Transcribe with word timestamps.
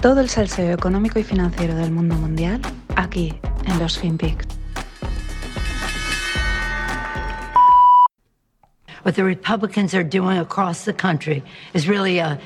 Todo 0.00 0.20
el 0.20 0.28
salseo 0.28 0.72
económico 0.72 1.18
y 1.18 1.24
financiero 1.24 1.74
del 1.74 1.90
mundo 1.90 2.14
mundial 2.14 2.60
aquí 2.94 3.34
en 3.66 3.78
los 3.80 3.98
FinPix. 3.98 4.46
What 9.02 9.14
the 9.14 9.24
Republicans 9.24 9.94
are 9.94 10.04
doing 10.04 10.38
across 10.38 10.84
the 10.84 10.92
country 10.92 11.42
is 11.74 11.88
really 11.88 12.20
a, 12.20 12.38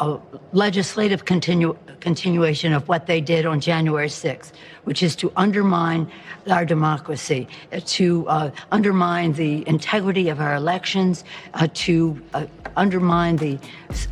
a 0.00 0.18
legislative 0.52 1.26
continu 1.26 1.76
continuation 2.00 2.72
of 2.72 2.88
what 2.88 3.06
they 3.06 3.20
did 3.20 3.44
on 3.44 3.60
January 3.60 4.08
6th, 4.08 4.52
which 4.84 5.02
is 5.02 5.14
to 5.14 5.30
undermine 5.36 6.10
our 6.50 6.64
democracy, 6.64 7.46
uh, 7.72 7.80
to 7.84 8.26
uh, 8.28 8.50
undermine 8.72 9.34
the 9.34 9.62
integrity 9.68 10.30
of 10.30 10.40
our 10.40 10.54
elections, 10.54 11.24
uh, 11.52 11.68
to 11.74 12.18
uh, 12.32 12.46
undermine 12.76 13.36
the, 13.36 13.58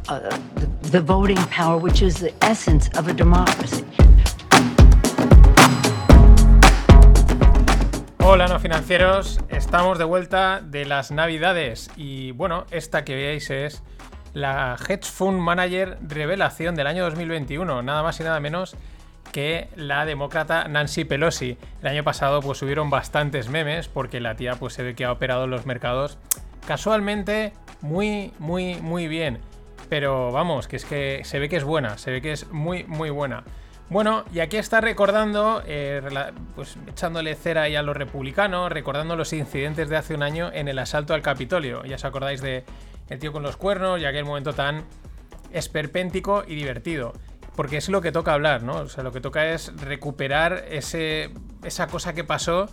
uh, 0.08 0.38
the, 0.56 0.66
the 0.90 1.00
voting 1.00 1.42
power, 1.48 1.78
which 1.78 2.02
is 2.02 2.20
the 2.20 2.32
essence 2.44 2.88
of 2.98 3.08
a 3.08 3.14
democracy. 3.14 3.84
Hola 8.20 8.46
no 8.46 8.58
financieros, 8.60 9.38
estamos 9.48 9.96
de 9.96 10.05
vuelta 10.05 10.60
de 10.60 10.84
las 10.84 11.10
navidades 11.10 11.88
y 11.96 12.32
bueno, 12.32 12.66
esta 12.70 13.02
que 13.02 13.14
veáis 13.14 13.48
es 13.48 13.82
la 14.34 14.77
Hedge 14.88 15.05
Fund 15.05 15.41
Manager 15.41 15.98
revelación 16.02 16.74
del 16.74 16.86
año 16.86 17.05
2021, 17.05 17.82
nada 17.82 18.02
más 18.02 18.20
y 18.20 18.24
nada 18.24 18.41
menos 18.41 18.77
que 19.32 19.69
la 19.77 20.05
demócrata 20.05 20.69
Nancy 20.69 21.05
Pelosi. 21.05 21.59
El 21.82 21.88
año 21.88 22.05
pasado 22.05 22.41
pues 22.41 22.62
hubieron 22.62 22.91
bastantes 22.91 23.48
memes 23.48 23.88
porque 23.88 24.20
la 24.20 24.36
tía 24.36 24.55
pues 24.55 24.74
se 24.74 24.83
ve 24.83 24.95
que 24.95 25.05
ha 25.05 25.12
operado 25.12 25.46
los 25.46 25.66
mercados 25.66 26.19
casualmente 26.66 27.52
muy 27.80 28.33
muy 28.39 28.77
muy 28.77 29.08
bien. 29.08 29.39
Pero 29.89 30.33
vamos, 30.33 30.69
que 30.69 30.77
es 30.77 30.84
que 30.84 31.22
se 31.24 31.39
ve 31.39 31.48
que 31.48 31.56
es 31.56 31.64
buena, 31.64 31.97
se 31.98 32.11
ve 32.11 32.20
que 32.20 32.33
es 32.33 32.50
muy 32.50 32.84
muy 32.84 33.11
buena. 33.11 33.45
Bueno, 33.91 34.24
y 34.34 34.41
aquí 34.41 34.58
está 34.58 34.83
recordando, 34.83 35.62
eh, 35.67 36.02
pues 36.55 36.77
echándole 36.89 37.34
cera 37.34 37.62
ahí 37.62 37.74
a 37.74 37.83
los 37.83 37.97
republicanos, 37.97 38.70
recordando 38.70 39.17
los 39.17 39.33
incidentes 39.33 39.89
de 39.89 39.97
hace 39.97 40.14
un 40.14 40.22
año 40.22 40.50
en 40.52 40.69
el 40.69 40.78
asalto 40.78 41.14
al 41.14 41.22
Capitolio. 41.22 41.83
Ya 41.86 41.97
os 41.97 42.05
acordáis 42.05 42.42
de 42.42 42.64
el 43.09 43.19
tío 43.19 43.33
con 43.33 43.42
los 43.42 43.56
cuernos 43.56 44.01
y 44.01 44.05
aquel 44.05 44.25
momento 44.25 44.53
tan 44.53 44.84
esperpéntico 45.53 46.45
y 46.47 46.55
divertido. 46.55 47.12
Porque 47.56 47.77
es 47.77 47.89
lo 47.89 48.01
que 48.01 48.12
toca 48.12 48.34
hablar, 48.34 48.62
¿no? 48.62 48.75
O 48.77 48.89
sea, 48.89 49.03
lo 49.03 49.11
que 49.11 49.20
toca 49.20 49.53
es 49.53 49.73
recuperar 49.81 50.64
ese, 50.70 51.31
esa 51.64 51.89
cosa 51.89 52.12
que 52.12 52.23
pasó. 52.23 52.69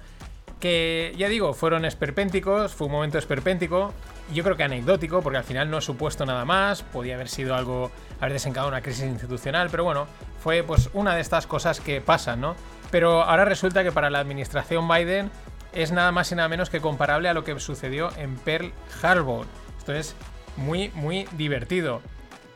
Que 0.59 1.13
ya 1.17 1.28
digo, 1.28 1.53
fueron 1.53 1.86
esperpénticos, 1.86 2.73
fue 2.73 2.88
un 2.88 2.94
momento 2.94 3.17
esperpéntico. 3.17 3.94
Yo 4.31 4.44
creo 4.44 4.56
que 4.56 4.63
anecdótico, 4.63 5.22
porque 5.22 5.38
al 5.38 5.44
final 5.44 5.69
no 5.69 5.78
ha 5.78 5.81
supuesto 5.81 6.25
nada 6.25 6.45
más. 6.45 6.83
Podía 6.83 7.16
haber 7.16 7.30
sido 7.30 7.56
algo, 7.56 7.91
haber 8.19 8.33
desencadenado 8.33 8.69
una 8.69 8.81
crisis 8.81 9.06
institucional, 9.06 9.69
pero 9.72 9.83
bueno, 9.83 10.08
fue 10.39 10.61
pues 10.63 10.89
una 10.94 11.16
de 11.16 11.22
estas 11.22 11.47
cosas 11.47 11.80
que 11.80 12.00
pasan, 12.00 12.41
¿no? 12.41 12.56
Pero 12.91 13.23
ahora 13.23 13.45
resulta 13.45 13.83
que 13.83 13.91
para 13.91 14.09
la 14.09 14.19
administración 14.19 14.88
Biden 14.88 15.31
es 15.73 15.91
nada 15.91 16.11
más 16.11 16.31
y 16.31 16.36
nada 16.36 16.47
menos 16.47 16.69
que 16.69 16.80
comparable 16.80 17.28
a 17.28 17.33
lo 17.33 17.44
que 17.44 17.59
sucedió 17.59 18.09
en 18.17 18.36
Pearl 18.36 18.72
Harbor. 19.02 19.47
Esto 19.86 19.94
es 19.94 20.16
muy, 20.58 20.89
muy 20.95 21.28
divertido. 21.33 22.02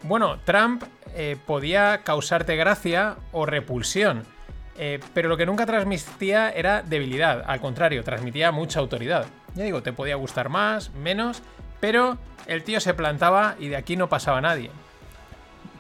Bueno, 0.01 0.39
Trump 0.45 0.83
eh, 1.13 1.37
podía 1.45 1.99
causarte 1.99 2.55
gracia 2.55 3.17
o 3.31 3.45
repulsión, 3.45 4.23
eh, 4.79 4.99
pero 5.13 5.29
lo 5.29 5.37
que 5.37 5.45
nunca 5.45 5.67
transmitía 5.67 6.49
era 6.49 6.81
debilidad, 6.81 7.43
al 7.45 7.61
contrario, 7.61 8.03
transmitía 8.03 8.51
mucha 8.51 8.79
autoridad. 8.79 9.27
Ya 9.53 9.63
digo, 9.63 9.83
te 9.83 9.93
podía 9.93 10.15
gustar 10.15 10.49
más, 10.49 10.91
menos, 10.95 11.43
pero 11.79 12.17
el 12.47 12.63
tío 12.63 12.79
se 12.79 12.95
plantaba 12.95 13.53
y 13.59 13.67
de 13.67 13.77
aquí 13.77 13.95
no 13.95 14.09
pasaba 14.09 14.41
nadie. 14.41 14.71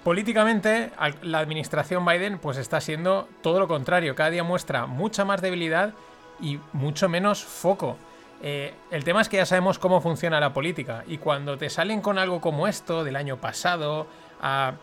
Políticamente, 0.03 0.91
la 1.23 1.39
administración 1.39 2.05
Biden 2.05 2.37
pues 2.37 2.57
está 2.57 2.79
siendo 2.79 3.27
todo 3.41 3.59
lo 3.59 3.67
contrario, 3.67 4.13
cada 4.13 4.29
día 4.29 4.43
muestra 4.43 4.85
mucha 4.85 5.25
más 5.25 5.41
debilidad 5.41 5.95
y 6.39 6.59
mucho 6.73 7.09
menos 7.09 7.43
foco. 7.43 7.97
Eh, 8.41 8.73
el 8.91 9.03
tema 9.03 9.21
es 9.21 9.29
que 9.29 9.37
ya 9.37 9.45
sabemos 9.45 9.79
cómo 9.79 9.99
funciona 10.01 10.39
la 10.39 10.53
política 10.53 11.03
y 11.07 11.17
cuando 11.17 11.57
te 11.57 11.69
salen 11.69 12.01
con 12.01 12.17
algo 12.17 12.39
como 12.39 12.67
esto 12.67 13.03
del 13.03 13.15
año 13.15 13.37
pasado, 13.37 14.07
a, 14.41 14.73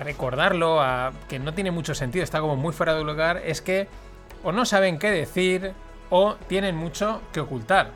recordarlo, 0.00 0.80
que 1.28 1.38
no 1.38 1.52
tiene 1.52 1.70
mucho 1.70 1.94
sentido, 1.94 2.24
está 2.24 2.40
como 2.40 2.56
muy 2.56 2.72
fuera 2.72 2.94
de 2.94 3.04
lugar, 3.04 3.42
es 3.44 3.60
que 3.60 3.86
o 4.42 4.50
no 4.50 4.64
saben 4.64 4.98
qué 4.98 5.10
decir 5.10 5.72
o 6.10 6.34
tienen 6.48 6.74
mucho 6.74 7.20
que 7.32 7.40
ocultar. 7.40 7.90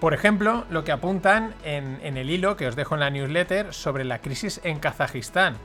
Por 0.00 0.12
ejemplo, 0.12 0.64
lo 0.70 0.84
que 0.84 0.92
apuntan 0.92 1.54
en, 1.64 2.16
el 2.16 2.28
hilo 2.28 2.56
que 2.56 2.66
os 2.66 2.76
dejo 2.76 2.94
en 2.94 3.00
la 3.00 3.10
newsletter 3.10 3.72
sobre 3.72 4.04
la 4.04 4.18
crisis 4.18 4.60
en 4.64 4.78
Kazajistán. 4.78 5.56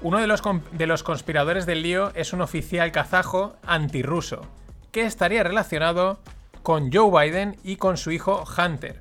Uno 0.00 0.18
de 0.18 0.86
los 0.86 1.02
conspiradores 1.02 1.66
del 1.66 1.82
lío 1.82 2.10
es 2.14 2.32
un 2.32 2.40
oficial 2.40 2.90
kazajo 2.90 3.56
antirruso, 3.66 4.46
que 4.92 5.02
estaría 5.02 5.42
relacionado 5.42 6.18
con 6.62 6.92
Joe 6.92 7.10
Biden 7.10 7.56
y 7.62 7.76
con 7.76 7.96
su 7.96 8.10
hijo 8.10 8.44
Hunter. 8.56 9.00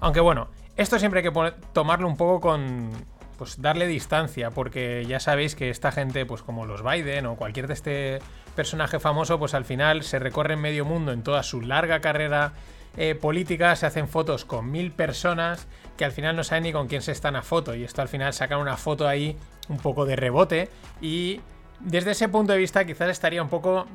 Aunque 0.00 0.20
bueno, 0.20 0.48
esto 0.76 0.98
siempre 0.98 1.20
hay 1.20 1.30
que 1.30 1.52
tomarlo 1.72 2.06
un 2.06 2.16
poco 2.16 2.40
con, 2.40 2.90
pues 3.36 3.60
darle 3.62 3.86
distancia, 3.86 4.50
porque 4.50 5.04
ya 5.06 5.20
sabéis 5.20 5.54
que 5.54 5.70
esta 5.70 5.92
gente, 5.92 6.26
pues 6.26 6.42
como 6.42 6.66
los 6.66 6.82
Biden 6.82 7.26
o 7.26 7.36
cualquier 7.36 7.68
de 7.68 7.74
este 7.74 8.18
personaje 8.54 8.98
famoso, 8.98 9.38
pues 9.38 9.54
al 9.54 9.64
final 9.64 10.02
se 10.02 10.18
recorre 10.18 10.54
en 10.54 10.60
medio 10.60 10.84
mundo 10.84 11.12
en 11.12 11.22
toda 11.22 11.42
su 11.42 11.60
larga 11.60 12.00
carrera 12.00 12.52
eh, 12.96 13.14
política, 13.14 13.76
se 13.76 13.86
hacen 13.86 14.08
fotos 14.08 14.44
con 14.44 14.70
mil 14.70 14.90
personas 14.90 15.68
que 15.96 16.04
al 16.04 16.12
final 16.12 16.34
no 16.34 16.42
saben 16.42 16.64
ni 16.64 16.72
con 16.72 16.88
quién 16.88 17.02
se 17.02 17.12
están 17.12 17.36
a 17.36 17.42
foto, 17.42 17.74
y 17.74 17.84
esto 17.84 18.02
al 18.02 18.08
final 18.08 18.32
sacan 18.32 18.58
una 18.58 18.76
foto 18.76 19.06
ahí 19.06 19.36
un 19.68 19.78
poco 19.78 20.04
de 20.04 20.16
rebote, 20.16 20.68
y 21.00 21.40
desde 21.80 22.12
ese 22.12 22.28
punto 22.28 22.52
de 22.52 22.58
vista 22.58 22.84
quizás 22.84 23.08
estaría 23.08 23.42
un 23.42 23.48
poco 23.48 23.86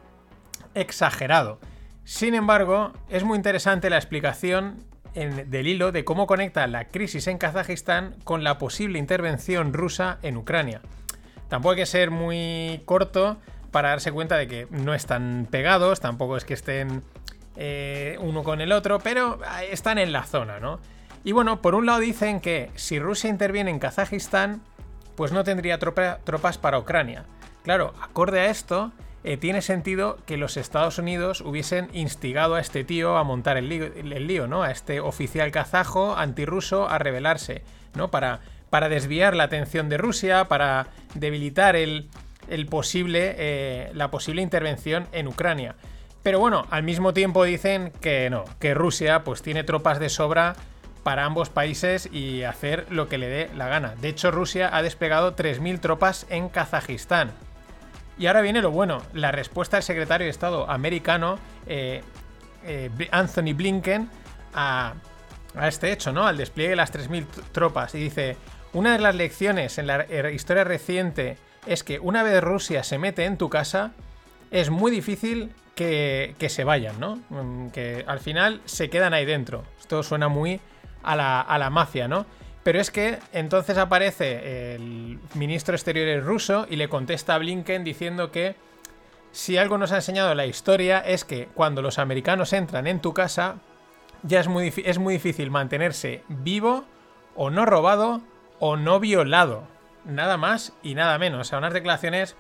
exagerado. 0.74 1.60
Sin 2.04 2.36
embargo, 2.36 2.92
es 3.10 3.24
muy 3.24 3.38
interesante 3.38 3.90
la 3.90 3.98
explicación 3.98 4.84
del 5.14 5.68
hilo 5.68 5.92
de 5.92 6.04
cómo 6.04 6.28
conecta 6.28 6.66
la 6.68 6.86
crisis 6.86 7.28
en 7.28 7.38
Kazajistán 7.38 8.16
con 8.24 8.44
la 8.44 8.58
posible 8.58 9.00
intervención 9.00 9.74
rusa 9.74 10.18
en 10.22 10.38
Ucrania. 10.38 10.82
Tampoco 11.50 11.72
hay 11.72 11.78
que 11.78 11.86
ser 11.86 12.10
muy 12.10 12.82
corto 12.86 13.38
para 13.72 13.90
darse 13.90 14.12
cuenta 14.12 14.38
de 14.38 14.48
que 14.48 14.68
no 14.72 14.94
están 14.94 15.48
pegados, 15.50 16.00
tampoco 16.00 16.36
es 16.36 16.46
que 16.46 16.56
estén 16.56 17.04
eh, 17.56 18.18
uno 18.22 18.44
con 18.44 18.60
el 18.60 18.72
otro, 18.72 19.00
pero 19.00 19.40
están 19.70 19.98
en 19.98 20.12
la 20.12 20.24
zona, 20.24 20.60
¿no? 20.60 20.80
Y 21.24 21.32
bueno, 21.32 21.62
por 21.62 21.76
un 21.76 21.86
lado 21.86 22.00
dicen 22.00 22.42
que 22.42 22.72
si 22.76 23.00
Rusia 23.00 23.30
interviene 23.30 23.72
en 23.72 23.80
Kazajistán, 23.80 24.62
pues 25.16 25.32
no 25.32 25.44
tendría 25.44 25.80
tropas 25.80 26.58
para 26.58 26.80
Ucrania. 26.80 27.26
Claro, 27.64 27.94
acorde 28.02 28.42
a 28.42 28.48
esto, 28.48 28.92
eh, 29.24 29.38
tiene 29.38 29.62
sentido 29.62 30.18
que 30.26 30.38
los 30.38 30.58
Estados 30.58 30.98
Unidos 30.98 31.42
hubiesen 31.42 31.90
instigado 31.94 32.56
a 32.56 32.60
este 32.60 32.84
tío 32.84 33.18
a 33.18 33.24
montar 33.24 33.58
el 33.58 33.70
lío, 34.28 34.48
¿no? 34.48 34.64
A 34.64 34.72
este 34.72 35.00
oficial 35.00 35.52
kazajo 35.52 36.16
antirruso 36.16 36.90
a 36.90 36.98
rebelarse, 36.98 37.64
¿no? 37.96 38.12
Para, 38.12 38.42
para 38.70 38.90
desviar 38.90 39.36
la 39.36 39.44
atención 39.44 39.88
de 39.88 39.98
Rusia, 39.98 40.46
para 40.50 40.88
debilitar 41.14 41.76
el, 41.76 42.10
posible, 42.70 43.36
eh, 43.38 43.92
la 43.94 44.12
posible 44.12 44.42
intervención 44.42 45.08
en 45.14 45.28
Ucrania. 45.28 45.76
Pero 46.22 46.40
bueno, 46.40 46.66
al 46.70 46.84
mismo 46.84 47.14
tiempo 47.14 47.44
dicen 47.44 47.94
que 48.02 48.30
no, 48.30 48.46
que 48.60 48.74
Rusia 48.74 49.24
pues 49.24 49.42
tiene 49.42 49.64
tropas 49.64 50.00
de 50.00 50.10
sobra 50.10 50.56
para 51.04 51.26
ambos 51.26 51.50
países 51.50 52.10
y 52.12 52.44
hacer 52.44 52.88
lo 52.90 53.08
que 53.08 53.18
le 53.18 53.28
dé 53.28 53.50
la 53.56 53.68
gana. 53.68 53.96
De 54.02 54.10
hecho, 54.10 54.32
Rusia 54.32 54.70
ha 54.76 54.82
desplegado 54.82 55.36
3.000 55.36 55.80
tropas 55.80 56.26
en 56.30 56.50
Kazajistán. 56.50 57.32
Y 58.24 58.28
ahora 58.28 58.40
viene 58.40 58.62
lo 58.62 58.72
bueno, 58.72 59.02
la 59.14 59.34
respuesta 59.34 59.76
del 59.76 59.84
secretario 59.84 60.24
de 60.24 60.32
Estado 60.32 60.72
americano, 60.72 61.40
eh, 61.68 62.02
eh, 62.64 62.90
Anthony 63.12 63.54
Blinken, 63.54 64.10
a, 64.54 64.94
este 65.62 65.92
hecho, 65.92 66.14
¿no? 66.14 66.26
Al 66.26 66.38
despliegue 66.38 66.70
de 66.70 66.76
las 66.78 66.94
3.000 66.94 67.26
tropas. 67.52 67.94
Y 67.96 68.00
dice, 68.00 68.38
una 68.72 68.94
de 68.94 69.00
las 69.00 69.14
lecciones 69.14 69.78
en 69.78 69.88
la 69.88 70.06
historia 70.32 70.64
reciente 70.64 71.38
es 71.68 71.84
que 71.84 72.00
una 72.00 72.24
vez 72.24 72.42
Rusia 72.42 72.86
se 72.86 72.98
mete 72.98 73.26
en 73.26 73.38
tu 73.38 73.50
casa, 73.50 73.92
es 74.52 74.70
muy 74.70 74.90
difícil 74.90 75.52
que, 75.76 76.34
se 76.48 76.64
vayan, 76.64 76.98
¿no? 77.02 77.20
Mm, 77.28 77.72
que 77.72 78.06
al 78.08 78.22
final 78.22 78.62
se 78.64 78.90
quedan 78.90 79.14
ahí 79.14 79.26
dentro. 79.26 79.66
Esto 79.82 80.02
suena 80.02 80.30
muy 80.30 80.62
a 81.04 81.18
la, 81.18 81.42
a 81.42 81.58
la 81.58 81.70
mafia, 81.70 82.08
¿no? 82.08 82.26
Pero 82.64 82.80
es 82.80 82.92
que 82.92 83.20
entonces 83.34 83.78
aparece 83.78 84.76
el 84.76 85.20
ministro 85.36 85.76
exterior 85.76 86.24
ruso 86.24 86.66
y 86.70 86.78
le 86.78 86.88
contesta 86.88 87.36
a 87.36 87.38
Blinken 87.38 87.84
diciendo 87.84 88.32
que 88.32 88.56
si 89.34 89.58
algo 89.58 89.78
nos 89.78 89.92
ha 89.92 89.98
enseñado 89.98 90.34
la 90.34 90.46
historia 90.46 91.00
es 91.00 91.26
que 91.26 91.50
cuando 91.54 91.82
los 91.82 92.00
americanos 92.00 92.54
entran 92.54 92.88
en 92.88 93.02
tu 93.02 93.14
casa, 93.14 93.56
ya 94.22 94.40
es 94.40 94.48
muy, 94.48 94.74
es 94.86 94.98
muy 94.98 95.16
difícil 95.16 95.52
mantenerse 95.52 96.24
vivo 96.30 96.86
o 97.36 97.50
no 97.50 97.66
robado 97.66 98.22
o 98.60 98.78
no 98.78 99.00
violado. 99.00 99.64
Nada 100.06 100.38
más 100.38 100.74
y 100.84 100.96
nada 100.96 101.18
menos. 101.18 101.42
O 101.42 101.44
sea, 101.44 101.58
unas 101.58 101.74
declaraciones 101.74 102.36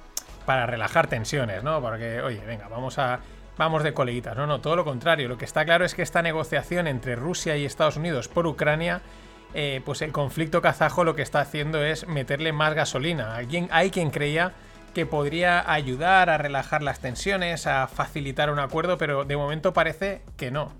para 0.46 0.66
relajar 0.66 1.08
tensiones, 1.08 1.64
¿no? 1.64 1.82
Porque, 1.82 2.22
oye, 2.22 2.42
venga, 2.46 2.68
vamos 2.68 2.98
a. 3.00 3.20
Vamos 3.56 3.84
de 3.84 3.94
coleguitas. 3.94 4.36
No, 4.36 4.48
no, 4.48 4.62
todo 4.62 4.76
lo 4.76 4.84
contrario. 4.84 5.28
Lo 5.28 5.38
que 5.38 5.46
está 5.46 5.64
claro 5.64 5.86
es 5.86 5.94
que 5.94 6.02
esta 6.02 6.24
negociación 6.24 6.88
entre 6.88 7.16
Rusia 7.16 7.56
y 7.56 7.66
Estados 7.66 7.98
Unidos 7.98 8.28
por 8.28 8.48
Ucrania 8.48 9.02
eh, 9.54 9.82
pues 9.86 10.02
el 10.02 10.12
conflicto 10.12 10.62
kazajo 10.62 11.04
lo 11.04 11.16
que 11.16 11.22
está 11.22 11.42
haciendo 11.42 11.84
es 11.84 12.08
meterle 12.08 12.54
más 12.54 12.74
gasolina. 12.74 13.36
Alguien, 13.36 13.68
hay 13.72 13.92
quien 13.92 14.10
creía 14.10 14.54
que 14.94 15.06
podría 15.06 15.72
ayudar 15.72 16.30
a 16.30 16.38
relajar 16.38 16.84
las 16.84 17.00
tensiones, 17.00 17.68
a 17.68 17.88
facilitar 17.88 18.52
un 18.52 18.60
acuerdo, 18.60 18.98
pero 18.98 19.26
de 19.26 19.38
momento 19.38 19.74
parece 19.74 20.22
que 20.38 20.52
no. 20.52 20.72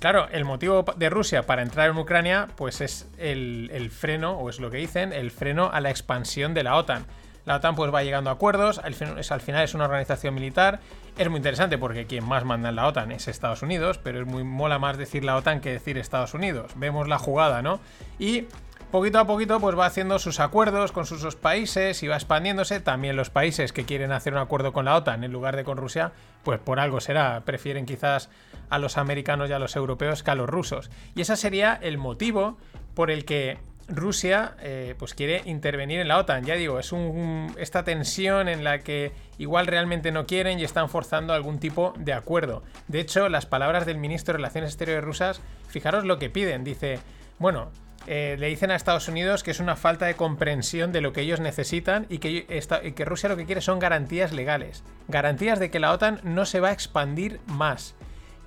Claro, 0.00 0.28
el 0.30 0.44
motivo 0.44 0.84
de 0.96 1.08
Rusia 1.08 1.46
para 1.46 1.62
entrar 1.62 1.90
en 1.90 1.96
Ucrania, 1.96 2.48
pues 2.56 2.80
es 2.80 3.08
el, 3.18 3.90
freno, 3.90 4.32
o 4.32 4.50
es 4.50 4.60
lo 4.60 4.70
que 4.70 4.76
dicen, 4.76 5.12
el 5.12 5.30
freno 5.30 5.70
a 5.72 5.80
la 5.80 5.90
expansión 5.90 6.54
de 6.54 6.64
la 6.64 6.76
OTAN. 6.76 7.06
La 7.44 7.56
OTAN 7.56 7.76
pues 7.76 7.94
va 7.94 8.02
llegando 8.02 8.28
a 8.30 8.34
acuerdos, 8.34 8.78
al, 8.78 8.94
final 8.94 9.64
es 9.64 9.74
una 9.74 9.84
organización 9.84 10.34
militar, 10.34 10.80
es 11.16 11.28
muy 11.30 11.38
interesante 11.38 11.78
porque 11.78 12.06
quien 12.06 12.24
más 12.24 12.44
manda 12.44 12.68
en 12.68 12.76
la 12.76 12.86
OTAN 12.86 13.10
es 13.12 13.28
Estados 13.28 13.62
Unidos, 13.62 13.98
pero 14.02 14.20
es 14.20 14.26
muy 14.26 14.44
mola 14.44 14.78
más 14.78 14.98
decir 14.98 15.24
la 15.24 15.36
OTAN 15.36 15.60
que 15.60 15.72
decir 15.72 15.96
Estados 15.96 16.34
Unidos. 16.34 16.72
Vemos 16.76 17.08
la 17.08 17.18
jugada, 17.18 17.62
¿no? 17.62 17.80
Y 18.18 18.44
poquito 18.90 19.18
a 19.18 19.26
poquito 19.26 19.58
pues 19.58 19.78
va 19.78 19.86
haciendo 19.86 20.18
sus 20.18 20.40
acuerdos 20.40 20.92
con 20.92 21.06
sus 21.06 21.34
países 21.36 22.02
y 22.02 22.08
va 22.08 22.16
expandiéndose. 22.16 22.80
También 22.80 23.16
los 23.16 23.30
países 23.30 23.72
que 23.72 23.84
quieren 23.84 24.12
hacer 24.12 24.34
un 24.34 24.40
acuerdo 24.40 24.72
con 24.72 24.84
la 24.84 24.96
OTAN 24.96 25.24
en 25.24 25.32
lugar 25.32 25.56
de 25.56 25.64
con 25.64 25.78
Rusia, 25.78 26.12
pues 26.44 26.60
por 26.60 26.80
algo 26.80 27.00
será. 27.00 27.42
Prefieren 27.46 27.86
quizás 27.86 28.28
a 28.68 28.78
los 28.78 28.98
americanos 28.98 29.48
y 29.48 29.54
a 29.54 29.58
los 29.58 29.74
europeos 29.74 30.22
que 30.22 30.30
a 30.30 30.34
los 30.34 30.48
rusos. 30.48 30.90
Y 31.14 31.22
ese 31.22 31.36
sería 31.36 31.78
el 31.80 31.96
motivo 31.96 32.58
por 32.94 33.10
el 33.10 33.24
que 33.24 33.58
Rusia 33.88 34.56
eh, 34.60 34.94
pues 34.98 35.14
quiere 35.14 35.42
intervenir 35.44 36.00
en 36.00 36.08
la 36.08 36.18
OTAN. 36.18 36.44
Ya 36.44 36.54
digo, 36.54 36.78
es 36.78 36.92
un, 36.92 37.54
esta 37.58 37.84
tensión 37.84 38.48
en 38.48 38.64
la 38.64 38.80
que 38.80 39.12
igual 39.38 39.66
realmente 39.66 40.12
no 40.12 40.26
quieren 40.26 40.58
y 40.58 40.64
están 40.64 40.88
forzando 40.88 41.32
algún 41.32 41.58
tipo 41.58 41.94
de 41.98 42.12
acuerdo. 42.12 42.62
De 42.88 43.00
hecho, 43.00 43.28
las 43.28 43.46
palabras 43.46 43.86
del 43.86 43.98
ministro 43.98 44.32
de 44.32 44.38
Relaciones 44.38 44.70
Exteriores 44.70 45.04
rusas, 45.04 45.40
fijaros 45.68 46.04
lo 46.04 46.18
que 46.18 46.30
piden. 46.30 46.64
Dice, 46.64 46.98
bueno, 47.38 47.70
eh, 48.06 48.36
le 48.38 48.48
dicen 48.48 48.70
a 48.70 48.76
Estados 48.76 49.08
Unidos 49.08 49.42
que 49.42 49.50
es 49.50 49.60
una 49.60 49.76
falta 49.76 50.06
de 50.06 50.14
comprensión 50.14 50.92
de 50.92 51.00
lo 51.00 51.12
que 51.12 51.22
ellos 51.22 51.40
necesitan 51.40 52.06
y 52.08 52.18
que, 52.18 52.46
y 52.82 52.92
que 52.92 53.04
Rusia 53.04 53.28
lo 53.28 53.36
que 53.36 53.46
quiere 53.46 53.60
son 53.60 53.78
garantías 53.78 54.32
legales. 54.32 54.82
Garantías 55.08 55.58
de 55.58 55.70
que 55.70 55.80
la 55.80 55.92
OTAN 55.92 56.20
no 56.24 56.44
se 56.44 56.60
va 56.60 56.68
a 56.68 56.72
expandir 56.72 57.40
más 57.46 57.94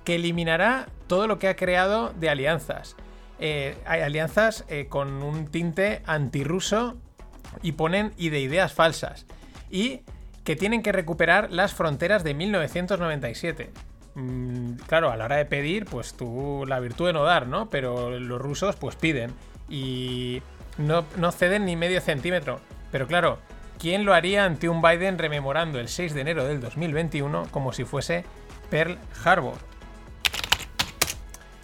que 0.04 0.14
eliminará 0.14 0.88
todo 1.06 1.26
lo 1.26 1.38
que 1.38 1.48
ha 1.48 1.56
creado 1.56 2.12
de 2.14 2.30
alianzas. 2.30 2.96
Eh, 3.42 3.74
hay 3.86 4.02
alianzas 4.02 4.66
eh, 4.68 4.86
con 4.88 5.22
un 5.22 5.46
tinte 5.46 6.02
antirruso 6.04 6.98
y 7.62 7.72
ponen 7.72 8.12
y 8.18 8.28
de 8.28 8.40
ideas 8.40 8.74
falsas. 8.74 9.26
Y 9.70 10.02
que 10.44 10.56
tienen 10.56 10.82
que 10.82 10.92
recuperar 10.92 11.50
las 11.50 11.72
fronteras 11.72 12.22
de 12.22 12.34
1997. 12.34 13.70
Mm, 14.14 14.74
claro, 14.86 15.10
a 15.10 15.16
la 15.16 15.24
hora 15.24 15.36
de 15.36 15.46
pedir, 15.46 15.86
pues 15.86 16.12
tú 16.14 16.64
la 16.66 16.80
virtud 16.80 17.06
de 17.06 17.12
no 17.14 17.24
dar, 17.24 17.46
¿no? 17.46 17.70
Pero 17.70 18.18
los 18.18 18.40
rusos 18.40 18.76
pues 18.76 18.96
piden 18.96 19.32
y 19.70 20.42
no, 20.76 21.06
no 21.16 21.32
ceden 21.32 21.64
ni 21.64 21.76
medio 21.76 22.02
centímetro. 22.02 22.60
Pero 22.92 23.06
claro, 23.06 23.38
¿quién 23.78 24.04
lo 24.04 24.12
haría 24.12 24.44
ante 24.44 24.68
un 24.68 24.82
Biden 24.82 25.16
rememorando 25.16 25.80
el 25.80 25.88
6 25.88 26.12
de 26.12 26.20
enero 26.20 26.44
del 26.44 26.60
2021 26.60 27.46
como 27.50 27.72
si 27.72 27.84
fuese 27.84 28.24
Pearl 28.68 28.98
Harbor? 29.24 29.56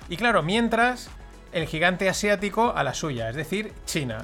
Y 0.08 0.17
claro, 0.17 0.43
mientras 0.43 1.11
el 1.56 1.67
gigante 1.67 2.08
asiático 2.11 2.75
a 2.76 2.85
la 2.85 2.93
suya, 2.93 3.31
es 3.31 3.35
decir, 3.35 3.73
China. 3.87 4.19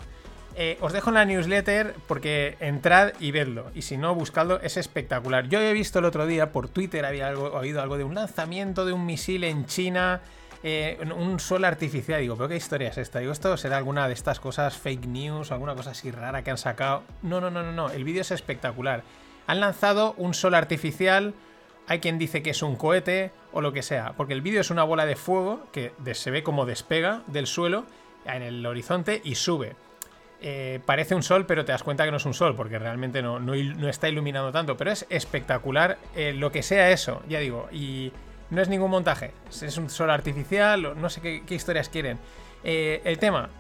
Eh, 0.54 0.76
os 0.82 0.92
dejo 0.92 1.08
en 1.08 1.14
la 1.14 1.24
newsletter 1.24 1.94
porque 2.06 2.58
entrad 2.60 3.12
y 3.20 3.30
vedlo. 3.30 3.70
Y 3.74 3.82
si 3.82 3.96
no, 3.96 4.14
buscadlo, 4.14 4.60
es 4.60 4.76
espectacular. 4.76 5.48
Yo 5.48 5.58
he 5.58 5.72
visto 5.72 6.00
el 6.00 6.04
otro 6.04 6.26
día 6.26 6.52
por 6.52 6.68
Twitter, 6.68 7.06
había 7.06 7.28
algo, 7.28 7.44
oído 7.54 7.80
algo 7.80 7.96
de 7.96 8.04
un 8.04 8.14
lanzamiento 8.14 8.84
de 8.84 8.92
un 8.92 9.06
misil 9.06 9.44
en 9.44 9.64
China, 9.64 10.20
eh, 10.62 10.98
un 11.16 11.40
sol 11.40 11.64
artificial. 11.64 12.20
Digo, 12.20 12.36
¿pero 12.36 12.50
qué 12.50 12.56
historia 12.56 12.90
es 12.90 12.98
esta? 12.98 13.20
Digo, 13.20 13.32
¿esto 13.32 13.56
será 13.56 13.78
alguna 13.78 14.08
de 14.08 14.12
estas 14.12 14.38
cosas 14.38 14.76
fake 14.76 15.06
news, 15.06 15.52
alguna 15.52 15.74
cosa 15.74 15.92
así 15.92 16.10
rara 16.10 16.44
que 16.44 16.50
han 16.50 16.58
sacado? 16.58 17.02
No, 17.22 17.40
no, 17.40 17.50
no, 17.50 17.62
no, 17.62 17.72
no. 17.72 17.88
El 17.88 18.04
vídeo 18.04 18.20
es 18.20 18.30
espectacular. 18.30 19.04
Han 19.46 19.60
lanzado 19.60 20.12
un 20.18 20.34
sol 20.34 20.54
artificial 20.54 21.32
hay 21.86 22.00
quien 22.00 22.18
dice 22.18 22.42
que 22.42 22.50
es 22.50 22.62
un 22.62 22.76
cohete 22.76 23.32
o 23.52 23.60
lo 23.60 23.72
que 23.72 23.82
sea, 23.82 24.14
porque 24.16 24.32
el 24.32 24.42
vídeo 24.42 24.60
es 24.60 24.70
una 24.70 24.84
bola 24.84 25.06
de 25.06 25.16
fuego 25.16 25.66
que 25.72 25.92
se 26.14 26.30
ve 26.30 26.42
como 26.42 26.66
despega 26.66 27.22
del 27.26 27.46
suelo 27.46 27.84
en 28.24 28.42
el 28.42 28.64
horizonte 28.64 29.20
y 29.24 29.34
sube. 29.34 29.74
Eh, 30.44 30.80
parece 30.84 31.14
un 31.14 31.22
sol, 31.22 31.46
pero 31.46 31.64
te 31.64 31.70
das 31.70 31.84
cuenta 31.84 32.04
que 32.04 32.10
no 32.10 32.16
es 32.16 32.26
un 32.26 32.34
sol, 32.34 32.56
porque 32.56 32.76
realmente 32.76 33.22
no, 33.22 33.38
no, 33.38 33.54
está 33.88 34.08
iluminando 34.08 34.50
tanto, 34.50 34.76
pero 34.76 34.90
es 34.90 35.06
espectacular 35.08 35.98
eh, 36.16 36.32
lo 36.32 36.50
que 36.50 36.64
sea 36.64 36.90
eso, 36.90 37.22
ya 37.28 37.38
digo, 37.38 37.68
y 37.70 38.10
no 38.50 38.60
es 38.60 38.68
ningún 38.68 38.90
montaje, 38.90 39.30
es 39.48 39.76
un 39.76 39.88
sol 39.88 40.10
artificial, 40.10 41.00
no 41.00 41.08
sé 41.10 41.20
qué, 41.20 41.54
historias 41.54 41.88
quieren. 41.88 42.18
Eh, 42.64 43.00
el 43.04 43.18
tema, 43.18 43.50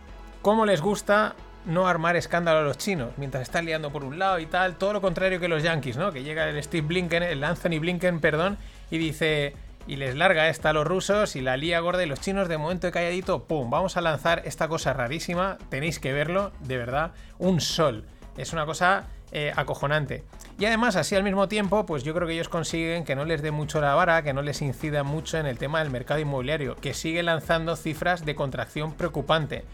¿cómo 0.42 0.66
les 0.66 0.80
gusta 0.80 1.36
no 1.66 1.86
armar 1.86 2.16
escándalo 2.16 2.60
a 2.60 2.62
los 2.62 2.78
chinos 2.78 3.10
mientras 3.16 3.42
están 3.42 3.64
liando 3.64 3.90
por 3.90 4.04
un 4.04 4.18
lado 4.18 4.38
y 4.38 4.46
tal. 4.46 4.76
Todo 4.76 4.92
lo 4.92 5.00
contrario 5.00 5.40
que 5.40 5.48
los 5.48 5.62
yankees, 5.62 5.96
¿no? 5.96 6.12
Que 6.12 6.22
llega 6.22 6.48
el 6.48 6.62
Steve 6.62 6.86
Blinken, 6.86 7.22
el 7.22 7.44
Anthony 7.44 7.78
Blinken, 7.80 8.20
perdón, 8.20 8.58
y 8.90 8.98
dice. 8.98 9.54
Y 9.84 9.96
les 9.96 10.14
larga 10.14 10.48
esta 10.48 10.70
a 10.70 10.72
los 10.72 10.86
rusos 10.86 11.34
y 11.34 11.40
la 11.40 11.56
lía 11.56 11.80
gorda 11.80 12.04
y 12.04 12.06
los 12.06 12.20
chinos 12.20 12.48
de 12.48 12.56
momento 12.56 12.86
de 12.86 12.92
calladito, 12.92 13.48
¡pum! 13.48 13.68
Vamos 13.68 13.96
a 13.96 14.00
lanzar 14.00 14.42
esta 14.44 14.68
cosa 14.68 14.92
rarísima, 14.92 15.58
tenéis 15.70 15.98
que 15.98 16.12
verlo, 16.12 16.52
de 16.60 16.76
verdad, 16.76 17.10
un 17.38 17.60
sol. 17.60 18.04
Es 18.36 18.52
una 18.52 18.64
cosa 18.64 19.08
eh, 19.32 19.52
acojonante. 19.56 20.22
Y 20.58 20.66
además, 20.66 20.94
así 20.94 21.16
al 21.16 21.24
mismo 21.24 21.48
tiempo, 21.48 21.86
pues 21.86 22.04
yo 22.04 22.14
creo 22.14 22.28
que 22.28 22.34
ellos 22.34 22.48
consiguen 22.48 23.04
que 23.04 23.16
no 23.16 23.24
les 23.24 23.42
dé 23.42 23.50
mucho 23.50 23.80
la 23.80 23.94
vara, 23.94 24.22
que 24.22 24.32
no 24.32 24.42
les 24.42 24.62
incida 24.62 25.02
mucho 25.02 25.38
en 25.38 25.46
el 25.46 25.58
tema 25.58 25.80
del 25.80 25.90
mercado 25.90 26.20
inmobiliario, 26.20 26.76
que 26.76 26.94
sigue 26.94 27.22
lanzando 27.22 27.74
cifras 27.74 28.24
de 28.24 28.36
contracción 28.36 28.92
preocupante. 28.92 29.64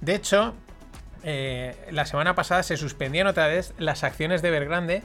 De 0.00 0.16
hecho, 0.16 0.54
eh, 1.24 1.74
la 1.90 2.06
semana 2.06 2.34
pasada 2.34 2.62
se 2.62 2.76
suspendían 2.76 3.26
otra 3.26 3.46
vez 3.46 3.74
las 3.78 4.04
acciones 4.04 4.42
de 4.42 4.48
Evergrande 4.48 5.02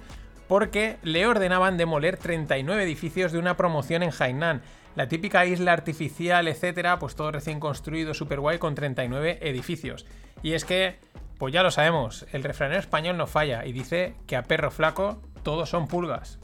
porque 0.48 0.98
le 1.04 1.26
ordenaban 1.28 1.78
demoler 1.78 2.18
39 2.18 2.84
edificios 2.84 3.32
de 3.32 3.40
una 3.40 3.56
promoción 3.56 4.04
en 4.04 4.12
Hainan. 4.18 4.62
La 4.96 5.08
típica 5.08 5.46
isla 5.46 5.74
artificial, 5.74 6.48
etcétera, 6.48 7.00
pues 7.00 7.16
todo 7.16 7.32
recién 7.32 7.60
construido, 7.60 8.14
super 8.14 8.40
guay, 8.40 8.58
con 8.58 8.76
39 8.76 9.40
edificios. 9.42 10.06
Y 10.42 10.54
es 10.54 10.66
que, 10.66 10.98
pues 11.38 11.54
ya 11.54 11.64
lo 11.64 11.72
sabemos, 11.72 12.26
el 12.32 12.44
refranero 12.44 12.80
español 12.80 13.16
no 13.16 13.28
falla 13.28 13.66
y 13.66 13.72
dice 13.72 14.16
que 14.28 14.36
a 14.36 14.44
perro 14.44 14.72
flaco 14.72 15.22
todos 15.44 15.70
son 15.70 15.88
pulgas. 15.88 16.40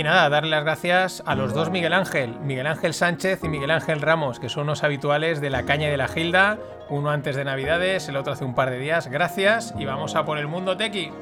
Y 0.00 0.02
nada, 0.02 0.30
darle 0.30 0.48
las 0.48 0.64
gracias 0.64 1.22
a 1.26 1.34
los 1.34 1.52
dos 1.52 1.68
Miguel 1.68 1.92
Ángel, 1.92 2.34
Miguel 2.40 2.66
Ángel 2.66 2.94
Sánchez 2.94 3.44
y 3.44 3.50
Miguel 3.50 3.70
Ángel 3.70 4.00
Ramos, 4.00 4.40
que 4.40 4.48
son 4.48 4.62
unos 4.62 4.82
habituales 4.82 5.42
de 5.42 5.50
la 5.50 5.64
caña 5.64 5.88
y 5.88 5.90
de 5.90 5.98
la 5.98 6.08
gilda, 6.08 6.56
uno 6.88 7.10
antes 7.10 7.36
de 7.36 7.44
Navidades, 7.44 8.08
el 8.08 8.16
otro 8.16 8.32
hace 8.32 8.46
un 8.46 8.54
par 8.54 8.70
de 8.70 8.78
días. 8.78 9.08
Gracias 9.08 9.74
y 9.78 9.84
vamos 9.84 10.16
a 10.16 10.24
por 10.24 10.38
el 10.38 10.46
mundo 10.46 10.78
tequi. 10.78 11.12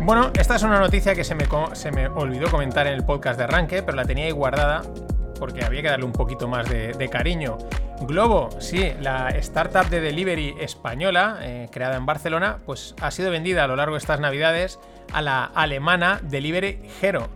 Bueno, 0.00 0.30
esta 0.40 0.56
es 0.56 0.62
una 0.62 0.80
noticia 0.80 1.14
que 1.14 1.22
se 1.22 1.34
me, 1.34 1.44
se 1.74 1.92
me 1.92 2.06
olvidó 2.06 2.50
comentar 2.50 2.86
en 2.86 2.94
el 2.94 3.04
podcast 3.04 3.36
de 3.36 3.44
arranque, 3.44 3.82
pero 3.82 3.94
la 3.94 4.06
tenía 4.06 4.24
ahí 4.24 4.30
guardada 4.30 4.84
porque 5.38 5.64
había 5.64 5.82
que 5.82 5.88
darle 5.88 6.04
un 6.04 6.12
poquito 6.12 6.48
más 6.48 6.68
de, 6.68 7.08
cariño. 7.10 7.58
Globo, 8.02 8.50
sí, 8.60 8.92
la 9.00 9.30
startup 9.30 9.88
de 9.88 10.00
delivery 10.00 10.54
española, 10.60 11.38
eh, 11.42 11.68
creada 11.70 11.96
en 11.96 12.06
Barcelona, 12.06 12.58
pues 12.66 12.94
ha 13.00 13.10
sido 13.10 13.30
vendida 13.30 13.64
a 13.64 13.66
lo 13.66 13.76
largo 13.76 13.94
de 13.94 13.98
estas 13.98 14.20
navidades 14.20 14.78
a 15.12 15.22
la 15.22 15.44
alemana 15.44 16.20
Delivery 16.22 16.80
Hero. 17.00 17.28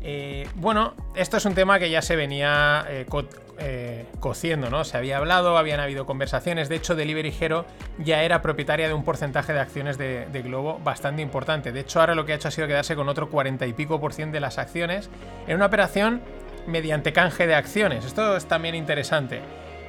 Eh, 0.00 0.48
bueno, 0.54 0.94
esto 1.14 1.36
es 1.36 1.44
un 1.44 1.54
tema 1.54 1.78
que 1.78 1.90
ya 1.90 2.02
se 2.02 2.16
venía 2.16 2.86
eh, 2.88 4.06
cociendo, 4.20 4.70
¿no? 4.70 4.84
Se 4.84 4.96
había 4.96 5.18
hablado, 5.18 5.58
habían 5.58 5.80
habido 5.80 6.06
conversaciones. 6.06 6.68
De 6.68 6.76
hecho, 6.76 6.94
Delivery 6.94 7.34
Hero 7.38 7.66
ya 7.98 8.22
era 8.22 8.40
propietaria 8.40 8.86
de 8.86 8.94
un 8.94 9.04
porcentaje 9.04 9.52
de 9.52 9.60
acciones 9.60 9.98
de, 9.98 10.26
de, 10.26 10.42
Globo 10.42 10.80
bastante 10.82 11.22
importante. 11.22 11.72
De 11.72 11.80
hecho, 11.80 12.00
ahora 12.00 12.14
lo 12.14 12.24
que 12.24 12.32
ha 12.32 12.36
hecho 12.36 12.48
ha 12.48 12.52
sido 12.52 12.68
quedarse 12.68 12.94
con 12.94 13.08
otro 13.08 13.28
40 13.28 13.66
y 13.66 13.72
pico 13.72 14.00
por 14.00 14.12
cien 14.12 14.30
de 14.30 14.40
las 14.40 14.58
acciones 14.58 15.10
en 15.48 15.56
una 15.56 15.66
operación 15.66 16.22
mediante 16.68 17.12
canje 17.12 17.46
de 17.46 17.54
acciones. 17.54 18.04
Esto 18.04 18.36
es 18.36 18.46
también 18.46 18.74
interesante, 18.74 19.40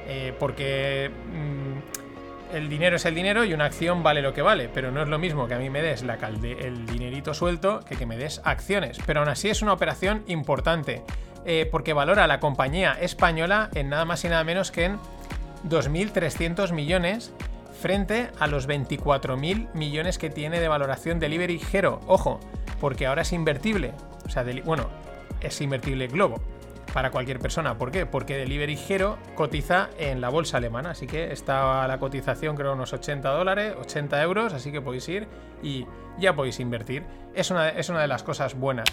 eh, 0.08 0.34
porque 0.38 1.10
mm, 1.10 2.56
el 2.56 2.68
dinero 2.68 2.96
es 2.96 3.04
el 3.04 3.14
dinero 3.14 3.44
y 3.44 3.54
una 3.54 3.66
acción 3.66 4.02
vale 4.02 4.22
lo 4.22 4.32
que 4.32 4.42
vale, 4.42 4.68
pero 4.72 4.90
no 4.90 5.02
es 5.02 5.08
lo 5.08 5.18
mismo 5.18 5.46
que 5.46 5.54
a 5.54 5.58
mí 5.58 5.70
me 5.70 5.82
des 5.82 6.02
el 6.02 6.86
dinerito 6.86 7.34
suelto 7.34 7.80
que 7.88 7.96
que 7.96 8.06
me 8.06 8.16
des 8.16 8.40
acciones. 8.44 8.98
Pero 9.06 9.20
aún 9.20 9.28
así 9.28 9.48
es 9.48 9.62
una 9.62 9.72
operación 9.72 10.24
importante, 10.26 11.02
eh, 11.44 11.68
porque 11.70 11.92
valora 11.92 12.24
a 12.24 12.26
la 12.26 12.40
compañía 12.40 12.96
española 13.00 13.70
en 13.74 13.88
nada 13.88 14.04
más 14.04 14.24
y 14.24 14.28
nada 14.28 14.42
menos 14.42 14.70
que 14.70 14.84
en 14.84 14.98
2.300 15.68 16.72
millones 16.72 17.32
frente 17.80 18.30
a 18.38 18.46
los 18.46 18.68
24.000 18.68 19.72
millones 19.74 20.18
que 20.18 20.28
tiene 20.28 20.60
de 20.60 20.68
valoración 20.68 21.18
Delivery 21.18 21.60
Hero. 21.72 22.00
Ojo, 22.06 22.40
porque 22.80 23.06
ahora 23.06 23.22
es 23.22 23.32
invertible. 23.32 23.92
O 24.26 24.30
sea, 24.30 24.44
bueno, 24.64 24.88
es 25.40 25.60
invertible 25.60 26.08
Globo 26.08 26.40
para 26.92 27.10
cualquier 27.10 27.38
persona. 27.38 27.78
¿Por 27.78 27.90
qué? 27.90 28.06
Porque 28.06 28.36
Delivery 28.36 28.78
Hero 28.88 29.18
cotiza 29.34 29.90
en 29.98 30.20
la 30.20 30.28
bolsa 30.28 30.56
alemana, 30.56 30.90
así 30.90 31.06
que 31.06 31.32
está 31.32 31.86
la 31.86 31.98
cotización 31.98 32.56
creo 32.56 32.72
unos 32.72 32.92
80 32.92 33.28
dólares, 33.30 33.74
80 33.80 34.22
euros, 34.22 34.52
así 34.52 34.72
que 34.72 34.80
podéis 34.80 35.08
ir 35.08 35.28
y 35.62 35.86
ya 36.18 36.34
podéis 36.34 36.60
invertir. 36.60 37.04
Es 37.34 37.50
una, 37.50 37.68
es 37.68 37.88
una 37.88 38.00
de 38.00 38.08
las 38.08 38.22
cosas 38.22 38.54
buenas. 38.54 38.88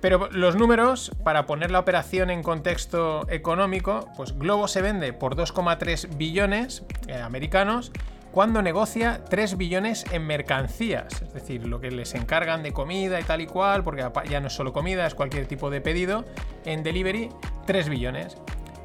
Pero 0.00 0.28
los 0.32 0.56
números, 0.56 1.12
para 1.22 1.46
poner 1.46 1.70
la 1.70 1.78
operación 1.78 2.30
en 2.30 2.42
contexto 2.42 3.24
económico, 3.30 4.08
pues 4.16 4.36
Globo 4.36 4.66
se 4.66 4.82
vende 4.82 5.12
por 5.12 5.36
2,3 5.36 6.16
billones 6.16 6.84
eh, 7.06 7.20
americanos 7.20 7.92
cuando 8.32 8.62
negocia 8.62 9.20
3 9.28 9.58
billones 9.58 10.06
en 10.10 10.26
mercancías, 10.26 11.20
es 11.20 11.34
decir, 11.34 11.66
lo 11.66 11.80
que 11.80 11.90
les 11.90 12.14
encargan 12.14 12.62
de 12.62 12.72
comida 12.72 13.20
y 13.20 13.24
tal 13.24 13.42
y 13.42 13.46
cual, 13.46 13.84
porque 13.84 14.04
ya 14.28 14.40
no 14.40 14.46
es 14.46 14.54
solo 14.54 14.72
comida, 14.72 15.06
es 15.06 15.14
cualquier 15.14 15.46
tipo 15.46 15.68
de 15.68 15.82
pedido, 15.82 16.24
en 16.64 16.82
delivery 16.82 17.28
3 17.66 17.90
billones. 17.90 18.38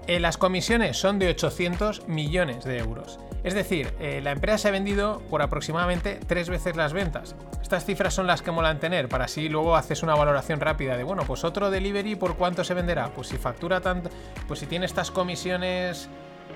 Eh, 0.06 0.20
las 0.20 0.38
comisiones 0.38 0.98
son 0.98 1.18
de 1.18 1.30
800 1.30 2.08
millones 2.08 2.66
de 2.66 2.77
euros. 2.77 3.20
Es 3.44 3.54
decir, 3.54 3.94
eh, 4.00 4.20
la 4.22 4.32
empresa 4.32 4.58
se 4.58 4.68
ha 4.68 4.72
vendido 4.72 5.22
por 5.30 5.42
aproximadamente 5.42 6.20
tres 6.27 6.50
veces 6.50 6.75
las 6.75 6.92
ventas. 6.92 7.36
Estas 7.62 7.86
cifras 7.86 8.13
son 8.13 8.27
las 8.27 8.42
que 8.42 8.51
molan 8.51 8.80
tener, 8.80 9.08
para 9.08 9.25
así 9.25 9.48
luego 9.48 9.77
haces 9.77 10.04
una 10.04 10.16
valoración 10.16 10.60
rápida 10.60 10.98
de, 10.98 11.04
bueno, 11.04 11.24
pues 11.25 11.46
otro 11.46 11.72
delivery, 11.72 12.16
¿por 12.16 12.36
cuánto 12.36 12.66
se 12.66 12.74
venderá? 12.74 13.10
Pues 13.13 13.27
si 13.27 13.38
factura 13.38 13.80
tanto, 13.80 14.10
pues 14.48 14.60
si 14.60 14.66
tiene 14.66 14.86
estas 14.86 15.12
comisiones 15.12 16.10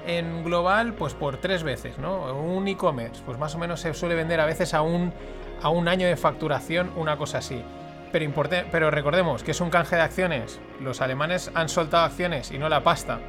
en 0.05 0.43
global, 0.43 0.93
pues 0.93 1.13
por 1.13 1.37
tres 1.37 1.63
veces, 1.63 1.97
¿no? 1.97 2.33
Un 2.33 2.67
e-commerce, 2.67 3.21
pues 3.25 3.37
más 3.37 3.55
o 3.55 3.57
menos 3.57 3.81
se 3.81 3.93
suele 3.93 4.15
vender 4.15 4.39
a 4.39 4.45
veces 4.45 4.73
a 4.73 4.81
un, 4.81 5.13
a 5.61 5.69
un 5.69 5.87
año 5.87 6.07
de 6.07 6.15
facturación, 6.17 6.91
una 6.95 7.17
cosa 7.17 7.39
así. 7.39 7.63
Pero, 8.11 8.31
pero 8.71 8.91
recordemos 8.91 9.43
que 9.43 9.51
es 9.51 9.61
un 9.61 9.69
canje 9.69 9.95
de 9.95 10.01
acciones. 10.01 10.59
Los 10.79 11.01
alemanes 11.01 11.51
han 11.53 11.69
soltado 11.69 12.05
acciones 12.05 12.51
y 12.51 12.57
no 12.57 12.67
la 12.67 12.83
pasta. 12.83 13.19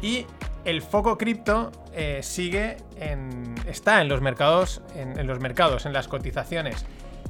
Y 0.00 0.26
el 0.64 0.82
foco 0.82 1.16
cripto 1.16 1.70
eh, 1.92 2.20
sigue 2.22 2.76
en. 2.96 3.54
está 3.66 4.00
en 4.00 4.08
los 4.08 4.20
mercados. 4.20 4.82
En, 4.94 5.26
los 5.26 5.38
mercados, 5.38 5.86
en 5.86 5.92
las 5.92 6.08
cotizaciones. 6.08 6.84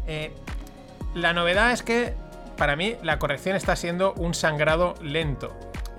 Eh, 0.06 0.32
la 1.14 1.32
novedad 1.32 1.72
es 1.72 1.82
que. 1.82 2.14
Para 2.56 2.76
mí, 2.76 2.96
la 3.02 3.18
corrección 3.18 3.56
está 3.56 3.76
siendo 3.76 4.12
un 4.12 4.34
sangrado 4.34 4.94
lento. 5.02 5.52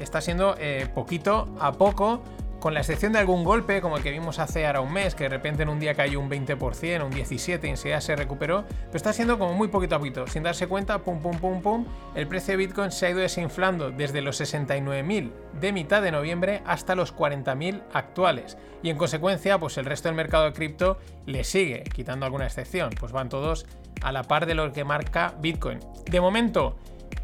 Está 0.04 0.22
siendo 0.22 0.56
eh, 0.60 0.88
poquito 0.94 1.48
a 1.60 1.72
poco 1.72 2.22
con 2.60 2.74
la 2.74 2.80
excepción 2.80 3.12
de 3.12 3.20
algún 3.20 3.44
golpe, 3.44 3.82
como 3.82 3.98
el 3.98 4.04
que 4.04 4.12
vimos 4.12 4.40
hace 4.40 4.66
ahora 4.66 4.80
un 4.80 4.94
mes, 4.94 5.16
que 5.16 5.26
de 5.26 5.30
repente 5.30 5.64
en 5.64 5.70
un 5.70 5.82
día 5.82 5.96
cayó 5.96 6.20
un 6.20 6.30
20%, 6.30 7.04
un 7.04 7.12
17% 7.12 7.66
y 7.66 7.68
enseguida 7.68 8.00
se 8.00 8.16
recuperó, 8.16 8.64
pero 8.86 8.96
está 8.96 9.12
siendo 9.12 9.38
como 9.38 9.54
muy 9.54 9.68
poquito 9.68 9.96
a 9.96 10.00
poquito, 10.00 10.28
sin 10.28 10.44
darse 10.44 10.68
cuenta, 10.68 11.00
pum, 11.00 11.22
pum, 11.22 11.38
pum, 11.40 11.62
pum, 11.62 11.86
el 12.16 12.26
precio 12.26 12.54
de 12.54 12.66
Bitcoin 12.66 12.92
se 12.92 13.06
ha 13.06 13.10
ido 13.10 13.20
desinflando 13.20 13.92
desde 13.92 14.22
los 14.22 14.40
69.000 14.40 15.32
de 15.60 15.74
mitad 15.74 16.02
de 16.02 16.12
noviembre 16.12 16.62
hasta 16.66 16.96
los 16.96 17.14
40.000 17.14 17.82
actuales. 17.92 18.58
Y 18.82 18.90
en 18.90 18.98
consecuencia, 18.98 19.58
pues 19.60 19.78
el 19.78 19.84
resto 19.84 20.08
del 20.08 20.16
mercado 20.16 20.46
de 20.46 20.54
cripto 20.54 20.98
le 21.26 21.44
sigue, 21.44 21.84
quitando 21.84 22.26
alguna 22.26 22.46
excepción, 22.46 22.92
pues 22.98 23.12
van 23.12 23.28
todos 23.28 23.66
a 24.04 24.14
la 24.14 24.24
par 24.24 24.46
de 24.46 24.56
lo 24.56 24.72
que 24.72 24.86
marca 24.86 25.34
Bitcoin. 25.42 25.80
De 26.06 26.22
momento, 26.22 26.78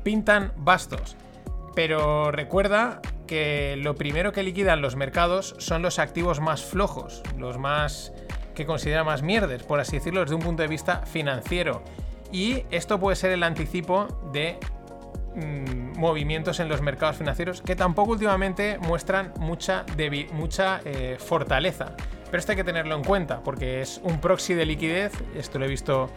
pintan 0.04 0.52
bastos. 0.58 1.16
Pero 1.76 2.32
recuerda 2.32 3.02
que 3.28 3.76
lo 3.78 3.96
primero 3.96 4.32
que 4.32 4.44
liquidan 4.44 4.82
los 4.82 4.96
mercados 4.96 5.56
son 5.60 5.82
los 5.82 6.00
activos 6.00 6.40
más 6.40 6.64
flojos, 6.64 7.22
los 7.38 7.58
más 7.58 8.12
que 8.56 8.66
considera 8.66 9.04
más 9.04 9.22
mierdes, 9.22 9.64
por 9.64 9.80
así 9.80 9.98
decirlo, 9.98 10.22
desde 10.22 10.36
un 10.36 10.42
punto 10.42 10.64
de 10.64 10.68
vista 10.68 11.06
financiero. 11.06 11.84
Y 12.32 12.64
esto 12.72 13.00
puede 13.00 13.16
ser 13.16 13.32
el 13.32 13.44
anticipo 13.44 14.08
de 14.34 14.58
mm, 15.36 15.98
movimientos 15.98 16.60
en 16.60 16.70
los 16.70 16.82
mercados 16.82 17.18
financieros 17.18 17.62
que 17.62 17.76
tampoco 17.76 18.12
últimamente 18.12 18.78
muestran 18.80 19.34
mucha, 19.40 19.86
mucha 20.34 20.82
eh, 20.84 21.18
fortaleza. 21.20 21.96
Pero 22.26 22.38
esto 22.38 22.52
hay 22.52 22.58
que 22.58 22.64
tenerlo 22.64 22.96
en 22.96 23.04
cuenta 23.04 23.42
porque 23.44 23.82
es 23.82 24.02
un 24.04 24.20
proxy 24.20 24.54
de 24.54 24.66
liquidez, 24.66 25.14
esto 25.36 25.58
lo 25.58 25.66
he 25.66 25.70
visto 25.70 26.10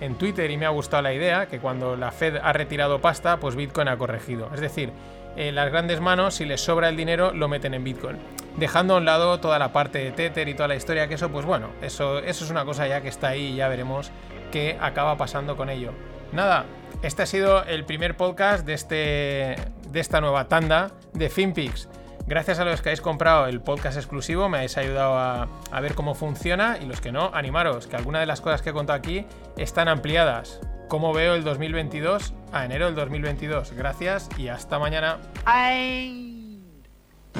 en 0.00 0.16
Twitter 0.16 0.50
y 0.50 0.56
me 0.56 0.66
ha 0.66 0.70
gustado 0.70 1.02
la 1.02 1.12
idea 1.12 1.46
que 1.46 1.58
cuando 1.58 1.96
la 1.96 2.12
Fed 2.12 2.36
ha 2.36 2.52
retirado 2.52 3.00
pasta, 3.00 3.38
pues 3.38 3.56
Bitcoin 3.56 3.88
ha 3.88 3.96
corregido. 3.96 4.50
Es 4.54 4.60
decir, 4.60 4.92
las 5.36 5.70
grandes 5.70 6.00
manos, 6.00 6.34
si 6.34 6.44
les 6.44 6.60
sobra 6.60 6.88
el 6.88 6.96
dinero, 6.96 7.32
lo 7.32 7.48
meten 7.48 7.74
en 7.74 7.84
Bitcoin. 7.84 8.16
Dejando 8.56 8.94
a 8.94 8.96
un 8.98 9.04
lado 9.04 9.38
toda 9.38 9.58
la 9.58 9.72
parte 9.72 9.98
de 9.98 10.10
Tether 10.10 10.48
y 10.48 10.54
toda 10.54 10.68
la 10.68 10.76
historia, 10.76 11.08
que 11.08 11.14
eso, 11.14 11.30
pues 11.30 11.44
bueno, 11.44 11.68
eso, 11.82 12.20
eso 12.20 12.44
es 12.44 12.50
una 12.50 12.64
cosa 12.64 12.86
ya 12.86 13.02
que 13.02 13.08
está 13.08 13.28
ahí 13.28 13.48
y 13.48 13.56
ya 13.56 13.68
veremos 13.68 14.10
qué 14.50 14.78
acaba 14.80 15.16
pasando 15.16 15.56
con 15.56 15.68
ello. 15.68 15.92
Nada, 16.32 16.64
este 17.02 17.22
ha 17.22 17.26
sido 17.26 17.64
el 17.64 17.84
primer 17.84 18.16
podcast 18.16 18.64
de, 18.66 18.74
este, 18.74 19.56
de 19.90 20.00
esta 20.00 20.20
nueva 20.20 20.48
tanda 20.48 20.90
de 21.12 21.28
FinPix. 21.28 21.88
Gracias 22.26 22.58
a 22.58 22.64
los 22.64 22.82
que 22.82 22.88
habéis 22.88 23.00
comprado 23.00 23.46
el 23.46 23.60
podcast 23.60 23.96
exclusivo, 23.96 24.48
me 24.48 24.56
habéis 24.58 24.76
ayudado 24.76 25.16
a, 25.16 25.80
ver 25.80 25.94
cómo 25.94 26.16
funciona 26.16 26.76
y 26.82 26.86
los 26.86 27.00
que 27.00 27.12
no, 27.12 27.30
animaros, 27.32 27.86
que 27.86 27.94
algunas 27.94 28.20
de 28.20 28.26
las 28.26 28.40
cosas 28.40 28.62
que 28.62 28.70
he 28.70 28.72
contado 28.72 28.98
aquí 28.98 29.26
están 29.56 29.86
ampliadas. 29.86 30.58
¿Cómo 30.88 31.12
veo 31.12 31.34
el 31.34 31.44
2022? 31.44 32.34
A 32.52 32.64
enero 32.64 32.86
del 32.86 32.96
2022. 32.96 33.72
Gracias 33.72 34.28
y 34.36 34.48
hasta 34.48 34.78
mañana. 34.80 35.18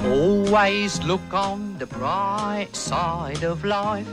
Always 0.05 1.03
look 1.03 1.33
on 1.33 1.77
the 1.79 1.85
bright 1.85 2.73
side 2.73 3.45
of 3.45 3.65
life. 3.65 4.07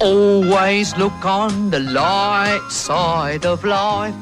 Always 0.00 0.96
look 0.96 1.24
on 1.24 1.70
the 1.70 1.80
light 1.80 2.62
side 2.70 3.44
of 3.44 3.64
life. 3.64 4.14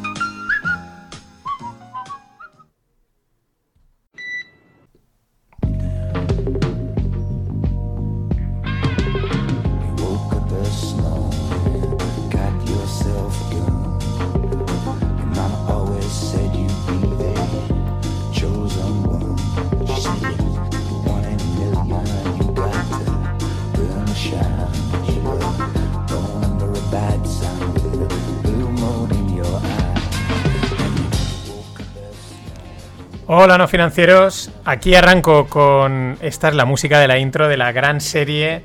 Hola 33.28 33.58
no 33.58 33.66
financieros, 33.66 34.52
aquí 34.64 34.94
arranco 34.94 35.48
con... 35.48 36.16
Esta 36.20 36.46
es 36.46 36.54
la 36.54 36.64
música 36.64 37.00
de 37.00 37.08
la 37.08 37.18
intro 37.18 37.48
de 37.48 37.56
la 37.56 37.72
gran 37.72 38.00
serie 38.00 38.62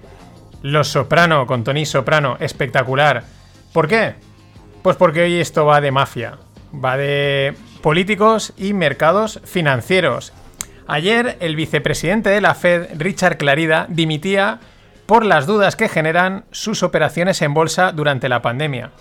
Los 0.61 0.89
Soprano, 0.89 1.47
con 1.47 1.63
Tony 1.63 1.87
Soprano, 1.87 2.37
espectacular. 2.39 3.23
¿Por 3.73 3.87
qué? 3.87 4.13
Pues 4.83 4.97
porque 4.97 5.23
hoy 5.23 5.39
esto 5.39 5.65
va 5.65 5.81
de 5.81 5.89
mafia, 5.89 6.37
va 6.73 6.95
de 6.95 7.55
políticos 7.81 8.53
y 8.55 8.73
mercados 8.73 9.41
financieros. 9.45 10.31
Ayer 10.85 11.37
el 11.39 11.55
vicepresidente 11.55 12.29
de 12.29 12.41
la 12.41 12.53
Fed, 12.53 12.89
Richard 12.99 13.37
Clarida, 13.37 13.87
dimitía 13.89 14.59
por 15.07 15.25
las 15.25 15.47
dudas 15.47 15.75
que 15.75 15.89
generan 15.89 16.45
sus 16.51 16.83
operaciones 16.83 17.41
en 17.41 17.55
bolsa 17.55 17.93
durante 17.93 18.29
la 18.29 18.43
pandemia. 18.43 18.91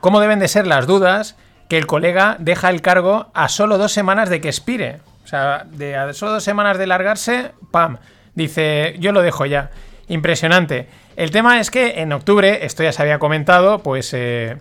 ¿Cómo 0.00 0.18
deben 0.18 0.40
de 0.40 0.48
ser 0.48 0.66
las 0.66 0.88
dudas? 0.88 1.36
Que 1.68 1.78
el 1.78 1.86
colega 1.86 2.36
deja 2.38 2.70
el 2.70 2.80
cargo 2.80 3.28
a 3.34 3.48
solo 3.48 3.78
dos 3.78 3.92
semanas 3.92 4.30
de 4.30 4.40
que 4.40 4.48
expire. 4.48 5.00
O 5.24 5.28
sea, 5.28 5.66
de 5.70 5.96
a 5.96 6.12
solo 6.14 6.32
dos 6.32 6.44
semanas 6.44 6.78
de 6.78 6.86
largarse, 6.86 7.52
¡pam! 7.70 7.98
Dice, 8.34 8.96
yo 8.98 9.12
lo 9.12 9.20
dejo 9.20 9.46
ya. 9.46 9.70
Impresionante. 10.08 10.88
El 11.16 11.30
tema 11.30 11.60
es 11.60 11.70
que 11.70 12.00
en 12.00 12.12
octubre, 12.12 12.64
esto 12.64 12.82
ya 12.82 12.92
se 12.92 13.02
había 13.02 13.18
comentado, 13.18 13.80
pues 13.80 14.14
eh, 14.14 14.56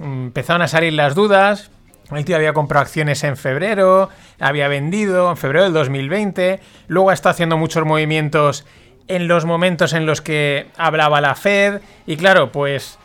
empezaron 0.00 0.62
a 0.62 0.68
salir 0.68 0.92
las 0.94 1.14
dudas. 1.14 1.70
El 2.10 2.24
tío 2.24 2.36
había 2.36 2.54
comprado 2.54 2.82
acciones 2.82 3.22
en 3.22 3.36
febrero, 3.36 4.08
había 4.40 4.66
vendido 4.68 5.30
en 5.30 5.36
febrero 5.36 5.64
del 5.64 5.74
2020, 5.74 6.58
luego 6.86 7.12
estado 7.12 7.32
haciendo 7.32 7.58
muchos 7.58 7.84
movimientos 7.84 8.64
en 9.08 9.28
los 9.28 9.44
momentos 9.44 9.92
en 9.92 10.06
los 10.06 10.22
que 10.22 10.68
hablaba 10.76 11.20
la 11.20 11.34
Fed. 11.34 11.80
Y 12.06 12.16
claro, 12.16 12.50
pues 12.50 12.98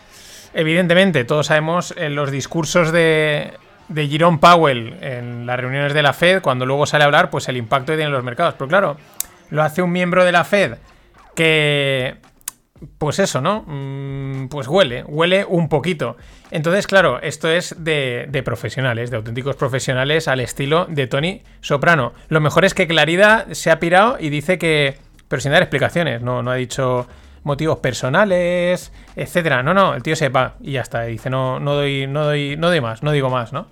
Evidentemente, 0.53 1.23
todos 1.23 1.47
sabemos 1.47 1.93
en 1.97 2.15
los 2.15 2.31
discursos 2.31 2.91
de, 2.91 3.53
de 3.87 4.07
Jerome 4.07 4.37
Powell 4.37 4.97
en 5.01 5.45
las 5.45 5.59
reuniones 5.59 5.93
de 5.93 6.03
la 6.03 6.13
Fed, 6.13 6.41
cuando 6.41 6.65
luego 6.65 6.85
sale 6.85 7.03
a 7.03 7.07
hablar, 7.07 7.29
pues 7.29 7.47
el 7.49 7.57
impacto 7.57 7.91
que 7.91 7.97
tienen 7.97 8.13
los 8.13 8.23
mercados. 8.23 8.55
Pero 8.57 8.67
claro, 8.67 8.97
lo 9.49 9.63
hace 9.63 9.81
un 9.81 9.91
miembro 9.91 10.23
de 10.23 10.31
la 10.31 10.43
Fed 10.43 10.75
que, 11.35 12.17
pues 12.97 13.19
eso, 13.19 13.41
¿no? 13.41 13.63
Mm, 13.67 14.47
pues 14.47 14.67
huele, 14.67 15.03
huele 15.03 15.45
un 15.45 15.69
poquito. 15.69 16.17
Entonces, 16.51 16.87
claro, 16.87 17.21
esto 17.21 17.49
es 17.49 17.75
de, 17.83 18.27
de, 18.29 18.43
profesionales, 18.43 19.09
de 19.09 19.17
auténticos 19.17 19.55
profesionales 19.55 20.27
al 20.27 20.39
estilo 20.39 20.85
de 20.85 21.07
Tony 21.07 21.41
Soprano. 21.61 22.13
Lo 22.29 22.41
mejor 22.41 22.65
es 22.65 22.73
que 22.73 22.87
Clarida 22.87 23.47
se 23.51 23.71
ha 23.71 23.79
pirado 23.79 24.17
y 24.19 24.29
dice 24.29 24.57
que, 24.57 24.97
pero 25.27 25.41
sin 25.41 25.51
dar 25.51 25.61
explicaciones, 25.61 26.21
no, 26.21 26.43
no 26.43 26.51
ha 26.51 26.55
dicho 26.55 27.07
motivos 27.43 27.79
personales, 27.79 28.91
etcétera. 29.15 29.63
No, 29.63 29.73
no, 29.73 29.93
el 29.93 30.03
tío 30.03 30.15
se 30.15 30.29
va 30.29 30.55
y 30.61 30.73
ya 30.73 30.81
está. 30.81 31.03
Dice, 31.03 31.29
no, 31.29 31.59
no 31.59 31.73
doy, 31.73 32.07
no 32.07 32.25
doy, 32.25 32.55
no 32.57 32.67
doy 32.67 32.81
más, 32.81 33.03
no 33.03 33.11
digo 33.11 33.29
más, 33.29 33.53
¿no? 33.53 33.67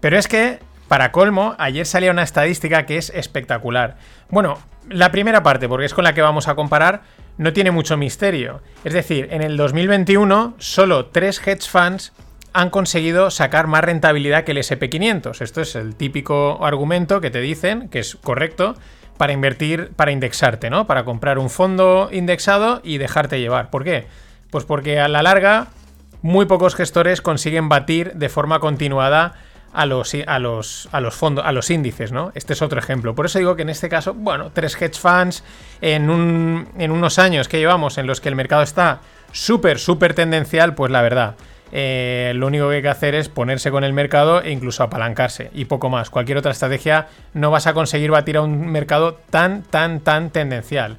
Pero 0.00 0.18
es 0.18 0.28
que, 0.28 0.60
para 0.86 1.12
colmo, 1.12 1.54
ayer 1.58 1.86
salía 1.86 2.10
una 2.10 2.22
estadística 2.22 2.86
que 2.86 2.96
es 2.96 3.10
espectacular. 3.10 3.96
Bueno, 4.30 4.58
la 4.88 5.10
primera 5.10 5.42
parte, 5.42 5.68
porque 5.68 5.86
es 5.86 5.94
con 5.94 6.04
la 6.04 6.14
que 6.14 6.22
vamos 6.22 6.48
a 6.48 6.54
comparar, 6.54 7.02
no 7.36 7.52
tiene 7.52 7.70
mucho 7.70 7.96
misterio. 7.96 8.62
Es 8.84 8.92
decir, 8.92 9.28
en 9.30 9.42
el 9.42 9.56
2021, 9.56 10.54
solo 10.58 11.06
tres 11.06 11.40
hedge 11.46 11.68
funds 11.68 12.12
han 12.52 12.70
conseguido 12.70 13.30
sacar 13.30 13.66
más 13.66 13.84
rentabilidad 13.84 14.44
que 14.44 14.52
el 14.52 14.58
SP500. 14.58 15.40
Esto 15.42 15.60
es 15.60 15.76
el 15.76 15.94
típico 15.94 16.64
argumento 16.64 17.20
que 17.20 17.30
te 17.30 17.40
dicen, 17.40 17.88
que 17.88 18.00
es 18.00 18.16
correcto, 18.16 18.74
para 19.18 19.34
invertir, 19.34 19.90
para 19.94 20.12
indexarte, 20.12 20.70
¿no? 20.70 20.86
Para 20.86 21.04
comprar 21.04 21.38
un 21.38 21.50
fondo 21.50 22.08
indexado 22.10 22.80
y 22.82 22.96
dejarte 22.96 23.40
llevar. 23.40 23.68
¿Por 23.68 23.84
qué? 23.84 24.06
Pues 24.50 24.64
porque 24.64 24.98
a 25.00 25.08
la 25.08 25.22
larga 25.22 25.66
muy 26.22 26.46
pocos 26.46 26.74
gestores 26.74 27.20
consiguen 27.20 27.68
batir 27.68 28.14
de 28.14 28.28
forma 28.28 28.60
continuada 28.60 29.34
a 29.72 29.86
los, 29.86 30.14
a 30.26 30.38
los, 30.38 30.88
a 30.92 31.00
los 31.00 31.14
fondos, 31.14 31.44
a 31.44 31.52
los 31.52 31.70
índices, 31.70 32.12
¿no? 32.12 32.32
Este 32.34 32.54
es 32.54 32.62
otro 32.62 32.78
ejemplo. 32.78 33.14
Por 33.14 33.26
eso 33.26 33.38
digo 33.38 33.54
que 33.56 33.62
en 33.62 33.68
este 33.68 33.88
caso, 33.88 34.14
bueno, 34.14 34.50
tres 34.52 34.80
hedge 34.80 34.98
funds 34.98 35.44
en, 35.80 36.10
un, 36.10 36.68
en 36.78 36.90
unos 36.90 37.18
años 37.18 37.48
que 37.48 37.58
llevamos 37.58 37.98
en 37.98 38.06
los 38.06 38.20
que 38.20 38.28
el 38.28 38.34
mercado 38.34 38.62
está 38.62 39.00
súper, 39.32 39.78
súper 39.78 40.14
tendencial, 40.14 40.74
pues 40.74 40.90
la 40.90 41.02
verdad. 41.02 41.34
Eh, 41.72 42.32
lo 42.34 42.46
único 42.46 42.68
que 42.68 42.76
hay 42.76 42.82
que 42.82 42.88
hacer 42.88 43.14
es 43.14 43.28
ponerse 43.28 43.70
con 43.70 43.84
el 43.84 43.92
mercado 43.92 44.42
e 44.42 44.50
incluso 44.50 44.82
apalancarse 44.82 45.50
y 45.54 45.66
poco 45.66 45.90
más. 45.90 46.10
Cualquier 46.10 46.38
otra 46.38 46.52
estrategia 46.52 47.08
no 47.34 47.50
vas 47.50 47.66
a 47.66 47.74
conseguir 47.74 48.10
batir 48.10 48.36
a 48.36 48.42
un 48.42 48.68
mercado 48.68 49.14
tan, 49.30 49.62
tan, 49.62 50.00
tan 50.00 50.30
tendencial. 50.30 50.96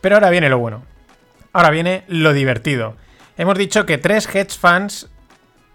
Pero 0.00 0.16
ahora 0.16 0.30
viene 0.30 0.48
lo 0.48 0.58
bueno. 0.58 0.82
Ahora 1.52 1.70
viene 1.70 2.04
lo 2.08 2.32
divertido. 2.32 2.96
Hemos 3.36 3.58
dicho 3.58 3.86
que 3.86 3.98
tres 3.98 4.28
hedge 4.32 4.58
funds 4.58 5.08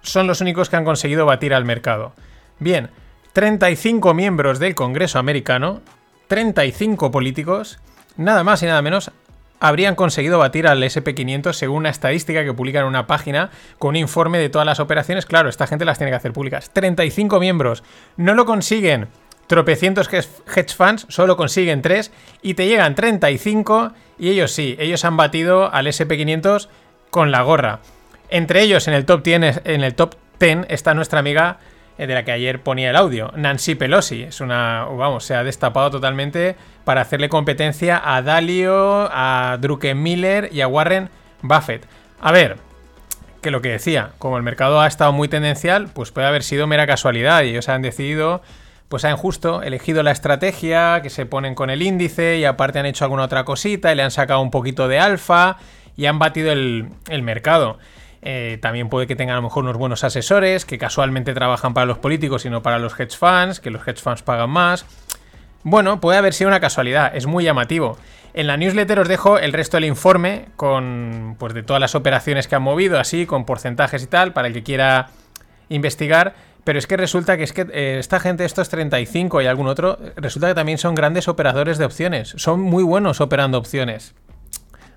son 0.02 0.28
los 0.28 0.42
únicos 0.42 0.70
que 0.70 0.76
han 0.76 0.86
conseguido 0.86 1.26
batir 1.26 1.54
al 1.54 1.66
mercado. 1.66 2.14
Bien, 2.60 2.90
35 3.34 4.14
miembros 4.14 4.60
del 4.60 4.76
Congreso 4.76 5.20
americano, 5.20 5.82
35 6.28 7.12
políticos, 7.12 7.80
nada 8.16 8.44
más 8.44 8.64
y 8.64 8.68
nada 8.68 8.82
menos, 8.82 9.12
habrían 9.60 9.96
conseguido 9.96 10.40
batir 10.40 10.68
al 10.68 10.84
SP500 10.84 11.54
según 11.54 11.78
una 11.78 11.90
estadística 11.90 12.44
que 12.44 12.54
publican 12.54 12.84
en 12.84 12.90
una 12.90 13.08
página 13.08 13.52
con 13.80 13.90
un 13.90 13.96
informe 13.98 14.38
de 14.38 14.50
todas 14.50 14.66
las 14.66 14.80
operaciones. 14.80 15.26
Claro, 15.26 15.50
esta 15.50 15.68
gente 15.68 15.86
las 15.86 15.98
tiene 15.98 16.12
que 16.12 16.18
hacer 16.18 16.34
públicas. 16.34 16.70
35 16.72 17.40
miembros. 17.40 17.84
No 18.18 18.34
lo 18.34 18.46
consiguen 18.46 19.08
tropecientos 19.48 20.10
hedge 20.12 20.76
funds, 20.76 21.06
solo 21.10 21.38
consiguen 21.38 21.82
3 21.82 22.12
y 22.42 22.56
te 22.56 22.68
llegan 22.68 22.96
35 22.96 23.94
y 24.18 24.30
ellos 24.30 24.52
sí, 24.52 24.76
ellos 24.80 25.06
han 25.06 25.18
batido 25.18 25.72
al 25.74 25.88
SP500 25.88 26.68
con 27.10 27.32
la 27.32 27.42
gorra. 27.44 27.80
Entre 28.30 28.62
ellos, 28.62 28.88
en 28.88 28.96
el 28.96 29.06
top 29.06 29.24
10, 29.24 29.62
en 29.66 29.84
el 29.84 29.94
top 29.96 30.16
10 30.40 30.66
está 30.70 30.94
nuestra 30.94 31.20
amiga 31.20 31.60
de 31.98 32.14
la 32.14 32.26
que 32.26 32.32
ayer 32.32 32.62
ponía 32.62 32.90
el 32.90 32.96
audio, 32.96 33.32
Nancy 33.36 33.76
Pelosi. 33.76 34.24
Es 34.24 34.42
una, 34.42 34.86
vamos, 34.86 35.26
se 35.26 35.36
ha 35.36 35.44
destapado 35.44 35.92
totalmente 35.92 36.56
para 36.84 37.02
hacerle 37.02 37.30
competencia 37.30 38.02
a 38.04 38.22
Dalio, 38.22 39.10
a 39.12 39.58
Druckenmiller 39.60 40.50
y 40.52 40.62
a 40.62 40.68
Warren 40.68 41.10
Buffett. 41.42 41.86
A 42.20 42.32
ver, 42.32 42.58
que 43.42 43.52
lo 43.52 43.62
que 43.62 43.70
decía, 43.70 44.10
como 44.18 44.38
el 44.38 44.44
mercado 44.44 44.82
ha 44.82 44.88
estado 44.88 45.12
muy 45.14 45.28
tendencial, 45.28 45.90
pues 45.94 46.12
puede 46.12 46.28
haber 46.28 46.44
sido 46.44 46.68
mera 46.68 46.88
casualidad 46.88 47.44
y 47.44 47.50
ellos 47.50 47.70
han 47.70 47.82
decidido, 47.82 48.42
pues 48.90 49.06
han 49.06 49.18
justo 49.18 49.62
elegido 49.62 50.04
la 50.04 50.12
estrategia, 50.12 51.02
que 51.02 51.10
se 51.10 51.26
ponen 51.26 51.56
con 51.56 51.70
el 51.70 51.82
índice 51.82 52.38
y 52.38 52.46
aparte 52.46 52.80
han 52.80 52.88
hecho 52.88 53.06
alguna 53.06 53.24
otra 53.24 53.46
cosita 53.46 53.92
y 53.92 53.96
le 53.96 54.04
han 54.04 54.12
sacado 54.12 54.42
un 54.42 54.52
poquito 54.52 54.88
de 54.88 55.00
alfa 55.00 55.58
y 55.96 56.08
han 56.08 56.20
batido 56.20 56.52
el, 56.52 56.90
el 57.08 57.22
mercado. 57.22 57.78
Eh, 58.28 58.58
también 58.60 58.90
puede 58.90 59.06
que 59.06 59.16
tengan 59.16 59.36
a 59.36 59.38
lo 59.38 59.44
mejor 59.44 59.64
unos 59.64 59.78
buenos 59.78 60.04
asesores 60.04 60.66
que 60.66 60.80
casualmente 60.80 61.36
trabajan 61.36 61.76
para 61.76 61.86
los 61.86 62.00
políticos 62.00 62.44
y 62.46 62.50
no 62.50 62.64
para 62.64 62.80
los 62.80 63.00
hedge 63.00 63.16
funds, 63.16 63.60
que 63.60 63.70
los 63.70 63.88
hedge 63.88 64.02
funds 64.02 64.24
pagan 64.24 64.50
más. 64.50 64.86
Bueno, 65.62 66.02
puede 66.02 66.18
haber 66.18 66.34
sido 66.34 66.48
una 66.48 66.60
casualidad, 66.60 67.16
es 67.16 67.28
muy 67.28 67.44
llamativo. 67.44 67.98
En 68.34 68.48
la 68.48 68.58
newsletter 68.58 69.00
os 69.00 69.08
dejo 69.08 69.38
el 69.38 69.54
resto 69.54 69.78
del 69.78 69.86
informe 69.86 70.48
con 70.56 71.36
pues 71.38 71.54
de 71.54 71.62
todas 71.62 71.80
las 71.80 71.94
operaciones 71.94 72.48
que 72.48 72.56
han 72.56 72.64
movido, 72.64 73.00
así 73.00 73.28
con 73.28 73.46
porcentajes 73.46 74.02
y 74.02 74.08
tal, 74.08 74.34
para 74.34 74.48
el 74.48 74.54
que 74.56 74.64
quiera 74.64 75.10
investigar. 75.70 76.34
Pero 76.64 76.80
es 76.80 76.88
que 76.88 76.98
resulta 76.98 77.38
que 77.38 77.44
es 77.44 77.54
que 77.54 77.68
eh, 77.72 77.98
esta 78.00 78.20
gente, 78.20 78.44
estos 78.44 78.70
35 78.70 79.44
y 79.44 79.46
algún 79.46 79.68
otro, 79.68 80.00
resulta 80.16 80.48
que 80.48 80.56
también 80.56 80.80
son 80.80 80.96
grandes 80.96 81.28
operadores 81.28 81.78
de 81.78 81.86
opciones. 81.86 82.34
Son 82.38 82.60
muy 82.60 82.84
buenos 82.84 83.22
operando 83.22 83.60
opciones. 83.60 84.16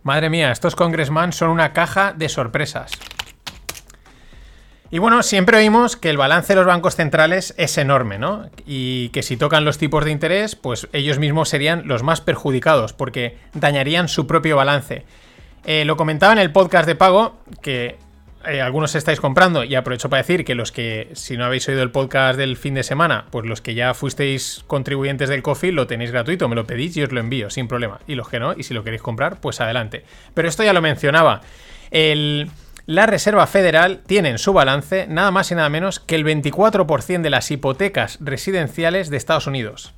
Madre 0.02 0.30
mía, 0.30 0.50
estos 0.50 0.74
congressman 0.74 1.34
son 1.34 1.50
una 1.50 1.74
caja 1.74 2.14
de 2.14 2.30
sorpresas. 2.30 2.92
Y 4.90 4.98
bueno, 4.98 5.22
siempre 5.22 5.58
oímos 5.58 5.96
que 5.96 6.08
el 6.08 6.16
balance 6.16 6.54
de 6.54 6.56
los 6.56 6.66
bancos 6.66 6.96
centrales 6.96 7.54
es 7.58 7.76
enorme, 7.76 8.18
¿no? 8.18 8.48
Y 8.66 9.10
que 9.10 9.22
si 9.22 9.36
tocan 9.36 9.66
los 9.66 9.76
tipos 9.76 10.04
de 10.04 10.12
interés, 10.12 10.56
pues 10.56 10.88
ellos 10.94 11.18
mismos 11.18 11.50
serían 11.50 11.86
los 11.86 12.02
más 12.02 12.22
perjudicados, 12.22 12.94
porque 12.94 13.36
dañarían 13.52 14.08
su 14.08 14.26
propio 14.26 14.56
balance. 14.56 15.04
Eh, 15.66 15.84
lo 15.84 15.98
comentaba 15.98 16.32
en 16.32 16.38
el 16.38 16.52
podcast 16.52 16.86
de 16.86 16.94
pago, 16.94 17.38
que 17.60 17.98
eh, 18.46 18.62
algunos 18.62 18.94
estáis 18.94 19.20
comprando, 19.20 19.62
y 19.62 19.74
aprovecho 19.74 20.08
para 20.08 20.22
decir 20.22 20.42
que 20.46 20.54
los 20.54 20.72
que, 20.72 21.10
si 21.12 21.36
no 21.36 21.44
habéis 21.44 21.68
oído 21.68 21.82
el 21.82 21.90
podcast 21.90 22.38
del 22.38 22.56
fin 22.56 22.72
de 22.72 22.82
semana, 22.82 23.26
pues 23.30 23.44
los 23.44 23.60
que 23.60 23.74
ya 23.74 23.92
fuisteis 23.92 24.64
contribuyentes 24.66 25.28
del 25.28 25.42
coffee, 25.42 25.70
lo 25.70 25.86
tenéis 25.86 26.12
gratuito, 26.12 26.48
me 26.48 26.56
lo 26.56 26.66
pedís 26.66 26.96
y 26.96 27.02
os 27.02 27.12
lo 27.12 27.20
envío, 27.20 27.50
sin 27.50 27.68
problema. 27.68 28.00
Y 28.06 28.14
los 28.14 28.30
que 28.30 28.40
no, 28.40 28.54
y 28.56 28.62
si 28.62 28.72
lo 28.72 28.84
queréis 28.84 29.02
comprar, 29.02 29.38
pues 29.38 29.60
adelante. 29.60 30.04
Pero 30.32 30.48
esto 30.48 30.64
ya 30.64 30.72
lo 30.72 30.80
mencionaba. 30.80 31.42
El 31.90 32.50
la 32.88 33.04
Reserva 33.04 33.46
Federal 33.46 34.00
tiene 34.06 34.30
en 34.30 34.38
su 34.38 34.54
balance 34.54 35.06
nada 35.08 35.30
más 35.30 35.50
y 35.50 35.54
nada 35.54 35.68
menos 35.68 36.00
que 36.00 36.14
el 36.14 36.24
24% 36.24 37.20
de 37.20 37.28
las 37.28 37.50
hipotecas 37.50 38.16
residenciales 38.18 39.10
de 39.10 39.18
Estados 39.18 39.46
Unidos. 39.46 39.92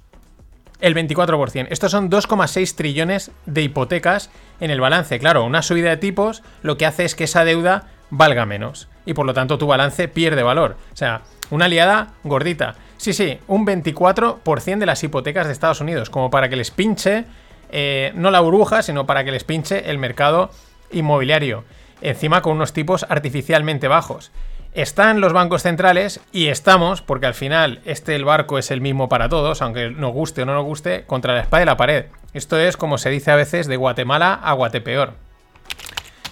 El 0.80 0.96
24%. 0.96 1.68
Estos 1.70 1.92
son 1.92 2.10
2,6 2.10 2.74
trillones 2.74 3.30
de 3.46 3.62
hipotecas 3.62 4.28
en 4.58 4.72
el 4.72 4.80
balance. 4.80 5.20
Claro, 5.20 5.44
una 5.44 5.62
subida 5.62 5.90
de 5.90 5.98
tipos 5.98 6.42
lo 6.62 6.76
que 6.76 6.84
hace 6.84 7.04
es 7.04 7.14
que 7.14 7.24
esa 7.24 7.44
deuda 7.44 7.86
valga 8.10 8.44
menos. 8.44 8.88
Y 9.06 9.14
por 9.14 9.24
lo 9.24 9.34
tanto 9.34 9.56
tu 9.56 9.68
balance 9.68 10.08
pierde 10.08 10.42
valor. 10.42 10.76
O 10.92 10.96
sea, 10.96 11.20
una 11.50 11.66
aliada 11.66 12.14
gordita. 12.24 12.74
Sí, 12.96 13.12
sí, 13.12 13.38
un 13.46 13.64
24% 13.66 14.78
de 14.78 14.86
las 14.86 15.04
hipotecas 15.04 15.46
de 15.46 15.52
Estados 15.52 15.80
Unidos. 15.80 16.10
Como 16.10 16.28
para 16.28 16.48
que 16.48 16.56
les 16.56 16.72
pinche, 16.72 17.24
eh, 17.70 18.10
no 18.16 18.32
la 18.32 18.40
burbuja, 18.40 18.82
sino 18.82 19.06
para 19.06 19.22
que 19.22 19.30
les 19.30 19.44
pinche 19.44 19.88
el 19.88 19.98
mercado 19.98 20.50
inmobiliario 20.90 21.62
encima 22.00 22.42
con 22.42 22.56
unos 22.56 22.72
tipos 22.72 23.06
artificialmente 23.08 23.88
bajos. 23.88 24.30
Están 24.72 25.20
los 25.20 25.32
bancos 25.32 25.62
centrales 25.62 26.20
y 26.32 26.46
estamos, 26.46 27.02
porque 27.02 27.26
al 27.26 27.34
final 27.34 27.80
este 27.84 28.14
el 28.14 28.24
barco 28.24 28.56
es 28.56 28.70
el 28.70 28.80
mismo 28.80 29.08
para 29.08 29.28
todos, 29.28 29.62
aunque 29.62 29.90
nos 29.90 30.12
guste 30.12 30.42
o 30.42 30.46
no 30.46 30.54
nos 30.54 30.64
guste, 30.64 31.04
contra 31.06 31.34
la 31.34 31.40
espada 31.40 31.62
y 31.64 31.66
la 31.66 31.76
pared. 31.76 32.06
Esto 32.34 32.58
es 32.58 32.76
como 32.76 32.96
se 32.96 33.10
dice 33.10 33.32
a 33.32 33.36
veces 33.36 33.66
de 33.66 33.76
Guatemala 33.76 34.34
a 34.34 34.52
Guatepeor. 34.52 35.14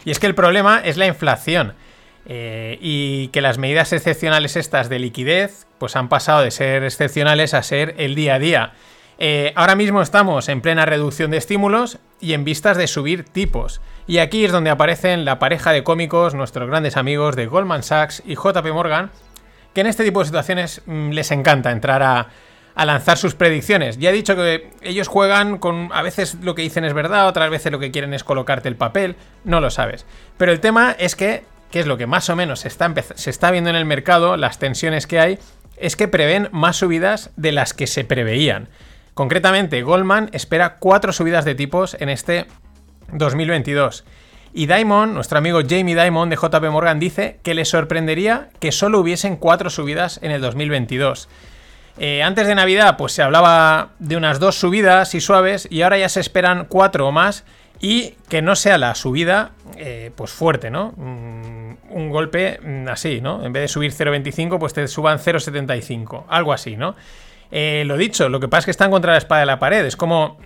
Y 0.04 0.12
es 0.12 0.20
que 0.20 0.26
el 0.26 0.36
problema 0.36 0.80
es 0.84 0.96
la 0.96 1.06
inflación. 1.06 1.74
Eh, 2.30 2.78
y 2.82 3.28
que 3.28 3.40
las 3.40 3.56
medidas 3.56 3.92
excepcionales 3.94 4.54
estas 4.56 4.90
de 4.90 4.98
liquidez 4.98 5.66
pues 5.78 5.96
han 5.96 6.10
pasado 6.10 6.42
de 6.42 6.50
ser 6.50 6.84
excepcionales 6.84 7.54
a 7.54 7.62
ser 7.62 7.94
el 7.96 8.14
día 8.14 8.34
a 8.34 8.38
día. 8.38 8.72
Eh, 9.20 9.52
ahora 9.56 9.74
mismo 9.74 10.00
estamos 10.00 10.48
en 10.48 10.60
plena 10.60 10.86
reducción 10.86 11.32
de 11.32 11.38
estímulos 11.38 11.98
y 12.20 12.34
en 12.34 12.44
vistas 12.44 12.76
de 12.76 12.86
subir 12.86 13.24
tipos. 13.24 13.80
Y 14.06 14.18
aquí 14.18 14.44
es 14.44 14.52
donde 14.52 14.70
aparecen 14.70 15.24
la 15.24 15.40
pareja 15.40 15.72
de 15.72 15.82
cómicos, 15.82 16.34
nuestros 16.34 16.68
grandes 16.68 16.96
amigos 16.96 17.34
de 17.34 17.46
Goldman 17.46 17.82
Sachs 17.82 18.22
y 18.24 18.36
JP 18.36 18.64
Morgan, 18.72 19.10
que 19.74 19.80
en 19.80 19.88
este 19.88 20.04
tipo 20.04 20.20
de 20.20 20.26
situaciones 20.26 20.82
mm, 20.86 21.10
les 21.10 21.32
encanta 21.32 21.72
entrar 21.72 22.02
a, 22.02 22.28
lanzar 22.84 23.18
sus 23.18 23.34
predicciones. 23.34 23.98
Ya 23.98 24.10
he 24.10 24.12
dicho 24.12 24.36
que 24.36 24.70
ellos 24.82 25.08
juegan 25.08 25.58
con. 25.58 25.90
A 25.92 26.02
veces 26.02 26.36
lo 26.42 26.54
que 26.54 26.62
dicen 26.62 26.84
es 26.84 26.94
verdad, 26.94 27.26
otras 27.26 27.50
veces 27.50 27.72
lo 27.72 27.80
que 27.80 27.90
quieren 27.90 28.14
es 28.14 28.22
colocarte 28.22 28.68
el 28.68 28.76
papel, 28.76 29.16
no 29.42 29.60
lo 29.60 29.70
sabes. 29.70 30.06
Pero 30.36 30.52
el 30.52 30.60
tema 30.60 30.94
es 30.96 31.16
que, 31.16 31.42
que 31.72 31.80
es 31.80 31.86
lo 31.88 31.98
que 31.98 32.06
más 32.06 32.30
o 32.30 32.36
menos 32.36 32.60
se 32.60 32.68
está, 32.68 32.94
se 33.16 33.30
está 33.30 33.50
viendo 33.50 33.68
en 33.68 33.74
el 33.74 33.84
mercado, 33.84 34.36
las 34.36 34.60
tensiones 34.60 35.08
que 35.08 35.18
hay, 35.18 35.40
es 35.76 35.96
que 35.96 36.06
prevén 36.06 36.48
más 36.52 36.76
subidas 36.76 37.30
de 37.34 37.50
las 37.50 37.74
que 37.74 37.88
se 37.88 38.04
preveían. 38.04 38.68
Concretamente, 39.18 39.82
Goldman 39.82 40.30
espera 40.32 40.76
cuatro 40.78 41.12
subidas 41.12 41.44
de 41.44 41.56
tipos 41.56 41.96
en 41.98 42.08
este 42.08 42.46
2022. 43.12 44.04
Y 44.52 44.68
Diamond, 44.68 45.12
nuestro 45.12 45.38
amigo 45.38 45.58
Jamie 45.68 45.96
Diamond 45.96 46.30
de 46.30 46.36
JP 46.36 46.70
Morgan, 46.70 47.00
dice 47.00 47.40
que 47.42 47.54
le 47.54 47.64
sorprendería 47.64 48.48
que 48.60 48.70
solo 48.70 49.00
hubiesen 49.00 49.34
cuatro 49.34 49.70
subidas 49.70 50.20
en 50.22 50.30
el 50.30 50.40
2022. 50.40 51.28
Eh, 51.98 52.22
antes 52.22 52.46
de 52.46 52.54
Navidad, 52.54 52.96
pues 52.96 53.12
se 53.12 53.22
hablaba 53.22 53.90
de 53.98 54.16
unas 54.16 54.38
dos 54.38 54.54
subidas 54.54 55.12
y 55.16 55.20
suaves, 55.20 55.66
y 55.68 55.82
ahora 55.82 55.98
ya 55.98 56.08
se 56.08 56.20
esperan 56.20 56.66
cuatro 56.66 57.08
o 57.08 57.10
más, 57.10 57.44
y 57.80 58.10
que 58.28 58.40
no 58.40 58.54
sea 58.54 58.78
la 58.78 58.94
subida, 58.94 59.50
eh, 59.78 60.12
pues 60.14 60.30
fuerte, 60.30 60.70
¿no? 60.70 60.92
Mm, 60.96 61.72
un 61.90 62.10
golpe 62.10 62.60
mm, 62.62 62.86
así, 62.86 63.20
¿no? 63.20 63.44
En 63.44 63.52
vez 63.52 63.62
de 63.62 63.68
subir 63.68 63.92
0,25, 63.92 64.60
pues 64.60 64.74
te 64.74 64.86
suban 64.86 65.18
0,75, 65.18 66.22
algo 66.28 66.52
así, 66.52 66.76
¿no? 66.76 66.94
Eh, 67.50 67.84
lo 67.86 67.96
dicho, 67.96 68.28
lo 68.28 68.40
que 68.40 68.48
pasa 68.48 68.60
es 68.60 68.64
que 68.66 68.70
están 68.72 68.90
contra 68.90 69.12
la 69.12 69.18
espada 69.18 69.40
de 69.40 69.46
la 69.46 69.58
pared. 69.58 69.84
Es 69.84 69.96
como 69.96 70.38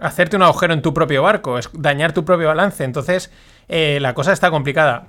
hacerte 0.00 0.36
un 0.36 0.42
agujero 0.42 0.72
en 0.72 0.82
tu 0.82 0.94
propio 0.94 1.22
barco, 1.22 1.58
es 1.58 1.70
dañar 1.72 2.12
tu 2.12 2.24
propio 2.24 2.48
balance. 2.48 2.84
Entonces, 2.84 3.30
eh, 3.68 3.98
la 4.00 4.14
cosa 4.14 4.32
está 4.32 4.50
complicada. 4.50 5.06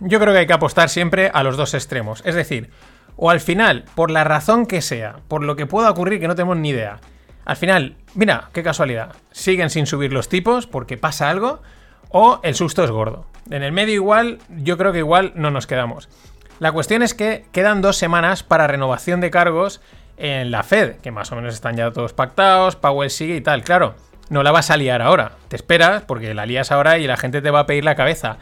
Yo 0.00 0.20
creo 0.20 0.32
que 0.32 0.40
hay 0.40 0.46
que 0.46 0.52
apostar 0.52 0.88
siempre 0.88 1.30
a 1.32 1.42
los 1.42 1.56
dos 1.56 1.74
extremos. 1.74 2.22
Es 2.24 2.34
decir, 2.34 2.70
o 3.16 3.30
al 3.30 3.40
final, 3.40 3.84
por 3.94 4.10
la 4.10 4.24
razón 4.24 4.66
que 4.66 4.82
sea, 4.82 5.16
por 5.28 5.42
lo 5.42 5.56
que 5.56 5.66
pueda 5.66 5.90
ocurrir 5.90 6.20
que 6.20 6.28
no 6.28 6.34
tenemos 6.34 6.56
ni 6.56 6.70
idea, 6.70 7.00
al 7.44 7.56
final, 7.56 7.96
mira, 8.14 8.50
qué 8.52 8.62
casualidad, 8.62 9.14
siguen 9.30 9.70
sin 9.70 9.86
subir 9.86 10.12
los 10.12 10.28
tipos 10.28 10.66
porque 10.66 10.98
pasa 10.98 11.30
algo, 11.30 11.62
o 12.10 12.40
el 12.42 12.54
susto 12.54 12.84
es 12.84 12.90
gordo. 12.90 13.26
En 13.50 13.62
el 13.62 13.72
medio 13.72 13.94
igual, 13.94 14.38
yo 14.48 14.76
creo 14.76 14.92
que 14.92 14.98
igual 14.98 15.32
no 15.36 15.50
nos 15.50 15.66
quedamos. 15.66 16.08
La 16.58 16.72
cuestión 16.72 17.02
es 17.02 17.14
que 17.14 17.44
quedan 17.52 17.82
dos 17.82 17.96
semanas 17.96 18.42
para 18.42 18.66
renovación 18.66 19.20
de 19.20 19.30
cargos 19.30 19.80
en 20.16 20.50
la 20.50 20.62
Fed, 20.62 20.96
que 20.96 21.10
más 21.10 21.30
o 21.32 21.36
menos 21.36 21.54
están 21.54 21.76
ya 21.76 21.90
todos 21.90 22.12
pactados, 22.12 22.76
Powell 22.76 23.10
sigue 23.10 23.36
y 23.36 23.40
tal. 23.40 23.62
Claro, 23.62 23.94
no 24.28 24.42
la 24.42 24.52
vas 24.52 24.70
a 24.70 24.76
liar 24.76 25.02
ahora. 25.02 25.32
Te 25.48 25.56
esperas 25.56 26.02
porque 26.02 26.34
la 26.34 26.46
lías 26.46 26.72
ahora 26.72 26.98
y 26.98 27.06
la 27.06 27.16
gente 27.16 27.42
te 27.42 27.50
va 27.50 27.60
a 27.60 27.66
pedir 27.66 27.84
la 27.84 27.94
cabeza. 27.94 28.38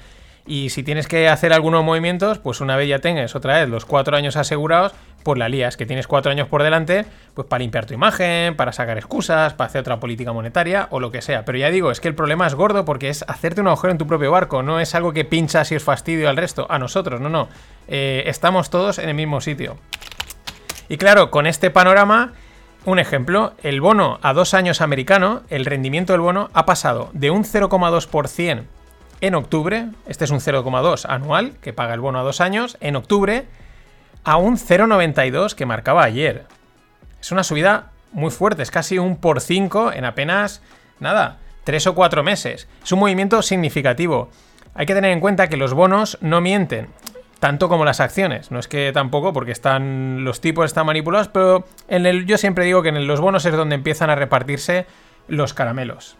Y 0.46 0.70
si 0.70 0.82
tienes 0.82 1.08
que 1.08 1.28
hacer 1.28 1.54
algunos 1.54 1.82
movimientos, 1.84 2.38
pues 2.38 2.60
una 2.60 2.76
vez 2.76 2.88
ya 2.88 2.98
tengas 2.98 3.34
otra 3.34 3.60
vez 3.60 3.68
los 3.68 3.86
cuatro 3.86 4.14
años 4.14 4.36
asegurados, 4.36 4.92
pues 5.22 5.38
la 5.38 5.48
lías, 5.48 5.78
que 5.78 5.86
tienes 5.86 6.06
cuatro 6.06 6.30
años 6.30 6.48
por 6.48 6.62
delante, 6.62 7.06
pues 7.32 7.48
para 7.48 7.60
limpiar 7.60 7.86
tu 7.86 7.94
imagen, 7.94 8.54
para 8.54 8.72
sacar 8.72 8.98
excusas, 8.98 9.54
para 9.54 9.68
hacer 9.68 9.80
otra 9.80 9.98
política 9.98 10.34
monetaria 10.34 10.86
o 10.90 11.00
lo 11.00 11.10
que 11.10 11.22
sea. 11.22 11.46
Pero 11.46 11.56
ya 11.56 11.70
digo, 11.70 11.90
es 11.90 12.00
que 12.00 12.08
el 12.08 12.14
problema 12.14 12.46
es 12.46 12.54
gordo 12.54 12.84
porque 12.84 13.08
es 13.08 13.24
hacerte 13.26 13.62
un 13.62 13.68
agujero 13.68 13.92
en 13.92 13.98
tu 13.98 14.06
propio 14.06 14.30
barco, 14.30 14.62
no 14.62 14.80
es 14.80 14.94
algo 14.94 15.14
que 15.14 15.24
pinchas 15.24 15.72
y 15.72 15.76
es 15.76 15.82
fastidio 15.82 16.28
al 16.28 16.36
resto, 16.36 16.66
a 16.68 16.78
nosotros, 16.78 17.22
no, 17.22 17.30
no. 17.30 17.48
Eh, 17.88 18.24
estamos 18.26 18.68
todos 18.68 18.98
en 18.98 19.08
el 19.08 19.14
mismo 19.14 19.40
sitio. 19.40 19.78
Y 20.88 20.96
claro, 20.98 21.30
con 21.30 21.46
este 21.46 21.70
panorama, 21.70 22.32
un 22.84 22.98
ejemplo, 22.98 23.54
el 23.62 23.80
bono 23.80 24.18
a 24.22 24.32
dos 24.32 24.54
años 24.54 24.80
americano, 24.80 25.42
el 25.48 25.64
rendimiento 25.64 26.12
del 26.12 26.20
bono 26.20 26.50
ha 26.52 26.66
pasado 26.66 27.10
de 27.12 27.30
un 27.30 27.44
0,2% 27.44 28.64
en 29.20 29.34
octubre, 29.34 29.86
este 30.06 30.24
es 30.24 30.30
un 30.30 30.40
0,2 30.40 31.06
anual 31.08 31.54
que 31.62 31.72
paga 31.72 31.94
el 31.94 32.00
bono 32.00 32.18
a 32.18 32.22
dos 32.22 32.42
años, 32.42 32.76
en 32.80 32.96
octubre, 32.96 33.46
a 34.22 34.36
un 34.36 34.58
0,92 34.58 35.54
que 35.54 35.64
marcaba 35.64 36.04
ayer. 36.04 36.44
Es 37.20 37.32
una 37.32 37.44
subida 37.44 37.92
muy 38.12 38.30
fuerte, 38.30 38.62
es 38.62 38.70
casi 38.70 38.98
un 38.98 39.16
por 39.16 39.40
5 39.40 39.92
en 39.92 40.04
apenas, 40.04 40.60
nada, 41.00 41.38
3 41.64 41.86
o 41.86 41.94
4 41.94 42.22
meses. 42.22 42.68
Es 42.82 42.92
un 42.92 42.98
movimiento 42.98 43.40
significativo. 43.40 44.28
Hay 44.74 44.84
que 44.84 44.94
tener 44.94 45.12
en 45.12 45.20
cuenta 45.20 45.48
que 45.48 45.56
los 45.56 45.72
bonos 45.72 46.18
no 46.20 46.42
mienten 46.42 46.88
tanto 47.44 47.68
como 47.68 47.84
las 47.84 48.00
acciones. 48.00 48.50
No 48.50 48.58
es 48.58 48.68
que 48.68 48.90
tampoco, 48.94 49.34
porque 49.34 49.52
están 49.52 50.24
los 50.24 50.40
tipos 50.40 50.64
están 50.64 50.86
manipulados, 50.86 51.28
pero 51.28 51.66
en 51.88 52.06
el, 52.06 52.24
yo 52.24 52.38
siempre 52.38 52.64
digo 52.64 52.82
que 52.82 52.88
en 52.88 53.06
los 53.06 53.20
bonos 53.20 53.44
es 53.44 53.54
donde 53.54 53.74
empiezan 53.74 54.08
a 54.08 54.14
repartirse 54.14 54.86
los 55.28 55.52
caramelos. 55.52 56.16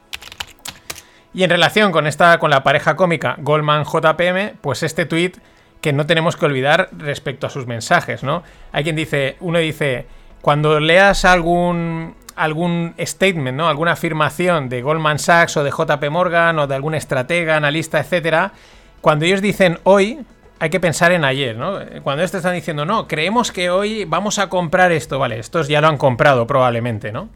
Y 1.33 1.43
en 1.43 1.49
relación 1.49 1.93
con 1.93 2.07
esta, 2.07 2.39
con 2.39 2.51
la 2.51 2.63
pareja 2.63 2.95
cómica 2.95 3.37
Goldman 3.39 3.85
JPM, 3.85 4.59
pues 4.61 4.83
este 4.83 5.07
tweet 5.07 5.33
que 5.81 5.95
no 5.95 6.05
tenemos 6.05 6.37
que 6.37 6.45
olvidar 6.45 6.91
respecto 6.93 7.47
a 7.47 7.51
sus 7.51 7.67
mensajes, 7.67 8.23
¿no? 8.23 8.43
Hay 8.73 8.85
quien 8.85 8.95
dice, 8.95 9.39
uno 9.41 9.61
dice, 9.61 10.07
cuando 10.43 10.79
leas 10.79 11.25
algún 11.25 12.17
algún 12.37 12.95
statement, 12.99 13.57
¿no? 13.57 13.67
Alguna 13.67 13.93
afirmación 13.93 14.69
de 14.69 14.83
Goldman 14.83 15.19
Sachs 15.19 15.57
o 15.57 15.65
de 15.65 15.71
JP 15.71 16.11
Morgan 16.11 16.59
o 16.59 16.67
de 16.67 16.75
algún 16.75 16.95
estratega, 16.95 17.57
analista, 17.57 17.99
etcétera, 17.99 18.53
cuando 19.01 19.25
ellos 19.25 19.41
dicen 19.41 19.79
hoy, 19.85 20.25
hay 20.59 20.71
que 20.71 20.81
pensar 20.81 21.12
en 21.12 21.25
ayer, 21.25 21.57
¿no? 21.57 21.79
Cuando 22.03 22.23
estos 22.23 22.38
están 22.38 22.55
diciendo, 22.55 22.85
no, 22.85 23.09
creemos 23.09 23.53
que 23.53 23.71
hoy 23.71 24.05
vamos 24.05 24.38
a 24.38 24.49
comprar 24.49 24.93
esto, 24.93 25.19
vale, 25.19 25.38
estos 25.38 25.69
ya 25.69 25.81
lo 25.81 25.88
han 25.88 25.99
comprado 25.99 26.47
probablemente, 26.47 27.12
¿no? 27.12 27.29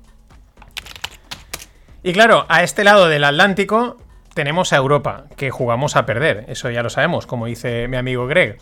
Y 2.02 2.12
claro, 2.12 2.46
a 2.48 2.62
este 2.62 2.84
lado 2.84 3.08
del 3.08 3.24
Atlántico 3.24 3.98
tenemos 4.34 4.72
a 4.72 4.76
Europa, 4.76 5.24
que 5.36 5.50
jugamos 5.50 5.96
a 5.96 6.06
perder, 6.06 6.44
eso 6.48 6.70
ya 6.70 6.82
lo 6.82 6.90
sabemos, 6.90 7.26
como 7.26 7.46
dice 7.46 7.88
mi 7.88 7.96
amigo 7.96 8.26
Greg. 8.26 8.58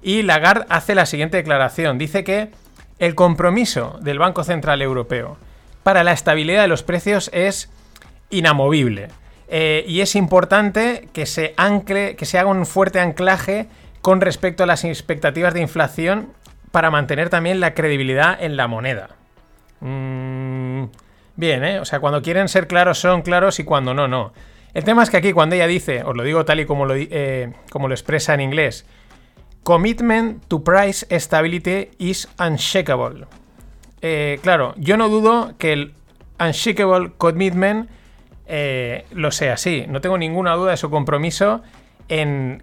Y 0.00 0.22
Lagarde 0.22 0.64
hace 0.68 0.94
la 0.94 1.06
siguiente 1.06 1.36
declaración, 1.36 1.98
dice 1.98 2.24
que 2.24 2.50
el 2.98 3.14
compromiso 3.14 3.98
del 4.00 4.18
Banco 4.18 4.42
Central 4.42 4.80
Europeo 4.80 5.36
para 5.82 6.02
la 6.02 6.12
estabilidad 6.12 6.62
de 6.62 6.68
los 6.68 6.82
precios 6.82 7.30
es 7.32 7.70
inamovible. 8.30 9.08
Eh, 9.48 9.84
y 9.86 10.00
es 10.00 10.14
importante 10.14 11.08
que 11.12 11.24
se 11.24 11.54
ancle, 11.56 12.16
que 12.16 12.26
se 12.26 12.38
haga 12.38 12.50
un 12.50 12.66
fuerte 12.66 13.00
anclaje 13.00 13.68
con 14.00 14.20
respecto 14.20 14.64
a 14.64 14.66
las 14.66 14.84
expectativas 14.84 15.54
de 15.54 15.60
inflación 15.60 16.32
para 16.70 16.90
mantener 16.90 17.30
también 17.30 17.60
la 17.60 17.74
credibilidad 17.74 18.36
en 18.40 18.56
la 18.56 18.68
moneda. 18.68 19.10
Mm, 19.80 20.84
bien, 21.36 21.64
¿eh? 21.64 21.80
O 21.80 21.84
sea, 21.84 22.00
cuando 22.00 22.22
quieren 22.22 22.48
ser 22.48 22.66
claros 22.66 22.98
son 22.98 23.22
claros 23.22 23.58
y 23.58 23.64
cuando 23.64 23.94
no, 23.94 24.08
no. 24.08 24.32
El 24.74 24.84
tema 24.84 25.02
es 25.02 25.10
que 25.10 25.16
aquí 25.16 25.32
cuando 25.32 25.54
ella 25.54 25.66
dice, 25.66 26.02
os 26.04 26.16
lo 26.16 26.22
digo 26.22 26.44
tal 26.44 26.60
y 26.60 26.66
como 26.66 26.84
lo, 26.84 26.94
eh, 26.94 27.52
expresa 27.90 28.34
en 28.34 28.40
inglés, 28.40 28.86
Commitment 29.64 30.46
to 30.46 30.64
price 30.64 31.06
stability 31.18 31.90
is 31.98 32.28
unshakable. 32.38 33.26
Eh, 34.00 34.38
claro, 34.42 34.74
yo 34.78 34.96
no 34.96 35.08
dudo 35.08 35.54
que 35.58 35.72
el 35.74 35.94
unshakable 36.40 37.12
commitment 37.18 37.90
eh, 38.46 39.04
lo 39.12 39.30
sea 39.30 39.54
así. 39.54 39.84
No 39.86 40.00
tengo 40.00 40.16
ninguna 40.16 40.54
duda 40.54 40.70
de 40.70 40.76
su 40.78 40.88
compromiso 40.88 41.62
en, 42.08 42.62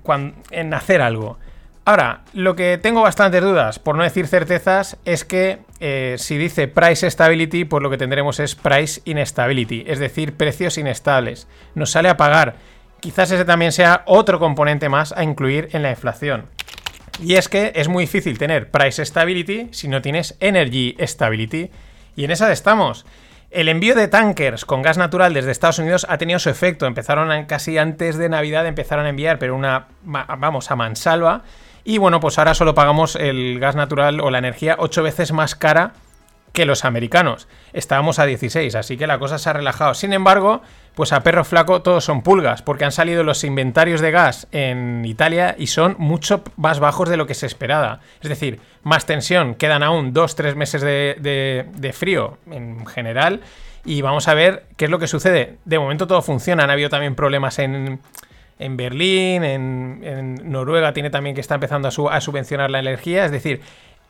hacer 0.73 1.01
algo. 1.01 1.37
Ahora, 1.85 2.21
lo 2.33 2.55
que 2.55 2.79
tengo 2.81 3.03
bastantes 3.03 3.41
dudas, 3.41 3.77
por 3.77 3.95
no 3.95 4.03
decir 4.03 4.27
certezas, 4.27 4.97
es 5.05 5.23
que 5.23 5.59
eh, 5.79 6.15
si 6.17 6.37
dice 6.37 6.67
price 6.67 7.09
stability, 7.09 7.65
pues 7.65 7.83
lo 7.83 7.91
que 7.91 7.97
tendremos 7.97 8.39
es 8.39 8.55
price 8.55 9.01
instability, 9.05 9.83
es 9.85 9.99
decir, 9.99 10.33
precios 10.33 10.79
inestables. 10.79 11.47
Nos 11.75 11.91
sale 11.91 12.09
a 12.09 12.17
pagar. 12.17 12.55
Quizás 13.01 13.29
ese 13.29 13.45
también 13.45 13.71
sea 13.71 14.01
otro 14.05 14.39
componente 14.39 14.89
más 14.89 15.11
a 15.11 15.23
incluir 15.23 15.69
en 15.73 15.83
la 15.83 15.91
inflación. 15.91 16.45
Y 17.21 17.35
es 17.35 17.47
que 17.47 17.71
es 17.75 17.87
muy 17.87 18.05
difícil 18.05 18.37
tener 18.37 18.71
price 18.71 19.05
stability 19.05 19.69
si 19.71 19.87
no 19.87 20.01
tienes 20.01 20.35
energy 20.39 20.95
stability. 20.99 21.69
Y 22.15 22.23
en 22.25 22.31
esa 22.31 22.51
estamos. 22.51 23.05
El 23.55 23.69
envío 23.69 23.95
de 23.95 24.09
tankers 24.09 24.65
con 24.65 24.81
gas 24.81 24.97
natural 24.97 25.33
desde 25.33 25.49
Estados 25.49 25.79
Unidos 25.79 26.05
ha 26.09 26.17
tenido 26.17 26.39
su 26.39 26.49
efecto. 26.49 26.87
Empezaron 26.87 27.45
casi 27.45 27.77
antes 27.77 28.17
de 28.17 28.27
Navidad, 28.27 28.67
empezaron 28.67 29.05
a 29.05 29.09
enviar, 29.09 29.39
pero 29.39 29.55
una, 29.55 29.87
vamos, 30.03 30.71
a 30.71 30.75
mansalva. 30.75 31.43
Y 31.85 31.97
bueno, 31.97 32.19
pues 32.19 32.37
ahora 32.37 32.53
solo 32.53 32.75
pagamos 32.75 33.15
el 33.15 33.57
gas 33.61 33.77
natural 33.77 34.19
o 34.19 34.29
la 34.29 34.39
energía 34.39 34.75
ocho 34.77 35.03
veces 35.03 35.31
más 35.31 35.55
cara 35.55 35.93
que 36.51 36.65
los 36.65 36.83
americanos. 36.83 37.47
Estábamos 37.71 38.19
a 38.19 38.25
16, 38.25 38.75
así 38.75 38.97
que 38.97 39.07
la 39.07 39.19
cosa 39.19 39.37
se 39.37 39.49
ha 39.49 39.53
relajado. 39.53 39.93
Sin 39.93 40.11
embargo, 40.11 40.61
pues 40.95 41.11
a 41.11 41.21
perro 41.21 41.43
flaco 41.43 41.81
todos 41.81 42.03
son 42.03 42.21
pulgas, 42.21 42.61
porque 42.61 42.85
han 42.85 42.91
salido 42.91 43.23
los 43.23 43.43
inventarios 43.43 44.01
de 44.01 44.11
gas 44.11 44.47
en 44.51 45.03
Italia 45.05 45.55
y 45.57 45.67
son 45.67 45.95
mucho 45.99 46.43
más 46.55 46.79
bajos 46.79 47.09
de 47.09 47.17
lo 47.17 47.27
que 47.27 47.33
se 47.33 47.45
esperaba. 47.45 47.99
Es 48.21 48.29
decir, 48.29 48.59
más 48.83 49.05
tensión, 49.05 49.55
quedan 49.55 49.83
aún 49.83 50.13
2-3 50.13 50.55
meses 50.55 50.81
de, 50.81 51.91
frío 51.93 52.37
en 52.49 52.85
general 52.85 53.41
y 53.83 54.01
vamos 54.01 54.27
a 54.27 54.33
ver 54.33 54.65
qué 54.77 54.85
es 54.85 54.91
lo 54.91 54.99
que 54.99 55.07
sucede. 55.07 55.57
De 55.65 55.77
momento 55.77 56.07
todo 56.07 56.21
funciona, 56.21 56.63
han 56.63 56.69
habido 56.69 56.89
también 56.89 57.13
problemas 57.15 57.59
en, 57.59 57.99
Berlín, 58.57 59.43
en, 59.43 60.35
Noruega 60.49 60.93
tiene 60.93 61.09
también 61.09 61.35
que 61.35 61.41
está 61.41 61.55
empezando 61.55 61.89
a 61.89 62.21
subvencionar 62.21 62.71
la 62.71 62.79
energía, 62.79 63.25
es 63.25 63.31
decir, 63.31 63.61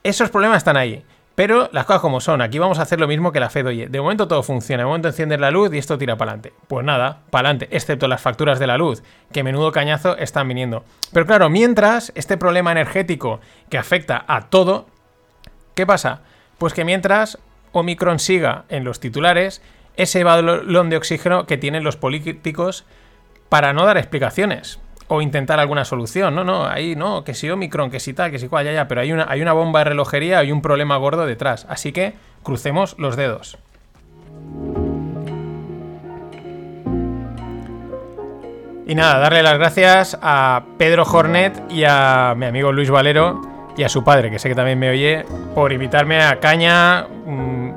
esos 0.04 0.30
problemas 0.30 0.58
están 0.58 0.78
ahí. 0.78 1.04
Pero 1.36 1.69
las 1.74 1.86
cosas 1.86 2.02
como 2.02 2.21
son, 2.21 2.41
aquí 2.41 2.60
vamos 2.60 2.80
a 2.80 2.84
hacer 2.84 3.00
lo 3.00 3.10
mismo 3.10 3.34
que 3.34 3.41
la 3.41 3.50
Fed 3.50 3.67
oye. 3.67 3.88
De 3.88 4.00
momento 4.00 4.28
todo 4.28 4.41
funciona, 4.41 4.84
de 4.84 4.88
momento 4.88 5.10
enciendes 5.10 5.39
la 5.39 5.52
luz 5.52 5.74
y 5.74 5.78
esto 5.78 5.98
tira 5.98 6.15
para 6.17 6.32
adelante. 6.32 6.54
Pues 6.67 6.86
nada, 6.86 7.24
para 7.30 7.50
adelante, 7.50 7.67
excepto 7.76 8.08
las 8.08 8.21
facturas 8.21 8.58
de 8.58 8.67
la 8.67 8.78
luz, 8.78 9.04
que 9.34 9.43
menudo 9.43 9.74
cañazo 9.74 10.17
están 10.17 10.48
viniendo. 10.48 10.86
Pero 11.12 11.26
claro, 11.26 11.50
mientras 11.50 12.13
este 12.15 12.38
problema 12.38 12.71
energético 12.71 13.41
que 13.69 13.78
afecta 13.78 14.24
a 14.28 14.50
todo, 14.50 14.88
¿qué 15.76 15.86
pasa? 15.86 16.21
Pues 16.58 16.74
que 16.74 16.86
mientras 16.86 17.38
Omicron 17.74 18.19
siga 18.19 18.63
en 18.69 18.86
los 18.86 19.02
titulares, 19.02 19.62
ese 19.98 20.24
balón 20.24 20.89
de 20.89 20.98
oxígeno 20.98 21.45
que 21.45 21.58
tienen 21.58 21.84
los 21.84 21.98
políticos 21.98 22.86
para 23.50 23.74
no 23.74 23.86
dar 23.86 23.98
explicaciones 23.98 24.80
o 25.08 25.22
intentar 25.22 25.60
alguna 25.60 25.86
solución. 25.86 26.36
No, 26.36 26.44
no, 26.44 26.65
ahí 26.65 26.96
no, 26.96 27.24
que 27.24 27.34
si 27.34 27.50
Omicron, 27.50 27.91
que 27.91 28.00
si 28.00 28.13
tal, 28.13 28.32
que 28.32 28.39
si 28.39 28.48
cual, 28.48 28.65
ya, 28.65 28.74
ya, 28.74 28.88
pero 28.88 29.02
hay 29.02 29.12
una, 29.12 29.26
hay 29.30 29.41
una 29.41 29.54
bomba 29.54 29.80
de 29.80 29.86
relojería 29.86 30.44
y 30.44 30.52
un 30.52 30.62
problema 30.62 30.98
gordo 30.98 31.26
detrás. 31.26 31.65
Así 31.70 31.91
que 31.91 32.13
crucemos 32.44 32.96
los 32.98 33.15
dedos. 33.15 33.58
Y 38.88 38.94
nada, 38.94 39.18
darle 39.18 39.41
las 39.41 39.58
gracias 39.58 40.18
a 40.22 40.63
Pedro 40.78 41.04
Hornet 41.04 41.60
y 41.72 41.86
a 41.86 42.36
mi 42.38 42.46
amigo 42.46 42.72
Luis 42.72 42.91
Valero 42.91 43.41
y 43.76 43.84
a 43.84 43.89
su 43.89 44.04
padre, 44.04 44.30
que 44.30 44.38
sé 44.38 44.48
que 44.48 44.56
también 44.56 44.78
me 44.78 44.89
oye, 44.89 45.26
por 45.56 45.74
invitarme 45.74 46.22
a 46.22 46.39
Caña, 46.39 47.08
mm, 47.26 47.72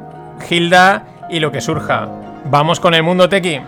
Gilda 0.46 1.06
y 1.30 1.40
lo 1.40 1.50
que 1.50 1.62
surja. 1.62 2.08
Vamos 2.44 2.78
con 2.78 2.94
el 2.94 3.02
mundo 3.02 3.28
tequi. 3.28 3.58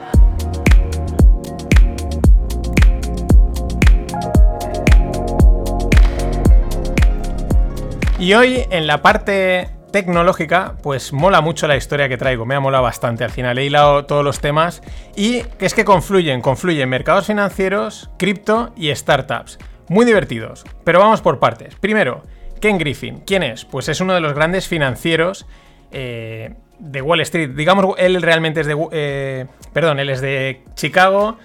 Y 8.20 8.35
hoy, 8.35 8.66
en 8.70 8.87
la 8.87 9.00
parte 9.00 9.70
tecnológica, 9.92 10.76
pues 10.83 11.14
mola 11.14 11.40
mucho 11.40 11.66
la 11.66 11.78
historia 11.78 12.06
que 12.06 12.18
traigo, 12.18 12.44
me 12.44 12.54
ha 12.54 12.61
molado 12.61 12.85
bastante 12.85 13.24
al 13.24 13.30
final, 13.30 13.56
he 13.56 13.64
hilado 13.64 14.04
todos 14.04 14.22
los 14.22 14.40
temas 14.40 14.83
y 15.16 15.42
es 15.59 15.72
que 15.72 15.87
confluyen, 15.87 16.42
confluyen 16.42 16.87
mercados 16.90 17.28
financieros, 17.28 18.11
cripto 18.18 18.74
y 18.76 18.94
startups. 18.94 19.59
Muy 19.88 20.04
divertidos, 20.04 20.66
pero 20.85 20.98
vamos 20.98 21.22
por 21.22 21.38
partes. 21.38 21.76
Primero, 21.76 22.26
Ken 22.61 22.76
Griffin, 22.76 23.20
¿quién 23.20 23.42
es? 23.42 23.64
Pues 23.64 23.88
es 23.88 24.02
uno 24.02 24.12
de 24.12 24.20
los 24.20 24.35
grandes 24.35 24.68
financieros 24.68 25.46
eh, 25.90 26.56
de 26.78 27.00
Wall 27.00 27.22
Street. 27.22 27.52
Digamos, 27.56 27.94
él 27.96 28.20
realmente 28.20 28.61
es 28.61 28.66
de... 28.66 28.76
Eh, 28.92 29.46
perdón, 29.72 29.98
él 29.98 30.11
es 30.11 30.20
de 30.20 30.62
Chicago, 30.74 31.38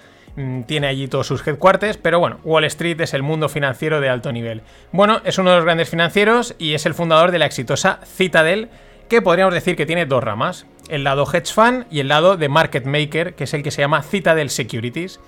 tiene 0.66 0.86
allí 0.86 1.08
todos 1.08 1.26
sus 1.26 1.46
headquarters, 1.46 1.96
pero 1.96 2.18
bueno, 2.20 2.38
Wall 2.44 2.64
Street 2.64 3.00
es 3.00 3.14
el 3.14 3.22
mundo 3.22 3.48
financiero 3.48 4.00
de 4.00 4.08
alto 4.08 4.32
nivel. 4.32 4.62
Bueno, 4.92 5.20
es 5.24 5.38
uno 5.38 5.50
de 5.50 5.56
los 5.56 5.64
grandes 5.64 5.88
financieros 5.88 6.54
y 6.58 6.74
es 6.74 6.84
el 6.86 6.94
fundador 6.94 7.30
de 7.30 7.38
la 7.38 7.46
exitosa 7.46 8.00
Citadel, 8.04 8.68
que 9.08 9.22
podríamos 9.22 9.54
decir 9.54 9.76
que 9.76 9.86
tiene 9.86 10.04
dos 10.04 10.22
ramas, 10.22 10.66
el 10.88 11.04
lado 11.04 11.26
hedge 11.32 11.52
fund 11.52 11.86
y 11.90 12.00
el 12.00 12.08
lado 12.08 12.36
de 12.36 12.48
market 12.48 12.84
maker, 12.84 13.34
que 13.34 13.44
es 13.44 13.54
el 13.54 13.62
que 13.62 13.70
se 13.70 13.82
llama 13.82 14.02
Citadel 14.02 14.50
Securities. 14.50 15.20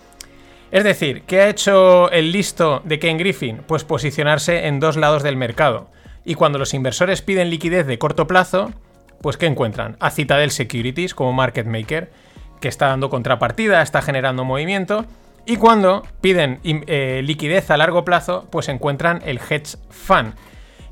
Es 0.70 0.84
decir, 0.84 1.22
¿qué 1.22 1.40
ha 1.40 1.48
hecho 1.48 2.10
el 2.10 2.30
listo 2.30 2.82
de 2.84 2.98
Ken 2.98 3.16
Griffin? 3.16 3.62
Pues 3.66 3.84
posicionarse 3.84 4.66
en 4.66 4.80
dos 4.80 4.96
lados 4.96 5.22
del 5.22 5.36
mercado. 5.36 5.88
Y 6.26 6.34
cuando 6.34 6.58
los 6.58 6.74
inversores 6.74 7.22
piden 7.22 7.48
liquidez 7.48 7.86
de 7.86 7.98
corto 7.98 8.26
plazo, 8.26 8.72
pues 9.22 9.38
¿qué 9.38 9.46
encuentran? 9.46 9.96
A 10.00 10.10
Citadel 10.10 10.50
Securities 10.50 11.14
como 11.14 11.32
market 11.32 11.66
maker 11.66 12.10
que 12.60 12.68
está 12.68 12.88
dando 12.88 13.10
contrapartida, 13.10 13.82
está 13.82 14.02
generando 14.02 14.44
movimiento. 14.44 15.04
Y 15.46 15.56
cuando 15.56 16.02
piden 16.20 16.60
eh, 16.62 17.22
liquidez 17.24 17.70
a 17.70 17.76
largo 17.76 18.04
plazo, 18.04 18.46
pues 18.50 18.68
encuentran 18.68 19.22
el 19.24 19.38
hedge 19.38 19.78
fund. 19.88 20.34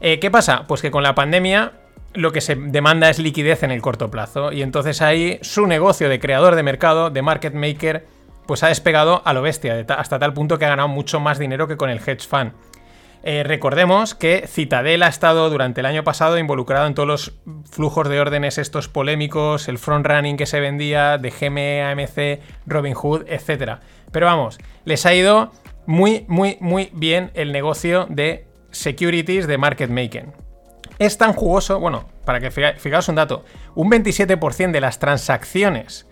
Eh, 0.01 0.19
¿Qué 0.19 0.31
pasa? 0.31 0.65
Pues 0.67 0.83
que 0.83 0.91
con 0.91 1.03
la 1.03 1.15
pandemia 1.15 1.73
lo 2.15 2.33
que 2.33 2.41
se 2.41 2.55
demanda 2.55 3.11
es 3.11 3.19
liquidez 3.19 3.63
en 3.63 3.71
el 3.71 3.83
corto 3.83 4.11
plazo. 4.11 4.53
Y 4.53 4.63
entonces 4.63 5.03
ahí 5.03 5.39
su 5.43 5.67
negocio 5.67 6.09
de 6.09 6.19
creador 6.19 6.55
de 6.55 6.63
mercado, 6.63 7.11
de 7.11 7.23
market 7.23 7.55
maker, 7.55 8.07
pues 8.47 8.63
ha 8.63 8.69
despegado 8.69 9.23
a 9.25 9.33
lo 9.33 9.43
bestia, 9.43 9.85
hasta 9.89 10.19
tal 10.19 10.33
punto 10.33 10.59
que 10.59 10.65
ha 10.65 10.71
ganado 10.71 10.89
mucho 10.89 11.21
más 11.21 11.39
dinero 11.39 11.69
que 11.69 11.77
con 11.77 11.91
el 11.91 11.99
hedge 11.99 12.27
fund. 12.27 12.53
Eh, 13.29 13.43
recordemos 13.43 14.15
que 14.15 14.47
Citadel 14.47 15.03
ha 15.03 15.09
estado 15.09 15.51
durante 15.51 15.81
el 15.81 15.87
año 15.87 16.05
pasado 16.05 16.39
involucrado 16.39 16.87
en 16.87 16.95
todos 16.95 17.09
los 17.09 17.33
flujos 17.69 18.09
de 18.09 18.21
órdenes 18.21 18.57
estos 18.57 18.87
polémicos, 18.87 19.67
el 19.67 19.79
front 19.79 20.07
running 20.07 20.37
que 20.37 20.47
se 20.47 20.61
vendía 20.61 21.19
de 21.19 21.31
GME, 21.31 21.83
AMC, 21.83 22.41
Robinhood, 22.67 23.25
etc. 23.27 23.81
Pero 24.13 24.27
vamos, 24.27 24.59
les 24.85 25.05
ha 25.07 25.13
ido 25.13 25.51
muy, 25.87 26.25
muy, 26.29 26.57
muy 26.61 26.91
bien 26.93 27.33
el 27.35 27.51
negocio 27.51 28.07
de 28.09 28.47
securities 28.71 29.49
de 29.49 29.59
market 29.59 29.91
making. 29.91 30.33
Es 31.01 31.19
tan 31.19 31.33
jugoso, 31.33 31.81
bueno, 31.81 32.05
para 32.25 32.39
que 32.39 32.53
fijaos 32.53 33.09
un 33.09 33.17
dato, 33.17 33.45
un 33.75 33.91
27% 33.91 34.71
de 34.71 34.81
las 34.81 35.01
transacciones 35.01 36.07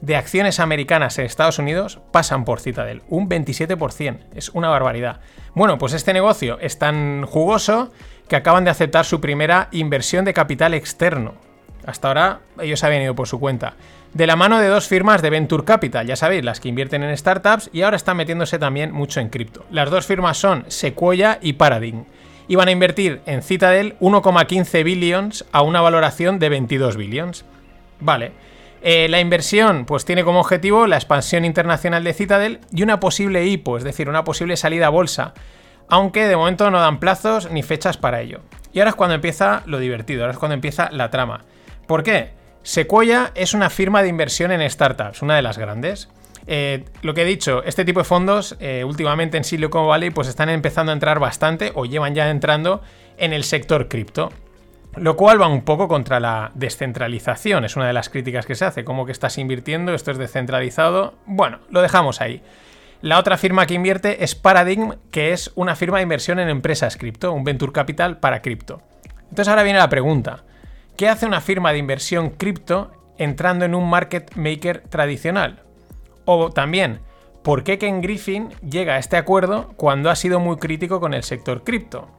de 0.00 0.16
acciones 0.16 0.60
americanas 0.60 1.18
en 1.18 1.24
Estados 1.24 1.58
Unidos 1.58 2.00
pasan 2.12 2.44
por 2.44 2.60
Citadel. 2.60 3.02
Un 3.08 3.28
27%. 3.28 4.18
Es 4.34 4.50
una 4.50 4.68
barbaridad. 4.68 5.20
Bueno, 5.54 5.78
pues 5.78 5.92
este 5.92 6.12
negocio 6.12 6.58
es 6.60 6.78
tan 6.78 7.24
jugoso 7.24 7.90
que 8.28 8.36
acaban 8.36 8.64
de 8.64 8.70
aceptar 8.70 9.04
su 9.04 9.20
primera 9.20 9.68
inversión 9.72 10.24
de 10.24 10.34
capital 10.34 10.74
externo. 10.74 11.34
Hasta 11.86 12.08
ahora 12.08 12.40
ellos 12.60 12.82
habían 12.82 13.02
ido 13.02 13.14
por 13.14 13.28
su 13.28 13.38
cuenta. 13.38 13.74
De 14.12 14.26
la 14.26 14.36
mano 14.36 14.58
de 14.58 14.68
dos 14.68 14.88
firmas 14.88 15.22
de 15.22 15.30
Venture 15.30 15.64
Capital, 15.64 16.06
ya 16.06 16.16
sabéis, 16.16 16.44
las 16.44 16.58
que 16.58 16.68
invierten 16.68 17.02
en 17.02 17.16
startups 17.16 17.70
y 17.72 17.82
ahora 17.82 17.96
están 17.96 18.16
metiéndose 18.16 18.58
también 18.58 18.90
mucho 18.92 19.20
en 19.20 19.28
cripto. 19.28 19.64
Las 19.70 19.90
dos 19.90 20.06
firmas 20.06 20.38
son 20.38 20.64
Sequoia 20.68 21.38
y 21.40 21.54
Paradigm. 21.54 22.04
Y 22.48 22.54
van 22.54 22.68
a 22.68 22.72
invertir 22.72 23.20
en 23.26 23.42
Citadel 23.42 23.96
1,15 24.00 24.84
billions 24.84 25.44
a 25.52 25.62
una 25.62 25.80
valoración 25.80 26.38
de 26.38 26.48
22 26.48 26.96
billions. 26.96 27.44
Vale. 28.00 28.32
Eh, 28.82 29.08
la 29.08 29.20
inversión 29.20 29.84
pues 29.84 30.04
tiene 30.04 30.24
como 30.24 30.40
objetivo 30.40 30.86
la 30.86 30.96
expansión 30.96 31.44
internacional 31.44 32.04
de 32.04 32.12
Citadel 32.12 32.60
y 32.72 32.82
una 32.82 33.00
posible 33.00 33.46
IPO, 33.46 33.78
es 33.78 33.84
decir, 33.84 34.08
una 34.08 34.24
posible 34.24 34.56
salida 34.56 34.86
a 34.86 34.90
bolsa, 34.90 35.34
aunque 35.88 36.26
de 36.26 36.36
momento 36.36 36.70
no 36.70 36.80
dan 36.80 37.00
plazos 37.00 37.50
ni 37.50 37.62
fechas 37.62 37.96
para 37.96 38.20
ello. 38.20 38.42
Y 38.72 38.78
ahora 38.78 38.90
es 38.90 38.96
cuando 38.96 39.14
empieza 39.14 39.62
lo 39.66 39.78
divertido, 39.78 40.22
ahora 40.22 40.32
es 40.32 40.38
cuando 40.38 40.54
empieza 40.54 40.90
la 40.90 41.10
trama. 41.10 41.44
¿Por 41.86 42.02
qué? 42.02 42.32
Sequoia 42.62 43.32
es 43.34 43.54
una 43.54 43.70
firma 43.70 44.02
de 44.02 44.08
inversión 44.08 44.50
en 44.52 44.68
startups, 44.68 45.22
una 45.22 45.36
de 45.36 45.42
las 45.42 45.56
grandes. 45.56 46.08
Eh, 46.48 46.84
lo 47.02 47.14
que 47.14 47.22
he 47.22 47.24
dicho, 47.24 47.62
este 47.64 47.84
tipo 47.84 48.00
de 48.00 48.04
fondos 48.04 48.56
eh, 48.60 48.84
últimamente 48.84 49.36
en 49.36 49.44
Silicon 49.44 49.86
Valley 49.88 50.10
pues 50.10 50.28
están 50.28 50.48
empezando 50.48 50.92
a 50.92 50.94
entrar 50.94 51.18
bastante 51.18 51.72
o 51.74 51.86
llevan 51.86 52.14
ya 52.14 52.30
entrando 52.30 52.82
en 53.18 53.32
el 53.32 53.44
sector 53.44 53.88
cripto. 53.88 54.32
Lo 54.96 55.14
cual 55.16 55.40
va 55.40 55.46
un 55.46 55.62
poco 55.62 55.88
contra 55.88 56.20
la 56.20 56.52
descentralización, 56.54 57.66
es 57.66 57.76
una 57.76 57.86
de 57.86 57.92
las 57.92 58.08
críticas 58.08 58.46
que 58.46 58.54
se 58.54 58.64
hace, 58.64 58.84
como 58.84 59.04
que 59.04 59.12
estás 59.12 59.36
invirtiendo, 59.36 59.92
esto 59.92 60.10
es 60.10 60.16
descentralizado. 60.16 61.14
Bueno, 61.26 61.58
lo 61.68 61.82
dejamos 61.82 62.22
ahí. 62.22 62.42
La 63.02 63.18
otra 63.18 63.36
firma 63.36 63.66
que 63.66 63.74
invierte 63.74 64.24
es 64.24 64.34
Paradigm, 64.34 64.94
que 65.10 65.32
es 65.32 65.52
una 65.54 65.76
firma 65.76 65.98
de 65.98 66.04
inversión 66.04 66.38
en 66.38 66.48
empresas 66.48 66.96
cripto, 66.96 67.32
un 67.32 67.44
venture 67.44 67.72
capital 67.72 68.18
para 68.20 68.40
cripto. 68.40 68.80
Entonces 69.28 69.48
ahora 69.48 69.64
viene 69.64 69.78
la 69.78 69.90
pregunta, 69.90 70.44
¿qué 70.96 71.10
hace 71.10 71.26
una 71.26 71.42
firma 71.42 71.72
de 71.72 71.78
inversión 71.78 72.30
cripto 72.30 72.90
entrando 73.18 73.66
en 73.66 73.74
un 73.74 73.90
market 73.90 74.34
maker 74.34 74.80
tradicional? 74.88 75.62
O 76.24 76.50
también, 76.50 77.00
¿por 77.42 77.64
qué 77.64 77.76
Ken 77.76 78.00
Griffin 78.00 78.48
llega 78.66 78.94
a 78.94 78.98
este 78.98 79.18
acuerdo 79.18 79.74
cuando 79.76 80.08
ha 80.08 80.16
sido 80.16 80.40
muy 80.40 80.56
crítico 80.56 80.98
con 81.00 81.12
el 81.12 81.22
sector 81.22 81.64
cripto? 81.64 82.15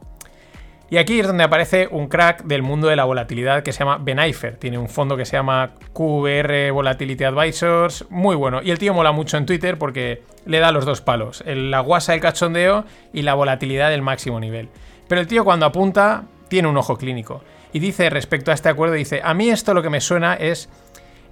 Y 0.90 0.98
aquí 0.98 1.20
es 1.20 1.28
donde 1.28 1.44
aparece 1.44 1.90
un 1.92 2.08
crack 2.08 2.44
del 2.44 2.64
mundo 2.64 2.88
de 2.88 2.96
la 2.96 3.04
volatilidad 3.04 3.62
que 3.62 3.74
se 3.74 3.80
llama 3.80 3.98
Ben 4.00 4.20
Eifer. 4.20 4.56
Tiene 4.56 4.78
un 4.78 4.88
fondo 4.88 5.18
que 5.18 5.26
se 5.26 5.34
llama 5.34 5.72
QVR 5.92 6.72
Volatility 6.72 7.26
Advisors, 7.26 8.06
muy 8.10 8.38
bueno. 8.38 8.62
Y 8.64 8.72
el 8.72 8.80
tío 8.80 8.94
mola 8.94 9.12
mucho 9.12 9.36
en 9.36 9.46
Twitter 9.46 9.78
porque 9.78 10.24
le 10.46 10.60
da 10.60 10.72
los 10.72 10.86
dos 10.86 11.02
palos, 11.02 11.44
la 11.46 11.82
guasa 11.82 12.14
del 12.14 12.22
cachondeo 12.22 12.86
y 13.12 13.24
la 13.24 13.34
volatilidad 13.34 13.90
del 13.90 14.02
máximo 14.02 14.40
nivel. 14.40 14.70
Pero 15.10 15.20
el 15.20 15.28
tío 15.28 15.44
cuando 15.44 15.66
apunta 15.66 16.24
tiene 16.48 16.70
un 16.70 16.78
ojo 16.78 16.96
clínico. 16.98 17.44
Y 17.74 17.80
dice 17.80 18.10
respecto 18.10 18.52
a 18.52 18.54
este 18.54 18.70
acuerdo, 18.70 18.96
dice, 18.96 19.20
a 19.22 19.34
mí 19.34 19.50
esto 19.50 19.74
lo 19.74 19.82
que 19.82 19.90
me 19.90 20.00
suena 20.00 20.36
es 20.36 20.70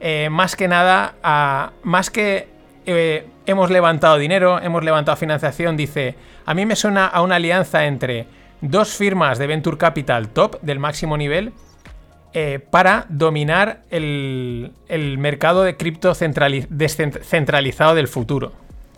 eh, 0.02 0.30
más 0.30 0.58
que 0.58 0.68
nada 0.68 1.16
a... 1.24 1.72
Más 1.84 2.10
que 2.10 2.50
eh, 2.86 3.26
hemos 3.46 3.72
levantado 3.72 4.18
dinero, 4.18 4.62
hemos 4.62 4.84
levantado 4.84 5.16
financiación, 5.16 5.78
dice, 5.78 6.16
a 6.46 6.54
mí 6.54 6.66
me 6.66 6.76
suena 6.76 7.08
a 7.08 7.22
una 7.22 7.38
alianza 7.38 7.86
entre 7.86 8.28
dos 8.62 8.96
firmas 8.96 9.38
de 9.38 9.48
Venture 9.48 9.78
Capital 9.78 10.30
top 10.30 10.60
del 10.62 10.80
máximo 10.80 11.18
nivel 11.18 11.54
eh, 12.34 12.60
para 12.60 13.06
dominar 13.08 13.84
el, 13.92 14.72
mercado 15.18 15.64
de 15.64 15.78
cripto 15.78 16.12
descentralizado 16.14 17.96
del 17.96 18.08
futuro. 18.08 18.52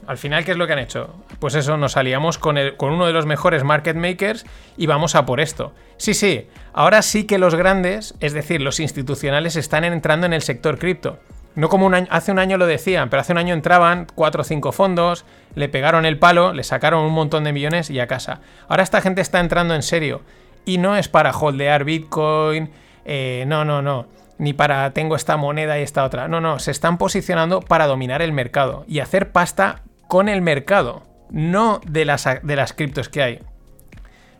Al 0.07 0.17
final, 0.17 0.45
¿qué 0.45 0.51
es 0.51 0.57
lo 0.57 0.65
que 0.65 0.73
han 0.73 0.79
hecho? 0.79 1.13
Pues 1.39 1.53
eso, 1.53 1.77
nos 1.77 1.97
aliamos 1.97 2.37
con, 2.37 2.57
con 2.77 2.93
uno 2.93 3.05
de 3.05 3.13
los 3.13 3.25
mejores 3.25 3.63
market 3.63 3.95
makers 3.95 4.45
y 4.77 4.87
vamos 4.87 5.15
a 5.15 5.25
por 5.25 5.39
esto. 5.39 5.73
Sí, 5.97 6.13
sí, 6.13 6.47
ahora 6.73 7.01
sí 7.01 7.25
que 7.25 7.37
los 7.37 7.55
grandes, 7.55 8.15
es 8.21 8.33
decir, 8.33 8.61
los 8.61 8.79
institucionales, 8.79 9.55
están 9.55 9.83
entrando 9.83 10.25
en 10.25 10.33
el 10.33 10.41
sector 10.41 10.79
cripto. 10.79 11.19
No 11.57 11.69
como 11.69 11.87
un 11.87 11.95
año, 11.95 12.07
hace 12.11 12.31
un 12.31 12.37
año 12.37 12.59
lo 12.59 12.67
decían, 12.67 13.09
pero 13.09 13.21
hace 13.21 13.31
un 13.31 13.39
año 13.39 13.55
entraban 13.55 14.05
cuatro 14.13 14.41
o 14.41 14.43
cinco 14.43 14.71
fondos, 14.71 15.25
le 15.55 15.67
pegaron 15.67 16.05
el 16.05 16.19
palo, 16.19 16.53
le 16.53 16.63
sacaron 16.63 17.03
un 17.03 17.13
montón 17.13 17.43
de 17.43 17.51
millones 17.51 17.89
y 17.89 17.99
a 17.99 18.05
casa. 18.05 18.41
Ahora 18.67 18.83
esta 18.83 19.01
gente 19.01 19.21
está 19.21 19.39
entrando 19.39 19.73
en 19.73 19.81
serio. 19.81 20.21
Y 20.65 20.77
no 20.77 20.95
es 20.95 21.07
para 21.07 21.31
holdear 21.31 21.83
Bitcoin, 21.83 22.69
eh, 23.05 23.43
no, 23.47 23.65
no, 23.65 23.81
no. 23.81 24.05
Ni 24.37 24.53
para 24.53 24.91
tengo 24.93 25.15
esta 25.15 25.35
moneda 25.35 25.79
y 25.79 25.81
esta 25.81 26.03
otra. 26.03 26.27
No, 26.27 26.39
no, 26.41 26.59
se 26.59 26.69
están 26.69 26.99
posicionando 26.99 27.61
para 27.61 27.87
dominar 27.87 28.21
el 28.21 28.33
mercado 28.33 28.85
y 28.87 28.99
hacer 28.99 29.31
pasta 29.31 29.81
con 30.07 30.29
el 30.29 30.43
mercado, 30.43 31.01
no 31.31 31.81
de 31.87 32.05
las, 32.05 32.27
de 32.43 32.55
las 32.55 32.73
criptos 32.73 33.09
que 33.09 33.23
hay. 33.23 33.39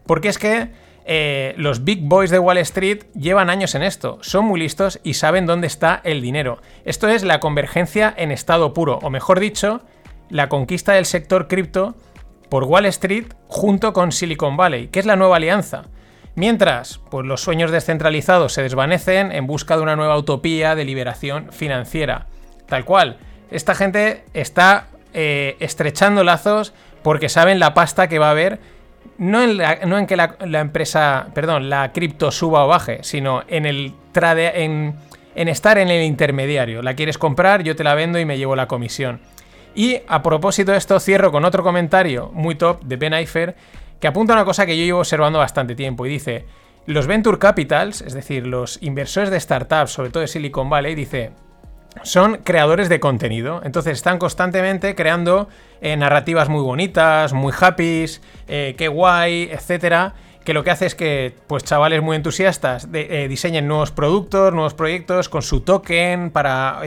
Porque 0.06 0.28
es 0.28 0.38
que 0.38 0.70
eh, 1.10 1.54
los 1.56 1.86
big 1.86 2.02
boys 2.04 2.30
de 2.32 2.38
Wall 2.38 2.58
Street 2.58 3.06
llevan 3.14 3.50
años 3.50 3.76
en 3.76 3.84
esto, 3.84 4.18
son 4.22 4.44
muy 4.44 4.60
listos 4.60 5.00
y 5.04 5.14
saben 5.14 5.46
dónde 5.46 5.68
está 5.68 6.02
el 6.04 6.22
dinero. 6.22 6.62
Esto 6.84 7.08
es 7.08 7.24
la 7.24 7.40
convergencia 7.40 8.14
en 8.18 8.32
estado 8.32 8.74
puro, 8.74 9.00
o 9.02 9.10
mejor 9.10 9.40
dicho, 9.40 9.82
la 10.30 10.50
conquista 10.50 10.92
del 10.92 11.06
sector 11.06 11.48
cripto 11.48 11.96
por 12.50 12.66
Wall 12.66 12.86
Street 12.88 13.28
junto 13.48 13.94
con 13.94 14.12
Silicon 14.12 14.58
Valley, 14.58 14.90
que 14.90 15.00
es 15.00 15.06
la 15.06 15.16
nueva 15.16 15.38
alianza. 15.38 15.84
Mientras, 16.36 17.00
pues 17.10 17.26
los 17.26 17.42
sueños 17.42 17.72
descentralizados 17.72 18.52
se 18.52 18.62
desvanecen 18.62 19.32
en 19.32 19.48
busca 19.48 19.78
de 19.78 19.84
una 19.84 19.96
nueva 19.96 20.18
utopía 20.18 20.76
de 20.76 20.84
liberación 20.84 21.54
financiera. 21.54 22.28
Tal 22.68 22.84
cual, 22.84 23.18
esta 23.50 23.76
gente 23.76 24.26
está 24.34 24.88
eh, 25.14 25.56
estrechando 25.62 26.26
lazos 26.26 26.74
porque 27.02 27.30
saben 27.30 27.60
la 27.60 27.74
pasta 27.74 28.10
que 28.10 28.20
va 28.20 28.28
a 28.28 28.32
haber 28.32 28.60
no 29.18 29.42
en, 29.42 30.08
que 30.08 30.16
la, 30.16 30.60
empresa, 30.60 31.28
perdón, 31.34 31.70
la 31.70 31.92
cripto 31.92 32.32
suba 32.32 32.66
o 32.66 32.68
baje, 32.68 33.00
sino 33.02 33.44
en 33.48 33.66
el 33.66 33.94
trade, 34.12 34.64
en, 34.64 34.96
estar 35.36 35.78
en 35.78 35.90
el 35.90 36.04
intermediario. 36.04 36.82
La 36.82 36.96
quieres 36.96 37.18
comprar, 37.18 37.64
yo 37.64 37.76
te 37.76 37.84
la 37.84 37.96
vendo 37.96 38.20
y 38.20 38.26
me 38.26 38.38
llevo 38.38 38.56
la 38.56 38.68
comisión. 38.68 39.20
Y 39.76 40.02
a 40.08 40.22
propósito 40.24 40.72
de 40.72 40.78
esto, 40.78 41.00
cierro 41.00 41.32
con 41.32 41.46
otro 41.46 41.64
comentario 41.64 42.32
muy 42.34 42.56
top 42.56 42.84
de 42.84 42.96
Ben 42.96 43.14
Eifer, 43.14 43.56
que 44.00 44.08
apunta 44.08 44.34
a 44.34 44.36
una 44.36 44.46
cosa 44.46 44.66
que 44.66 44.78
yo 44.78 44.84
llevo 44.84 45.00
observando 45.00 45.40
bastante 45.40 45.76
tiempo 45.76 46.06
y 46.06 46.10
dice, 46.10 46.46
los 46.86 47.08
Venture 47.08 47.40
Capitals, 47.40 48.02
es 48.02 48.14
decir, 48.14 48.48
los 48.48 48.82
inversores 48.82 49.30
de 49.30 49.40
startups, 49.40 49.92
sobre 49.92 50.10
todo 50.10 50.22
de 50.22 50.28
Silicon 50.28 50.70
Valley, 50.70 50.96
dice, 50.96 51.32
son 52.04 52.38
creadores 52.44 52.90
de 52.90 53.00
contenido. 53.00 53.62
Entonces 53.64 53.94
están 53.94 54.20
constantemente 54.20 54.96
creando 54.96 55.48
eh, 55.82 55.96
narrativas 55.98 56.50
muy 56.50 56.62
bonitas, 56.62 57.34
muy 57.34 57.54
happy, 57.60 58.06
eh, 58.48 58.76
qué 58.78 58.88
guay, 58.88 59.50
etcétera. 59.52 60.14
Que 60.44 60.54
lo 60.54 60.64
que 60.64 60.72
hace 60.72 60.86
es 60.86 60.96
que, 60.96 61.36
pues, 61.48 61.66
chavales 61.66 62.02
muy 62.02 62.16
entusiastas 62.16 62.88
eh, 62.94 63.28
diseñen 63.30 63.68
nuevos 63.68 63.92
productos, 63.92 64.54
nuevos 64.54 64.74
proyectos 64.74 65.28
con 65.28 65.42
su 65.42 65.60
token 65.60 66.32
para 66.32 66.82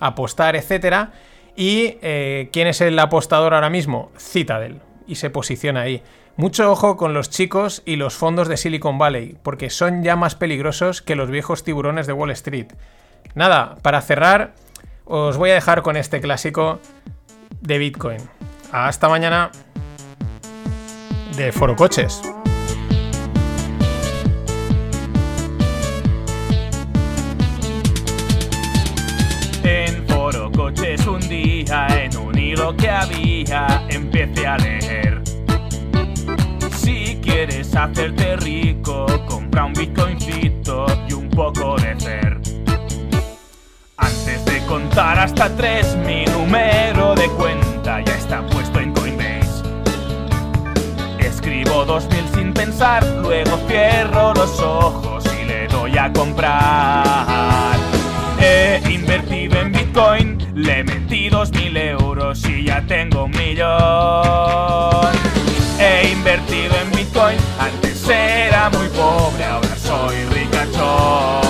apostar, 0.00 0.56
etcétera. 0.56 1.12
¿Y 1.54 1.92
quién 2.50 2.66
es 2.66 2.80
el 2.80 2.98
apostador 2.98 3.54
ahora 3.54 3.70
mismo? 3.70 4.10
Citadel. 4.18 4.80
Y 5.06 5.14
se 5.14 5.30
posiciona 5.30 5.82
ahí. 5.82 6.02
Mucho 6.36 6.68
ojo 6.72 6.96
con 6.96 7.14
los 7.14 7.30
chicos 7.30 7.82
y 7.84 7.94
los 7.94 8.14
fondos 8.14 8.48
de 8.48 8.56
Silicon 8.56 8.98
Valley, 8.98 9.36
porque 9.44 9.70
son 9.70 10.02
ya 10.02 10.16
más 10.16 10.34
peligrosos 10.34 11.00
que 11.00 11.14
los 11.14 11.30
viejos 11.30 11.62
tiburones 11.62 12.08
de 12.08 12.12
Wall 12.12 12.32
Street. 12.32 12.72
Nada, 13.34 13.76
para 13.82 14.00
cerrar, 14.00 14.54
os 15.04 15.36
voy 15.36 15.50
a 15.50 15.54
dejar 15.54 15.82
con 15.82 15.96
este 15.96 16.20
clásico 16.20 16.80
de 17.60 17.78
Bitcoin. 17.78 18.18
Hasta 18.72 19.08
mañana 19.08 19.50
de 21.36 21.52
Foro 21.52 21.74
Coches. 21.76 22.22
En 29.64 30.06
Foro 30.06 30.52
Coches 30.52 31.06
un 31.06 31.20
día, 31.20 31.86
en 31.88 32.16
un 32.16 32.38
hilo 32.38 32.76
que 32.76 32.90
había, 32.90 33.84
empecé 33.88 34.46
a 34.46 34.58
leer. 34.58 35.22
Si 36.76 37.18
quieres 37.22 37.74
hacerte 37.74 38.36
rico, 38.36 39.06
compra 39.26 39.64
un 39.64 39.72
bitcoincito 39.72 40.86
y 41.08 41.14
un 41.14 41.30
poco 41.30 41.76
de 41.76 41.96
fer. 41.96 42.43
Antes 43.96 44.44
de 44.44 44.64
contar 44.66 45.18
hasta 45.20 45.48
tres, 45.56 45.96
mi 46.04 46.24
número 46.24 47.14
de 47.14 47.28
cuenta 47.28 48.00
ya 48.00 48.14
está 48.16 48.44
puesto 48.46 48.80
en 48.80 48.92
Coinbase. 48.92 49.62
Escribo 51.20 51.84
2000 51.84 52.28
sin 52.34 52.52
pensar, 52.52 53.04
luego 53.22 53.56
cierro 53.68 54.34
los 54.34 54.58
ojos 54.60 55.24
y 55.40 55.44
le 55.44 55.68
doy 55.68 55.96
a 55.96 56.12
comprar. 56.12 57.76
He 58.40 58.82
invertido 58.90 59.60
en 59.60 59.70
Bitcoin, 59.72 60.38
le 60.54 60.82
metí 60.82 61.28
2000 61.28 61.76
euros 61.76 62.44
y 62.48 62.64
ya 62.64 62.84
tengo 62.86 63.24
un 63.24 63.30
millón. 63.30 65.14
He 65.78 66.10
invertido 66.10 66.74
en 66.82 66.90
Bitcoin, 66.90 67.38
antes 67.60 68.08
era 68.08 68.70
muy 68.70 68.88
pobre, 68.88 69.44
ahora 69.44 69.76
soy 69.76 70.16
ricachón. 70.32 71.43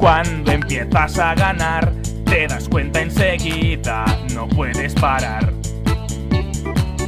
Cuando 0.00 0.50
empiezas 0.50 1.18
a 1.18 1.34
ganar, 1.34 1.92
te 2.24 2.46
das 2.46 2.70
cuenta 2.70 3.02
enseguida, 3.02 4.06
no 4.34 4.48
puedes 4.48 4.94
parar. 4.94 5.52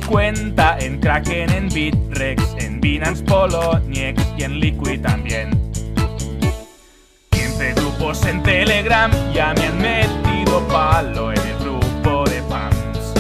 Cuenta 0.07 0.77
en 0.79 1.01
Kraken, 1.01 1.51
en 1.53 1.69
Bitrex, 1.71 2.55
en 2.59 2.83
Binance 2.83 3.25
Poloniex 3.25 4.23
y 4.37 4.43
en 4.43 4.61
Liquid 4.61 5.01
también. 5.01 5.59
15 7.31 7.73
grupos 7.77 8.27
en 8.27 8.43
Telegram 8.43 9.11
ya 9.33 9.55
me 9.55 9.69
han 9.69 9.79
metido 9.79 10.61
palo 10.69 11.33
en 11.33 11.39
el 11.39 11.59
grupo 11.61 12.25
de 12.25 12.43
fans. 12.43 13.15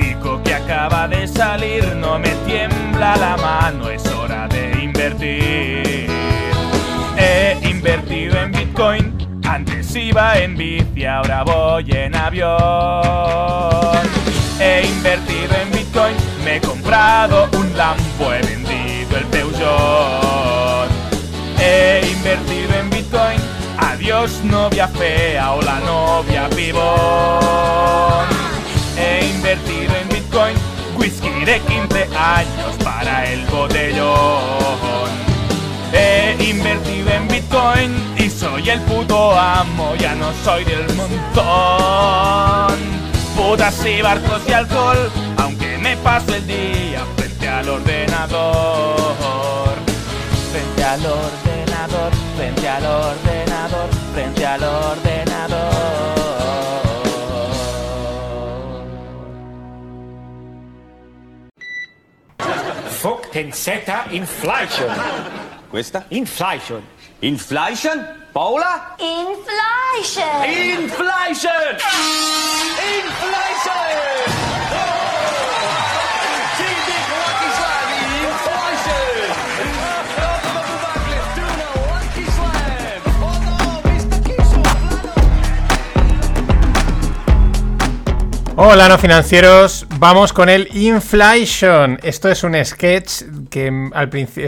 Ico 0.00 0.42
que 0.42 0.54
acaba 0.54 1.06
de 1.06 1.28
salir, 1.28 1.94
no 1.94 2.18
me 2.18 2.30
tiembla 2.44 3.16
la 3.18 3.36
mano, 3.36 3.88
es 3.88 4.04
hora 4.06 4.48
de 4.48 4.82
invertir. 4.82 6.11
He 7.82 7.88
invertido 7.88 8.38
en 8.38 8.52
Bitcoin, 8.52 9.40
antes 9.44 9.96
iba 9.96 10.38
en 10.38 10.56
bici, 10.56 11.04
ahora 11.04 11.42
voy 11.42 11.84
en 11.90 12.14
avión. 12.14 12.52
He 14.60 14.86
invertido 14.86 15.56
en 15.60 15.72
Bitcoin, 15.72 16.14
me 16.44 16.56
he 16.56 16.60
comprado 16.60 17.48
un 17.58 17.76
Lambo, 17.76 18.32
he 18.32 18.40
vendido 18.40 19.16
el 19.16 19.24
Peugeot. 19.26 20.88
He 21.58 22.08
invertido 22.08 22.72
en 22.78 22.88
Bitcoin, 22.88 23.40
adiós 23.78 24.44
novia 24.44 24.86
fea 24.86 25.50
o 25.50 25.60
la 25.62 25.80
novia 25.80 26.48
pibón. 26.50 28.28
He 28.96 29.26
invertido 29.26 29.96
en 29.96 30.08
Bitcoin, 30.08 30.54
whisky 30.96 31.44
de 31.44 31.58
15 31.58 32.08
años 32.16 32.76
para 32.84 33.28
el 33.28 33.44
botellón. 33.46 35.21
He 35.92 36.50
invertido 36.50 37.10
en 37.10 37.28
Bitcoin 37.28 38.14
y 38.16 38.30
soy 38.30 38.70
el 38.70 38.80
puto 38.82 39.38
amo, 39.38 39.94
ya 39.96 40.14
no 40.14 40.32
soy 40.44 40.64
del 40.64 40.86
montón. 40.94 42.78
Putas 43.36 43.84
y 43.84 44.00
barcos 44.00 44.40
y 44.48 44.52
alcohol, 44.52 45.10
aunque 45.36 45.76
me 45.78 45.96
paso 45.98 46.34
el 46.34 46.46
día 46.46 47.04
frente 47.16 47.48
al 47.48 47.68
ordenador. 47.68 49.74
Frente 50.50 50.84
al 50.84 51.04
ordenador, 51.04 52.12
frente 52.36 52.68
al 52.68 52.86
ordenador, 52.86 53.88
frente 54.14 54.46
al 54.46 54.64
ordenador. 54.64 55.12
Fuck 63.02 63.32
pensetta 63.32 64.04
inflation. 64.12 65.51
Questa? 65.72 66.04
Inflation. 66.08 66.82
Inflation? 67.20 68.06
Paola? 68.30 68.94
Inflation! 68.98 70.44
Inflation! 70.44 71.78
Inflation! 73.00 74.41
Hola, 88.54 88.86
no 88.86 88.98
financieros. 88.98 89.86
Vamos 89.98 90.34
con 90.34 90.50
el 90.50 90.68
Inflation. 90.76 91.98
Esto 92.02 92.28
es 92.28 92.44
un 92.44 92.54
sketch 92.62 93.22
que 93.48 93.70
mm, 93.70 93.92
al 93.94 94.10
principio 94.10 94.46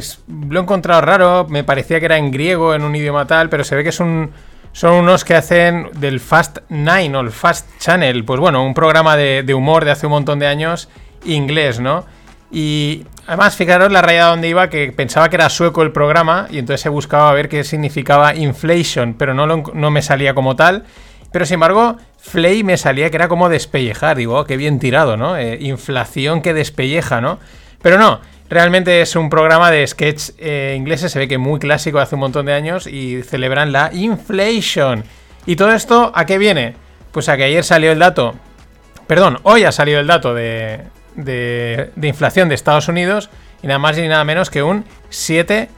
lo 0.50 0.60
he 0.60 0.62
encontrado 0.62 1.00
raro. 1.00 1.46
Me 1.48 1.64
parecía 1.64 2.00
que 2.00 2.04
era 2.04 2.18
en 2.18 2.30
griego, 2.30 2.74
en 2.74 2.82
un 2.82 2.94
idioma 2.94 3.26
tal, 3.26 3.48
pero 3.48 3.64
se 3.64 3.74
ve 3.74 3.82
que 3.82 3.88
es 3.88 4.00
un, 4.00 4.30
son 4.72 4.92
unos 4.92 5.24
que 5.24 5.34
hacen 5.34 5.88
del 5.94 6.20
Fast 6.20 6.58
Nine 6.68 7.16
o 7.16 7.20
el 7.20 7.30
Fast 7.30 7.66
Channel. 7.78 8.26
Pues 8.26 8.38
bueno, 8.40 8.62
un 8.62 8.74
programa 8.74 9.16
de, 9.16 9.54
humor 9.54 9.86
de 9.86 9.92
hace 9.92 10.06
un 10.06 10.12
montón 10.12 10.38
de 10.38 10.48
años, 10.48 10.90
inglés, 11.24 11.80
¿no? 11.80 12.04
Y 12.50 13.06
además, 13.26 13.56
fijaros 13.56 13.90
la 13.90 14.02
raya 14.02 14.26
donde 14.26 14.48
iba, 14.48 14.68
que 14.68 14.92
pensaba 14.92 15.30
que 15.30 15.36
era 15.36 15.48
sueco 15.48 15.82
el 15.82 15.92
programa, 15.92 16.46
y 16.50 16.58
entonces 16.58 16.84
he 16.84 16.90
buscado 16.90 17.26
a 17.26 17.32
ver 17.32 17.48
qué 17.48 17.64
significaba 17.64 18.34
inflation, 18.34 19.14
pero 19.14 19.32
no 19.32 19.90
me 19.90 20.02
salía 20.02 20.34
como 20.34 20.56
tal. 20.56 20.84
Pero 21.34 21.46
sin 21.46 21.54
embargo, 21.54 21.96
Flay 22.24 22.64
me 22.64 22.78
salía 22.78 23.10
que 23.10 23.16
era 23.16 23.28
como 23.28 23.50
despellejar. 23.50 24.16
Digo, 24.16 24.38
oh, 24.38 24.44
qué 24.46 24.56
bien 24.56 24.78
tirado, 24.78 25.18
¿no? 25.18 25.36
Eh, 25.36 25.58
inflación 25.60 26.40
que 26.40 26.54
despelleja, 26.54 27.20
¿no? 27.20 27.38
Pero 27.82 27.98
no, 27.98 28.20
realmente 28.48 29.02
es 29.02 29.14
un 29.14 29.28
programa 29.28 29.70
de 29.70 29.86
sketch 29.86 30.30
eh, 30.38 30.74
ingleses, 30.74 31.12
se 31.12 31.18
ve 31.18 31.28
que 31.28 31.36
muy 31.36 31.60
clásico 31.60 31.98
hace 31.98 32.14
un 32.14 32.22
montón 32.22 32.46
de 32.46 32.54
años 32.54 32.86
y 32.86 33.22
celebran 33.22 33.72
la 33.72 33.90
inflation. 33.92 35.04
¿Y 35.44 35.56
todo 35.56 35.72
esto 35.72 36.12
a 36.14 36.24
qué 36.24 36.38
viene? 36.38 36.76
Pues 37.12 37.28
a 37.28 37.36
que 37.36 37.44
ayer 37.44 37.62
salió 37.62 37.92
el 37.92 37.98
dato, 37.98 38.34
perdón, 39.06 39.38
hoy 39.42 39.64
ha 39.64 39.70
salido 39.70 40.00
el 40.00 40.06
dato 40.06 40.32
de, 40.32 40.80
de, 41.16 41.90
de 41.94 42.08
inflación 42.08 42.48
de 42.48 42.54
Estados 42.54 42.88
Unidos 42.88 43.28
y 43.62 43.66
nada 43.66 43.78
más 43.78 43.98
ni 43.98 44.08
nada 44.08 44.24
menos 44.24 44.48
que 44.48 44.62
un 44.62 44.86
7%. 45.10 45.68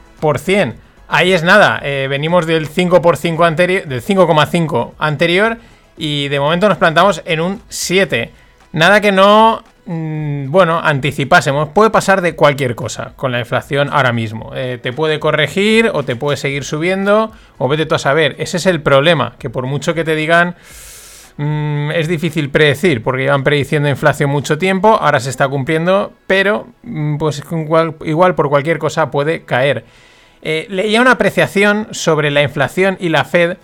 Ahí 1.09 1.33
es 1.33 1.43
nada, 1.43 1.81
eh, 1.83 2.07
venimos 2.09 2.45
del 2.45 2.69
5%, 2.69 3.45
anterior, 3.45 3.85
del 3.85 4.01
5,5 4.01 4.93
anterior 4.97 5.57
y 5.97 6.27
de 6.29 6.39
momento 6.39 6.69
nos 6.69 6.77
plantamos 6.77 7.21
en 7.25 7.41
un 7.41 7.61
7. 7.67 8.31
Nada 8.73 9.01
que 9.01 9.11
no, 9.11 9.63
mm, 9.85 10.51
bueno, 10.51 10.79
anticipásemos. 10.79 11.69
Puede 11.69 11.89
pasar 11.89 12.21
de 12.21 12.35
cualquier 12.35 12.75
cosa 12.75 13.13
con 13.15 13.31
la 13.31 13.39
inflación 13.39 13.89
ahora 13.91 14.13
mismo. 14.13 14.51
Eh, 14.55 14.79
te 14.81 14.93
puede 14.93 15.19
corregir 15.19 15.89
o 15.93 16.03
te 16.03 16.15
puede 16.15 16.37
seguir 16.37 16.63
subiendo 16.63 17.31
o 17.57 17.67
vete 17.67 17.85
tú 17.85 17.95
a 17.95 17.99
saber. 17.99 18.35
Ese 18.37 18.57
es 18.57 18.65
el 18.65 18.81
problema, 18.81 19.35
que 19.39 19.49
por 19.49 19.65
mucho 19.65 19.93
que 19.93 20.03
te 20.03 20.15
digan... 20.15 20.55
Mm, 21.39 21.91
es 21.91 22.07
difícil 22.07 22.49
predecir 22.49 23.03
porque 23.03 23.23
llevan 23.23 23.43
prediciendo 23.43 23.87
inflación 23.87 24.31
mucho 24.31 24.57
tiempo, 24.57 24.97
ahora 24.99 25.19
se 25.19 25.29
está 25.29 25.47
cumpliendo, 25.47 26.11
pero 26.25 26.67
mm, 26.81 27.17
pues 27.17 27.43
igual, 28.01 28.33
por 28.33 28.49
cualquier 28.49 28.79
cosa 28.79 29.11
puede 29.11 29.43
caer. 29.43 29.85
Eh, 30.41 30.65
leía 30.69 30.99
una 30.99 31.11
apreciación 31.11 31.89
sobre 31.91 32.31
la 32.31 32.41
inflación 32.41 32.97
y 32.99 33.09
la 33.09 33.23
Fed 33.23 33.57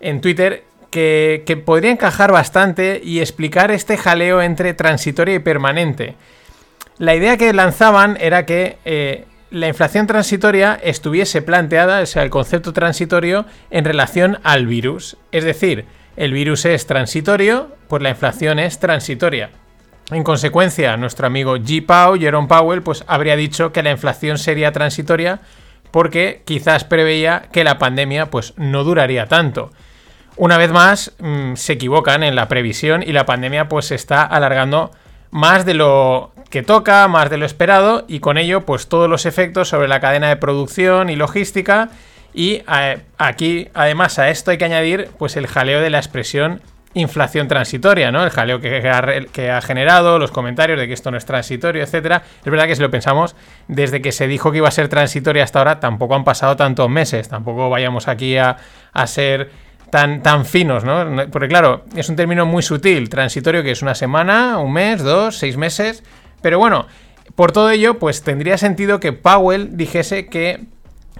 en 0.00 0.20
Twitter 0.20 0.64
que, 0.90 1.62
podría 1.64 1.92
encajar 1.92 2.32
bastante 2.32 3.00
y 3.02 3.20
explicar 3.20 3.70
este 3.70 3.96
jaleo 3.96 4.42
entre 4.42 4.74
transitoria 4.74 5.36
y 5.36 5.38
permanente. 5.40 6.16
La 6.98 7.14
idea 7.14 7.36
que 7.36 7.52
lanzaban 7.52 8.18
era 8.20 8.44
que 8.44 8.78
eh, 8.84 9.24
la 9.50 9.68
inflación 9.68 10.06
transitoria 10.06 10.78
estuviese 10.82 11.42
planteada, 11.42 12.00
o 12.00 12.06
sea, 12.06 12.22
el 12.22 12.30
concepto 12.30 12.72
transitorio, 12.72 13.46
en 13.70 13.84
relación 13.84 14.38
al 14.42 14.66
virus. 14.66 15.16
Es 15.32 15.44
decir, 15.44 15.86
el 16.16 16.32
virus 16.32 16.64
es 16.66 16.86
transitorio, 16.86 17.74
pues 17.88 18.02
la 18.02 18.10
inflación 18.10 18.58
es 18.58 18.78
transitoria. 18.78 19.50
En 20.10 20.24
consecuencia, 20.24 20.96
nuestro 20.96 21.26
amigo 21.26 21.56
G. 21.56 21.86
Pau, 21.86 22.18
Jerome 22.18 22.48
Powell, 22.48 22.82
pues 22.82 23.04
habría 23.06 23.36
dicho 23.36 23.72
que 23.72 23.82
la 23.82 23.92
inflación 23.92 24.38
sería 24.38 24.72
transitoria 24.72 25.40
porque 25.90 26.42
quizás 26.44 26.84
preveía 26.84 27.48
que 27.52 27.64
la 27.64 27.78
pandemia 27.78 28.26
pues 28.26 28.54
no 28.56 28.84
duraría 28.84 29.26
tanto. 29.26 29.70
Una 30.36 30.56
vez 30.58 30.70
más, 30.70 31.12
mm, 31.18 31.54
se 31.54 31.74
equivocan 31.74 32.22
en 32.22 32.34
la 32.34 32.48
previsión 32.48 33.02
y 33.02 33.12
la 33.12 33.26
pandemia 33.26 33.68
pues 33.68 33.86
se 33.86 33.94
está 33.94 34.22
alargando 34.22 34.90
más 35.30 35.64
de 35.64 35.74
lo 35.74 36.32
que 36.50 36.62
toca, 36.62 37.06
más 37.08 37.30
de 37.30 37.36
lo 37.36 37.46
esperado 37.46 38.04
y 38.08 38.20
con 38.20 38.38
ello 38.38 38.66
pues 38.66 38.88
todos 38.88 39.08
los 39.08 39.26
efectos 39.26 39.68
sobre 39.68 39.88
la 39.88 40.00
cadena 40.00 40.28
de 40.28 40.36
producción 40.36 41.08
y 41.10 41.16
logística 41.16 41.90
y 42.34 42.62
aquí 43.18 43.68
además 43.74 44.18
a 44.18 44.30
esto 44.30 44.50
hay 44.50 44.58
que 44.58 44.64
añadir 44.64 45.10
pues 45.18 45.36
el 45.36 45.46
jaleo 45.46 45.80
de 45.80 45.90
la 45.90 45.98
expresión 45.98 46.60
inflación 46.92 47.46
transitoria, 47.46 48.10
¿no? 48.10 48.24
El 48.24 48.30
jaleo 48.30 48.60
que, 48.60 48.88
ha, 48.88 49.60
generado, 49.60 50.18
los 50.18 50.32
comentarios 50.32 50.76
de 50.76 50.88
que 50.88 50.92
esto 50.92 51.12
no 51.12 51.16
es 51.16 51.24
transitorio, 51.24 51.84
etcétera. 51.84 52.24
Es 52.44 52.50
verdad 52.50 52.66
que 52.66 52.74
si 52.74 52.82
lo 52.82 52.90
pensamos, 52.90 53.36
desde 53.68 54.02
que 54.02 54.10
se 54.10 54.26
dijo 54.26 54.50
que 54.50 54.56
iba 54.56 54.66
a 54.66 54.72
ser 54.72 54.88
transitoria 54.88 55.44
hasta 55.44 55.60
ahora, 55.60 55.78
tampoco 55.78 56.16
han 56.16 56.24
pasado 56.24 56.56
tantos 56.56 56.90
meses, 56.90 57.28
tampoco 57.28 57.70
vayamos 57.70 58.08
aquí 58.08 58.36
a 58.36 58.56
ser 59.06 59.50
tan, 59.90 60.22
tan 60.22 60.46
finos, 60.46 60.84
¿no? 60.84 61.26
Porque 61.30 61.48
claro, 61.48 61.84
es 61.96 62.08
un 62.08 62.16
término 62.16 62.46
muy 62.46 62.62
sutil, 62.62 63.08
transitorio, 63.08 63.62
que 63.62 63.72
es 63.72 63.82
una 63.82 63.94
semana, 63.94 64.58
un 64.58 64.72
mes, 64.72 65.02
dos, 65.02 65.36
seis 65.36 65.56
meses. 65.56 66.02
Pero 66.42 66.58
bueno, 66.58 66.86
por 67.34 67.52
todo 67.52 67.70
ello, 67.70 67.98
pues 67.98 68.22
tendría 68.22 68.58
sentido 68.58 69.00
que 69.00 69.12
Powell 69.12 69.76
dijese 69.76 70.26
que 70.26 70.60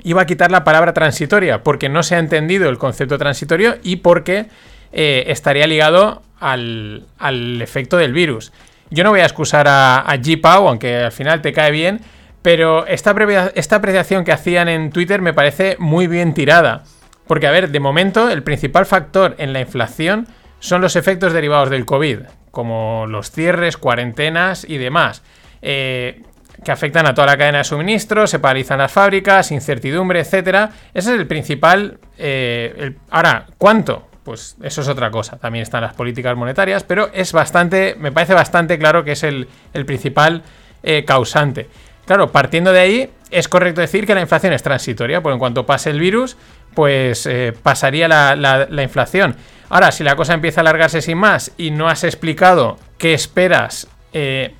iba 0.02 0.22
a 0.22 0.26
quitar 0.26 0.50
la 0.50 0.64
palabra 0.64 0.92
transitoria, 0.92 1.62
porque 1.62 1.88
no 1.88 2.02
se 2.02 2.14
ha 2.14 2.18
entendido 2.18 2.68
el 2.68 2.78
concepto 2.78 3.18
transitorio 3.18 3.76
y 3.82 3.96
porque 3.96 4.46
eh, 4.92 5.24
estaría 5.28 5.66
ligado 5.66 6.22
al, 6.38 7.06
al, 7.18 7.60
efecto 7.60 7.96
del 7.96 8.12
virus. 8.12 8.52
Yo 8.90 9.04
no 9.04 9.10
voy 9.10 9.20
a 9.20 9.24
excusar 9.24 9.68
a, 9.68 10.00
a 10.00 10.16
G. 10.16 10.40
Aunque 10.42 10.96
al 10.96 11.12
final 11.12 11.42
te 11.42 11.52
cae 11.52 11.70
bien, 11.70 12.00
pero 12.42 12.86
esta, 12.86 13.14
esta 13.54 13.76
apreciación 13.76 14.24
que 14.24 14.32
hacían 14.32 14.68
en 14.68 14.90
Twitter 14.90 15.20
me 15.20 15.34
parece 15.34 15.76
muy 15.78 16.06
bien 16.06 16.34
tirada. 16.34 16.84
Porque, 17.30 17.46
a 17.46 17.52
ver, 17.52 17.70
de 17.70 17.78
momento 17.78 18.28
el 18.28 18.42
principal 18.42 18.86
factor 18.86 19.36
en 19.38 19.52
la 19.52 19.60
inflación 19.60 20.26
son 20.58 20.80
los 20.80 20.96
efectos 20.96 21.32
derivados 21.32 21.70
del 21.70 21.86
COVID, 21.86 22.22
como 22.50 23.06
los 23.06 23.30
cierres, 23.30 23.76
cuarentenas 23.76 24.68
y 24.68 24.78
demás, 24.78 25.22
eh, 25.62 26.22
que 26.64 26.72
afectan 26.72 27.06
a 27.06 27.14
toda 27.14 27.28
la 27.28 27.36
cadena 27.36 27.58
de 27.58 27.64
suministro, 27.64 28.26
se 28.26 28.40
paralizan 28.40 28.78
las 28.78 28.90
fábricas, 28.90 29.52
incertidumbre, 29.52 30.18
etcétera. 30.18 30.70
Ese 30.92 31.14
es 31.14 31.20
el 31.20 31.28
principal. 31.28 32.00
Eh, 32.18 32.96
ahora, 33.10 33.46
¿cuánto? 33.58 34.08
Pues 34.24 34.56
eso 34.64 34.80
es 34.80 34.88
otra 34.88 35.12
cosa. 35.12 35.38
También 35.38 35.62
están 35.62 35.82
las 35.82 35.94
políticas 35.94 36.36
monetarias, 36.36 36.82
pero 36.82 37.10
es 37.14 37.32
bastante, 37.32 37.94
me 37.96 38.10
parece 38.10 38.34
bastante 38.34 38.76
claro 38.76 39.04
que 39.04 39.12
es 39.12 39.22
el, 39.22 39.46
principal 39.86 40.42
eh, 40.82 41.04
causante. 41.04 41.68
Claro, 42.06 42.32
partiendo 42.32 42.72
de 42.72 42.80
ahí, 42.80 43.10
es 43.30 43.46
correcto 43.46 43.80
decir 43.80 44.04
que 44.04 44.16
la 44.16 44.20
inflación 44.20 44.52
es 44.52 44.64
transitoria, 44.64 45.22
porque 45.22 45.34
en 45.34 45.38
cuanto 45.38 45.64
pase 45.64 45.90
el 45.90 46.00
virus, 46.00 46.36
pues 46.74 47.26
eh, 47.26 47.52
pasaría 47.62 48.08
la, 48.08 48.82
inflación. 48.82 49.36
Ahora, 49.68 49.92
si 49.92 50.04
la 50.04 50.16
cosa 50.16 50.34
empieza 50.34 50.60
a 50.60 50.62
alargarse 50.62 51.00
sin 51.00 51.18
más 51.18 51.52
y 51.56 51.70
no 51.70 51.88
has 51.88 52.04
explicado 52.04 52.78
qué 52.98 53.14
esperas 53.14 53.88
eh, 54.12 54.54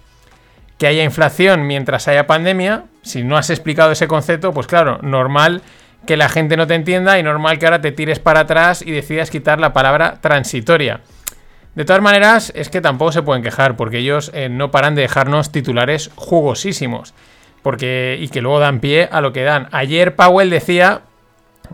que 0.79 0.87
haya 0.87 1.03
inflación 1.03 1.67
mientras 1.67 2.09
haya 2.09 2.27
pandemia, 2.27 2.85
si 3.03 3.25
no 3.25 3.37
has 3.37 3.51
explicado 3.51 3.93
ese 3.93 4.09
concepto, 4.09 4.53
pues 4.53 4.67
claro, 4.67 4.99
normal 5.03 5.63
que 6.07 6.17
la 6.17 6.29
gente 6.29 6.57
no 6.57 6.67
te 6.67 6.75
entienda 6.75 7.19
y 7.19 7.23
normal 7.23 7.59
que 7.59 7.67
ahora 7.67 7.81
te 7.81 7.93
tires 7.93 8.19
para 8.19 8.41
atrás 8.41 8.83
y 8.83 8.91
decidas 8.91 9.31
quitar 9.31 9.61
la 9.61 9.73
palabra 9.73 10.19
transitoria. 10.21 11.01
De 11.75 11.85
todas 11.85 12.03
maneras, 12.03 12.53
es 12.57 12.69
que 12.69 12.81
tampoco 12.81 13.13
se 13.13 13.23
pueden 13.23 13.43
quejar 13.43 13.77
porque 13.77 13.99
ellos 13.99 14.31
eh, 14.35 14.49
no 14.49 14.71
paran 14.71 14.95
de 14.95 15.03
dejarnos 15.03 15.53
titulares 15.53 16.11
jugosísimos. 16.17 17.15
Porque, 17.63 18.17
y 18.19 18.29
que 18.29 18.41
luego 18.41 18.59
dan 18.59 18.81
pie 18.81 19.09
a 19.13 19.21
lo 19.21 19.33
que 19.33 19.43
dan. 19.43 19.69
Ayer 19.71 20.17
Powell 20.17 20.51
decía 20.51 21.03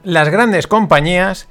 las 0.04 0.28
grandes 0.28 0.66
compañías 0.66 1.48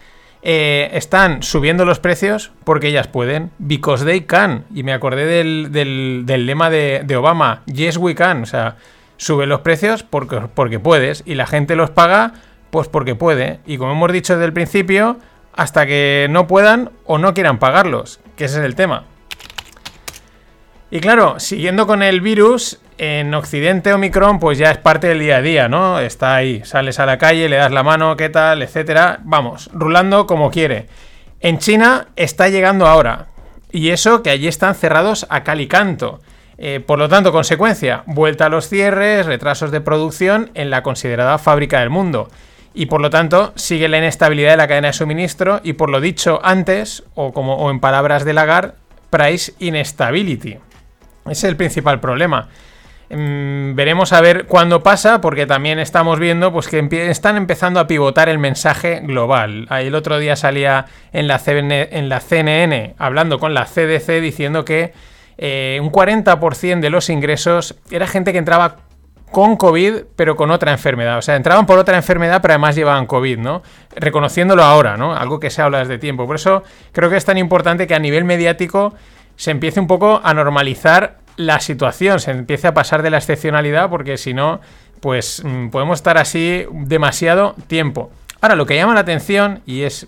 eh, 0.47 0.91
están 0.93 1.41
subiendo 1.41 1.85
los 1.85 1.99
precios 1.99 2.51
porque 2.63 2.87
ellas 2.89 3.07
pueden. 3.07 3.51
Because 3.57 4.05
they 4.05 4.21
can. 4.21 4.65
Y 4.73 4.83
me 4.83 4.93
acordé 4.93 5.25
del, 5.25 6.25
lema 6.25 6.69
de, 6.69 7.15
Obama. 7.17 7.63
Yes, 7.65 7.97
we 7.97 8.13
can. 8.13 8.43
O 8.43 8.45
sea, 8.45 8.75
sube 9.17 9.47
los 9.47 9.61
precios 9.61 10.03
porque, 10.03 10.41
porque 10.53 10.79
puedes. 10.79 11.23
Y 11.25 11.35
la 11.35 11.47
gente 11.47 11.75
los 11.75 11.89
paga 11.89 12.33
pues 12.69 12.87
porque 12.87 13.15
puede. 13.15 13.59
Y 13.65 13.77
como 13.77 13.93
hemos 13.93 14.11
dicho 14.11 14.33
desde 14.33 14.45
el 14.45 14.53
principio, 14.53 15.17
hasta 15.53 15.85
que 15.87 16.27
no 16.29 16.45
puedan 16.45 16.91
o 17.05 17.17
no 17.17 17.33
quieran 17.33 17.57
pagarlos. 17.57 18.19
Que 18.35 18.45
ese 18.45 18.59
es 18.59 18.65
el 18.65 18.75
tema. 18.75 19.05
Y 20.95 21.01
claro, 21.01 21.41
siguiendo 21.41 21.87
con 21.87 22.01
el 22.01 22.21
virus, 22.21 22.79
en 22.97 23.33
Occidente 23.33 23.91
Omicron 23.91 24.39
pues 24.39 24.57
ya 24.57 24.71
es 24.71 24.77
parte 24.77 25.07
del 25.07 25.19
día 25.19 25.35
a 25.35 25.41
día, 25.41 25.67
¿no? 25.67 25.99
Está 25.99 26.37
ahí, 26.37 26.61
sales 26.63 27.01
a 27.01 27.05
la 27.05 27.17
calle, 27.17 27.49
le 27.49 27.57
das 27.57 27.73
la 27.73 27.83
mano, 27.83 28.15
qué 28.15 28.29
tal, 28.29 28.61
etcétera. 28.61 29.19
Vamos, 29.25 29.69
rulando 29.73 30.25
como 30.25 30.49
quiere. 30.51 30.87
En 31.41 31.57
China 31.59 32.07
está 32.15 32.47
llegando 32.47 32.87
ahora. 32.87 33.25
Y 33.73 33.89
eso 33.89 34.23
que 34.23 34.29
allí 34.29 34.47
están 34.47 34.73
cerrados 34.73 35.27
a 35.29 35.43
cal 35.43 35.59
y 35.59 35.67
canto. 35.67 36.21
Eh, 36.57 36.79
por 36.79 36.97
lo 36.97 37.09
tanto, 37.09 37.33
consecuencia, 37.33 38.03
vuelta 38.05 38.45
a 38.45 38.49
los 38.49 38.69
cierres, 38.69 39.25
retrasos 39.25 39.71
de 39.71 39.81
producción 39.81 40.49
en 40.53 40.69
la 40.69 40.81
considerada 40.81 41.37
fábrica 41.39 41.81
del 41.81 41.89
mundo. 41.89 42.29
Y 42.73 42.85
por 42.85 43.01
lo 43.01 43.09
tanto, 43.09 43.51
sigue 43.55 43.89
la 43.89 43.97
inestabilidad 43.97 44.51
de 44.51 44.57
la 44.57 44.69
cadena 44.69 44.87
de 44.87 44.93
suministro 44.93 45.59
y 45.61 45.73
por 45.73 45.89
lo 45.89 45.99
dicho 45.99 46.39
antes, 46.41 47.03
o 47.15 47.33
como 47.33 47.69
en 47.69 47.81
palabras 47.81 48.23
de 48.23 48.31
Lagarde, 48.31 48.75
price 49.09 49.53
instability. 49.59 50.59
Ese 51.25 51.31
es 51.31 51.43
el 51.45 51.57
principal 51.57 51.99
problema. 51.99 52.49
Mm, 53.09 53.75
veremos 53.75 54.13
a 54.13 54.21
ver 54.21 54.45
cuándo 54.45 54.81
pasa, 54.81 55.21
porque 55.21 55.45
también 55.45 55.79
estamos 55.79 56.19
viendo 56.19 56.51
pues, 56.51 56.67
que 56.67 56.87
están 57.09 57.37
empezando 57.37 57.79
a 57.79 57.87
pivotar 57.87 58.29
el 58.29 58.39
mensaje 58.39 59.01
global. 59.01 59.67
Ahí 59.69 59.87
el 59.87 59.95
otro 59.95 60.17
día 60.17 60.35
salía 60.35 60.85
en 61.13 61.27
la, 61.27 61.41
la 61.45 62.19
CNN 62.19 62.95
hablando 62.97 63.39
con 63.39 63.53
la 63.53 63.65
CDC 63.65 64.21
diciendo 64.21 64.65
que 64.65 64.93
eh, 65.37 65.79
un 65.81 65.91
40% 65.91 66.79
de 66.79 66.89
los 66.89 67.09
ingresos 67.09 67.75
era 67.91 68.07
gente 68.07 68.31
que 68.31 68.39
entraba 68.39 68.77
con 69.31 69.57
COVID, 69.57 70.03
pero 70.15 70.35
con 70.35 70.49
otra 70.49 70.71
enfermedad. 70.71 71.17
O 71.17 71.21
sea, 71.21 71.35
entraban 71.35 71.65
por 71.65 71.77
otra 71.77 71.97
enfermedad, 71.97 72.41
pero 72.41 72.53
además 72.53 72.75
llevaban 72.75 73.05
COVID, 73.05 73.37
¿no? 73.37 73.63
Reconociéndolo 73.95 74.63
ahora, 74.63 74.97
¿no? 74.97 75.15
Algo 75.15 75.39
que 75.39 75.49
se 75.49 75.61
habla 75.61 75.79
desde 75.79 75.97
tiempo. 75.97 76.25
Por 76.25 76.37
eso 76.37 76.63
creo 76.91 77.09
que 77.09 77.17
es 77.17 77.25
tan 77.25 77.37
importante 77.37 77.85
que 77.85 77.95
a 77.95 77.99
nivel 77.99 78.23
mediático 78.23 78.93
se 79.35 79.51
empiece 79.51 79.79
un 79.79 79.87
poco 79.87 80.21
a 80.23 80.33
normalizar 80.33 81.17
la 81.37 81.59
situación, 81.59 82.19
se 82.19 82.31
empiece 82.31 82.67
a 82.67 82.73
pasar 82.73 83.01
de 83.01 83.09
la 83.09 83.17
excepcionalidad, 83.17 83.89
porque 83.89 84.17
si 84.17 84.33
no, 84.33 84.61
pues 85.01 85.43
mm, 85.43 85.69
podemos 85.69 85.99
estar 85.99 86.17
así 86.17 86.65
demasiado 86.71 87.55
tiempo. 87.67 88.11
Ahora, 88.41 88.55
lo 88.55 88.65
que 88.65 88.75
llama 88.75 88.93
la 88.93 89.01
atención 89.01 89.61
y 89.65 89.81
es, 89.81 90.07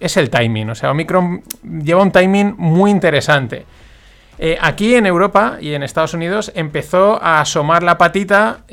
es 0.00 0.16
el 0.16 0.30
timing. 0.30 0.70
O 0.70 0.74
sea, 0.74 0.90
Omicron 0.90 1.42
lleva 1.62 2.02
un 2.02 2.12
timing 2.12 2.54
muy 2.56 2.90
interesante. 2.90 3.66
Eh, 4.38 4.56
aquí 4.60 4.94
en 4.94 5.06
Europa 5.06 5.58
y 5.60 5.74
en 5.74 5.82
Estados 5.82 6.14
Unidos 6.14 6.52
empezó 6.54 7.22
a 7.22 7.40
asomar 7.40 7.82
la 7.82 7.98
patita 7.98 8.64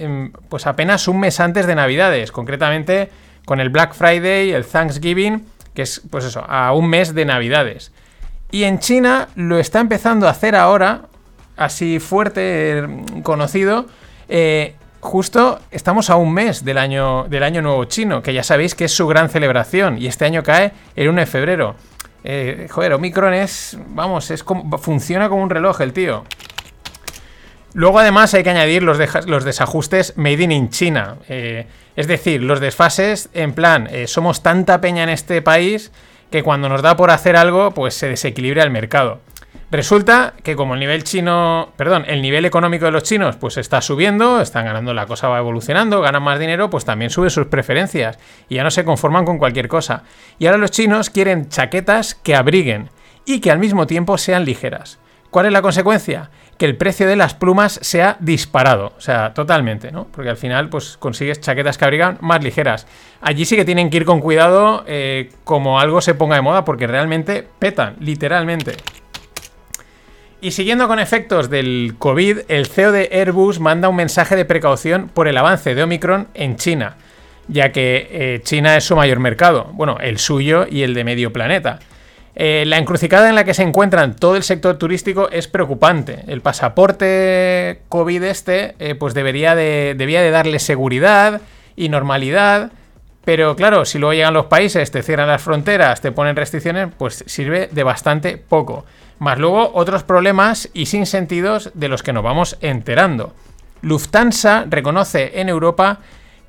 pues 0.47 0.66
apenas 0.66 1.08
un 1.08 1.20
mes 1.20 1.39
antes 1.39 1.68
de 1.68 1.76
Navidades, 1.76 2.32
concretamente 2.32 3.10
con 3.45 3.60
el 3.60 3.70
Black 3.70 3.93
Friday, 3.93 4.52
el 4.52 4.66
Thanksgiving, 4.66 5.45
que 5.74 5.82
es 5.84 6.02
pues 6.10 6.26
eso, 6.26 6.43
a 6.47 6.74
un 6.74 6.89
mes 6.89 7.14
de 7.14 7.26
Navidades. 7.26 7.91
Y 8.52 8.64
en 8.64 8.80
China 8.80 9.28
lo 9.36 9.60
está 9.60 9.80
empezando 9.80 10.28
a 10.28 10.32
hacer 10.32 10.56
ahora, 10.56 11.04
así 11.56 12.00
fuerte, 12.00 12.84
conocido, 13.22 13.86
eh, 14.28 14.74
justo 15.02 15.60
estamos 15.70 16.10
a 16.10 16.16
un 16.16 16.34
mes 16.34 16.66
del 16.66 16.80
año, 16.80 17.26
del 17.26 17.43
año 17.43 17.62
nuevo 17.62 17.86
chino, 17.86 18.24
que 18.24 18.34
ya 18.34 18.41
sabéis 18.43 18.74
que 18.74 18.86
es 18.86 18.91
su 18.91 19.06
gran 19.06 19.30
celebración, 19.30 20.00
y 20.00 20.08
este 20.08 20.26
año 20.26 20.41
cae 20.41 20.72
el 20.95 21.10
1 21.10 21.20
de 21.20 21.26
febrero. 21.28 21.76
Eh, 22.24 22.68
joder, 22.72 22.93
Omicron 22.93 23.36
es, 23.36 23.78
vamos, 23.89 24.32
es 24.32 24.43
como, 24.43 24.78
funciona 24.80 25.30
como 25.30 25.43
un 25.43 25.50
reloj 25.52 25.82
el 25.82 25.93
tío. 25.93 26.26
Luego 27.74 28.00
además 28.00 28.34
hay 28.34 28.43
que 28.43 28.50
añadir 28.50 28.82
los, 28.82 28.97
los 29.28 29.43
desajustes 29.43 30.18
made 30.18 30.41
in 30.41 30.72
China. 30.72 31.18
Eh, 31.30 31.68
es 31.95 32.08
decir, 32.08 32.41
los 32.41 32.60
desfases 32.60 33.30
en 33.34 33.54
plan, 33.54 33.88
somos 34.08 34.41
tanta 34.41 34.82
peña 34.82 35.04
en 35.04 35.10
este 35.10 35.43
país 35.43 35.91
que 36.32 36.43
cuando 36.43 36.69
nos 36.69 36.82
da 36.82 36.95
por 36.95 37.11
hacer 37.11 37.36
algo, 37.36 37.71
pues 37.71 37.93
se 37.93 38.07
desequilibra 38.07 38.63
el 38.63 38.71
mercado. 38.71 39.21
Resulta 39.71 40.34
que 40.43 40.55
como 40.55 40.73
el 40.73 40.80
nivel 40.80 41.03
chino, 41.03 41.73
perdón, 41.75 42.03
el 42.07 42.23
nivel 42.23 42.45
económico 42.45 42.86
de 42.86 42.91
los 42.91 43.03
chinos 43.03 43.36
pues 43.36 43.57
está 43.57 43.82
subiendo, 43.82 44.41
están 44.41 44.65
ganando, 44.65 44.95
la 44.95 45.05
cosa 45.05 45.27
va 45.27 45.38
evolucionando, 45.38 46.01
ganan 46.01 46.23
más 46.23 46.39
dinero, 46.39 46.71
pues 46.71 46.86
también 46.86 47.11
sube 47.11 47.30
sus 47.30 47.45
preferencias 47.47 48.17
y 48.47 48.55
ya 48.55 48.63
no 48.63 48.71
se 48.71 48.84
conforman 48.84 49.25
con 49.25 49.38
cualquier 49.38 49.67
cosa. 49.67 50.03
Y 50.39 50.47
ahora 50.47 50.57
los 50.57 50.71
chinos 50.71 51.11
quieren 51.11 51.49
chaquetas 51.49 52.15
que 52.15 52.36
abriguen 52.36 52.89
y 53.25 53.41
que 53.41 53.51
al 53.51 53.59
mismo 53.59 53.86
tiempo 53.86 54.17
sean 54.17 54.43
ligeras. 54.43 54.97
¿Cuál 55.30 55.45
es 55.45 55.51
la 55.51 55.61
consecuencia? 55.61 56.32
Que 56.60 56.66
el 56.68 56.76
precio 56.76 57.07
de 57.07 57.16
las 57.16 57.34
plumas 57.34 57.80
se 57.82 58.03
ha 58.03 58.18
disparado, 58.20 58.93
o 58.95 59.01
sea, 59.01 59.34
totalmente, 59.34 59.91
¿no? 59.91 60.05
Porque 60.12 60.30
al 60.30 60.38
final, 60.38 60.70
pues 60.70 60.97
consigues 60.97 61.41
chaquetas 61.41 61.80
que 61.80 61.86
abrigan 61.86 62.20
más 62.22 62.43
ligeras. 62.43 62.86
Allí 63.22 63.45
sí 63.45 63.55
que 63.55 63.66
tienen 63.66 63.89
que 63.89 63.97
ir 63.97 64.05
con 64.05 64.20
cuidado 64.20 64.84
eh, 64.86 65.32
como 65.43 65.80
algo 65.80 66.01
se 66.01 66.14
ponga 66.14 66.36
de 66.36 66.41
moda, 66.41 66.66
porque 66.66 66.86
realmente 66.86 67.47
petan, 67.60 67.95
literalmente. 67.99 68.76
Y 70.41 70.51
siguiendo 70.51 70.88
con 70.88 70.99
efectos 70.99 71.49
del 71.49 71.95
COVID, 71.97 72.39
el 72.47 72.68
CEO 72.68 72.93
de 72.93 73.10
Airbus 73.12 73.60
manda 73.60 73.89
un 73.89 73.97
mensaje 73.97 74.38
de 74.38 74.45
precaución 74.45 75.10
por 75.14 75.28
el 75.28 75.38
avance 75.38 75.76
de 75.76 75.84
Omicron 75.84 76.30
en 76.34 76.55
China, 76.55 76.95
ya 77.49 77.74
que 77.74 78.07
eh, 78.10 78.41
China 78.43 78.78
es 78.78 78.86
su 78.86 78.95
mayor 78.95 79.20
mercado, 79.20 79.70
bueno, 79.74 79.97
el 79.99 80.18
suyo 80.18 80.66
y 80.70 80.84
el 80.84 80.93
de 80.93 81.03
medio 81.03 81.34
planeta. 81.34 81.80
Eh, 82.41 82.63
la 82.65 82.77
encrucijada 82.77 83.27
en 83.27 83.35
la 83.35 83.43
que 83.43 83.53
se 83.53 83.63
encuentran 83.63 84.15
todo 84.15 84.37
el 84.37 84.43
sector 84.43 84.77
turístico 84.77 85.29
es 85.29 85.49
preocupante. 85.49 86.23
El 86.27 86.39
pasaporte 86.39 87.81
COVID 87.89 88.23
este, 88.23 88.75
eh, 88.79 88.95
pues 88.95 89.13
debería 89.13 89.55
de, 89.55 89.93
de 89.97 90.31
darle 90.31 90.59
seguridad 90.59 91.41
y 91.75 91.89
normalidad, 91.89 92.71
pero 93.25 93.57
claro, 93.57 93.83
si 93.83 93.99
luego 93.99 94.13
llegan 94.13 94.33
los 94.33 94.45
países, 94.45 94.89
te 94.89 95.03
cierran 95.03 95.27
las 95.27 95.41
fronteras, 95.41 95.99
te 95.99 96.13
ponen 96.13 96.37
restricciones, 96.37 96.87
pues 96.97 97.25
sirve 97.27 97.67
de 97.73 97.83
bastante 97.83 98.37
poco. 98.37 98.85
Más 99.19 99.37
luego 99.37 99.71
otros 99.73 100.03
problemas 100.03 100.69
y 100.73 100.85
sin 100.85 101.07
sentidos 101.07 101.71
de 101.73 101.89
los 101.89 102.03
que 102.03 102.13
nos 102.13 102.23
vamos 102.23 102.57
enterando. 102.61 103.33
Lufthansa 103.81 104.63
reconoce 104.69 105.41
en 105.41 105.49
Europa 105.49 105.99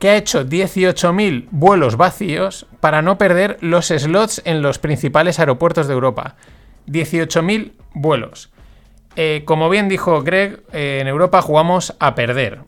que 0.01 0.09
ha 0.09 0.17
hecho 0.17 0.45
18.000 0.45 1.47
vuelos 1.53 1.97
vacíos 1.97 2.67
para 2.81 3.03
no 3.03 3.19
perder 3.19 3.59
los 3.61 3.89
slots 3.89 4.43
en 4.45 4.63
los 4.63 4.79
principales 4.79 5.39
aeropuertos 5.39 5.87
de 5.87 5.95
Europa. 5.95 6.35
18.000 6.89 7.73
vuelos. 7.95 8.51
Eh, 9.15 9.43
como 9.45 9.69
bien 9.69 9.89
dijo 9.89 10.23
Greg, 10.23 10.63
eh, 10.73 10.99
en 11.01 11.07
Europa 11.07 11.43
jugamos 11.43 11.95
a 12.01 12.15
perder. 12.15 12.61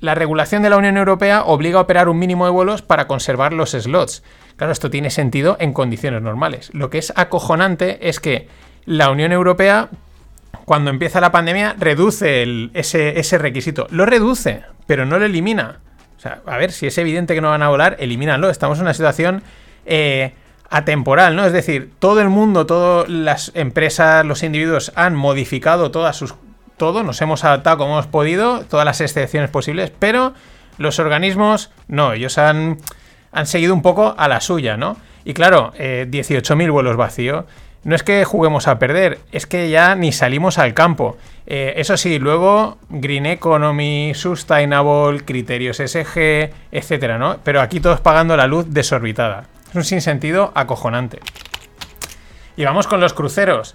La 0.00 0.14
regulación 0.14 0.62
de 0.62 0.70
la 0.70 0.78
Unión 0.78 0.96
Europea 0.96 1.42
obliga 1.44 1.78
a 1.78 1.82
operar 1.82 2.08
un 2.08 2.18
mínimo 2.18 2.46
de 2.46 2.52
vuelos 2.52 2.82
para 2.82 3.06
conservar 3.06 3.52
los 3.52 3.72
slots. 3.72 4.22
Claro, 4.56 4.72
esto 4.72 4.90
tiene 4.90 5.10
sentido 5.10 5.56
en 5.60 5.74
condiciones 5.74 6.22
normales. 6.22 6.70
Lo 6.72 6.88
que 6.88 6.98
es 6.98 7.12
acojonante 7.16 8.08
es 8.08 8.18
que 8.18 8.48
la 8.86 9.10
Unión 9.10 9.32
Europea, 9.32 9.90
cuando 10.64 10.90
empieza 10.90 11.20
la 11.20 11.32
pandemia, 11.32 11.76
reduce 11.78 12.70
ese, 12.72 13.38
requisito. 13.38 13.88
Lo 13.90 14.06
reduce, 14.06 14.62
pero 14.86 15.04
no 15.04 15.18
lo 15.18 15.26
elimina. 15.26 15.80
O 16.18 16.20
sea, 16.20 16.40
a 16.46 16.56
ver, 16.56 16.72
si 16.72 16.86
es 16.86 16.98
evidente 16.98 17.34
que 17.34 17.40
no 17.40 17.50
van 17.50 17.62
a 17.62 17.68
volar, 17.68 17.96
elimínalo. 18.00 18.50
Estamos 18.50 18.78
en 18.78 18.82
una 18.82 18.94
situación 18.94 19.42
eh, 19.86 20.34
atemporal, 20.68 21.36
¿no? 21.36 21.46
Es 21.46 21.52
decir, 21.52 21.92
todo 22.00 22.20
el 22.20 22.28
mundo, 22.28 22.66
todas 22.66 23.08
las 23.08 23.52
empresas, 23.54 24.26
los 24.26 24.42
individuos 24.42 24.92
han 24.96 25.14
modificado 25.14 25.90
todas 25.90 26.16
sus. 26.16 26.34
Todo, 26.76 27.02
nos 27.02 27.20
hemos 27.22 27.44
adaptado 27.44 27.78
como 27.78 27.94
hemos 27.94 28.06
podido, 28.06 28.64
todas 28.64 28.84
las 28.84 29.00
excepciones 29.00 29.50
posibles, 29.50 29.92
pero 29.98 30.34
los 30.76 30.98
organismos 31.00 31.70
no, 31.88 32.12
ellos 32.12 32.38
han, 32.38 32.78
han 33.32 33.46
seguido 33.46 33.74
un 33.74 33.82
poco 33.82 34.14
a 34.16 34.28
la 34.28 34.40
suya, 34.40 34.76
¿no? 34.76 34.96
Y 35.24 35.34
claro, 35.34 35.72
18.000 35.76 36.62
eh, 36.66 36.70
vuelos 36.70 36.96
vacíos 36.96 37.44
no 37.88 37.94
es 37.94 38.02
que 38.02 38.22
juguemos 38.26 38.68
a 38.68 38.78
perder, 38.78 39.18
es 39.32 39.46
que 39.46 39.70
ya 39.70 39.94
ni 39.94 40.12
salimos 40.12 40.58
al 40.58 40.74
campo. 40.74 41.16
Eh, 41.46 41.72
eso 41.78 41.96
sí, 41.96 42.18
luego 42.18 42.76
Green 42.90 43.24
Economy, 43.24 44.12
Sustainable, 44.14 45.24
criterios 45.24 45.78
SG, 45.78 46.50
etcétera, 46.70 47.16
¿no? 47.16 47.38
Pero 47.44 47.62
aquí 47.62 47.80
todos 47.80 48.02
pagando 48.02 48.36
la 48.36 48.46
luz 48.46 48.66
desorbitada. 48.68 49.46
Es 49.70 49.74
un 49.74 49.84
sinsentido 49.84 50.52
acojonante. 50.54 51.20
Y 52.58 52.64
vamos 52.66 52.86
con 52.86 53.00
los 53.00 53.14
cruceros. 53.14 53.74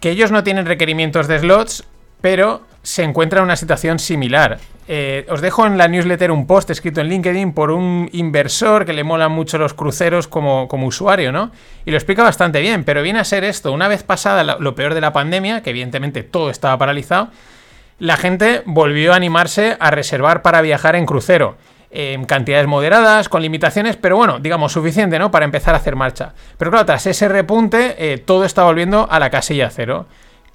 Que 0.00 0.10
ellos 0.10 0.30
no 0.30 0.44
tienen 0.44 0.66
requerimientos 0.66 1.26
de 1.26 1.38
slots, 1.38 1.84
pero 2.20 2.60
se 2.86 3.02
encuentra 3.02 3.40
en 3.40 3.46
una 3.46 3.56
situación 3.56 3.98
similar. 3.98 4.58
Eh, 4.86 5.26
os 5.28 5.40
dejo 5.40 5.66
en 5.66 5.76
la 5.76 5.88
newsletter 5.88 6.30
un 6.30 6.46
post 6.46 6.70
escrito 6.70 7.00
en 7.00 7.08
LinkedIn 7.08 7.52
por 7.52 7.72
un 7.72 8.08
inversor 8.12 8.84
que 8.84 8.92
le 8.92 9.02
molan 9.02 9.32
mucho 9.32 9.58
los 9.58 9.74
cruceros 9.74 10.28
como, 10.28 10.68
como 10.68 10.86
usuario, 10.86 11.32
¿no? 11.32 11.50
Y 11.84 11.90
lo 11.90 11.96
explica 11.96 12.22
bastante 12.22 12.60
bien, 12.60 12.84
pero 12.84 13.02
viene 13.02 13.18
a 13.18 13.24
ser 13.24 13.42
esto, 13.42 13.72
una 13.72 13.88
vez 13.88 14.04
pasada 14.04 14.44
lo 14.44 14.74
peor 14.76 14.94
de 14.94 15.00
la 15.00 15.12
pandemia, 15.12 15.64
que 15.64 15.70
evidentemente 15.70 16.22
todo 16.22 16.48
estaba 16.48 16.78
paralizado, 16.78 17.30
la 17.98 18.16
gente 18.16 18.62
volvió 18.66 19.12
a 19.12 19.16
animarse 19.16 19.76
a 19.80 19.90
reservar 19.90 20.42
para 20.42 20.60
viajar 20.60 20.94
en 20.94 21.06
crucero. 21.06 21.56
En 21.90 22.24
cantidades 22.24 22.66
moderadas, 22.66 23.28
con 23.28 23.42
limitaciones, 23.42 23.96
pero 23.96 24.16
bueno, 24.16 24.38
digamos, 24.38 24.72
suficiente, 24.72 25.18
¿no? 25.18 25.30
Para 25.30 25.44
empezar 25.44 25.74
a 25.74 25.78
hacer 25.78 25.96
marcha. 25.96 26.34
Pero 26.58 26.70
claro, 26.70 26.84
tras 26.84 27.06
ese 27.06 27.28
repunte, 27.28 27.96
eh, 28.12 28.18
todo 28.18 28.44
está 28.44 28.64
volviendo 28.64 29.08
a 29.10 29.18
la 29.18 29.30
casilla 29.30 29.70
cero 29.70 30.06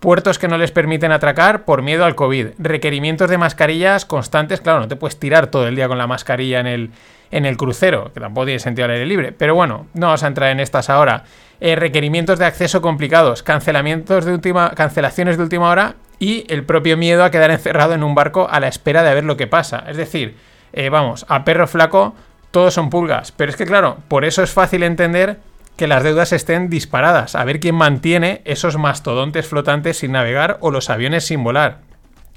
puertos 0.01 0.39
que 0.39 0.47
no 0.47 0.57
les 0.57 0.71
permiten 0.71 1.11
atracar 1.11 1.63
por 1.63 1.83
miedo 1.83 2.03
al 2.03 2.15
COVID, 2.15 2.47
requerimientos 2.57 3.29
de 3.29 3.37
mascarillas 3.37 4.03
constantes, 4.03 4.59
claro, 4.59 4.79
no 4.81 4.87
te 4.87 4.95
puedes 4.95 5.17
tirar 5.17 5.47
todo 5.47 5.67
el 5.67 5.75
día 5.75 5.87
con 5.87 5.99
la 5.99 6.07
mascarilla 6.07 6.59
en 6.59 6.67
el, 6.67 6.91
en 7.29 7.45
el 7.45 7.55
crucero, 7.55 8.11
que 8.11 8.19
tampoco 8.19 8.45
tiene 8.45 8.59
sentido 8.59 8.85
al 8.85 8.91
aire 8.91 9.05
libre, 9.05 9.31
pero 9.31 9.53
bueno, 9.53 9.85
no 9.93 10.07
vamos 10.07 10.23
a 10.23 10.27
entrar 10.27 10.49
en 10.49 10.59
estas 10.59 10.89
ahora. 10.89 11.23
Eh, 11.59 11.75
requerimientos 11.75 12.39
de 12.39 12.45
acceso 12.45 12.81
complicados, 12.81 13.43
cancelamientos 13.43 14.25
de 14.25 14.33
última, 14.33 14.71
cancelaciones 14.71 15.37
de 15.37 15.43
última 15.43 15.69
hora 15.69 15.93
y 16.17 16.45
el 16.51 16.63
propio 16.63 16.97
miedo 16.97 17.23
a 17.23 17.29
quedar 17.29 17.51
encerrado 17.51 17.93
en 17.93 18.03
un 18.03 18.15
barco 18.15 18.47
a 18.49 18.59
la 18.59 18.67
espera 18.67 19.03
de 19.03 19.13
ver 19.13 19.23
lo 19.23 19.37
que 19.37 19.45
pasa. 19.45 19.83
Es 19.87 19.97
decir, 19.97 20.35
eh, 20.73 20.89
vamos, 20.89 21.27
a 21.29 21.45
perro 21.45 21.67
flaco 21.67 22.15
todos 22.49 22.73
son 22.73 22.89
pulgas, 22.89 23.31
pero 23.31 23.51
es 23.51 23.55
que 23.55 23.67
claro, 23.67 23.97
por 24.07 24.25
eso 24.25 24.41
es 24.41 24.49
fácil 24.49 24.81
entender 24.81 25.37
que 25.81 25.87
las 25.87 26.03
deudas 26.03 26.31
estén 26.31 26.69
disparadas, 26.69 27.33
a 27.33 27.43
ver 27.43 27.59
quién 27.59 27.73
mantiene 27.73 28.43
esos 28.45 28.77
mastodontes 28.77 29.47
flotantes 29.47 29.97
sin 29.97 30.11
navegar 30.11 30.59
o 30.61 30.69
los 30.69 30.91
aviones 30.91 31.25
sin 31.25 31.43
volar. 31.43 31.79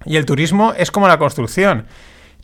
Y 0.06 0.16
el 0.16 0.24
turismo 0.24 0.72
es 0.78 0.90
como 0.90 1.08
la 1.08 1.18
construcción. 1.18 1.84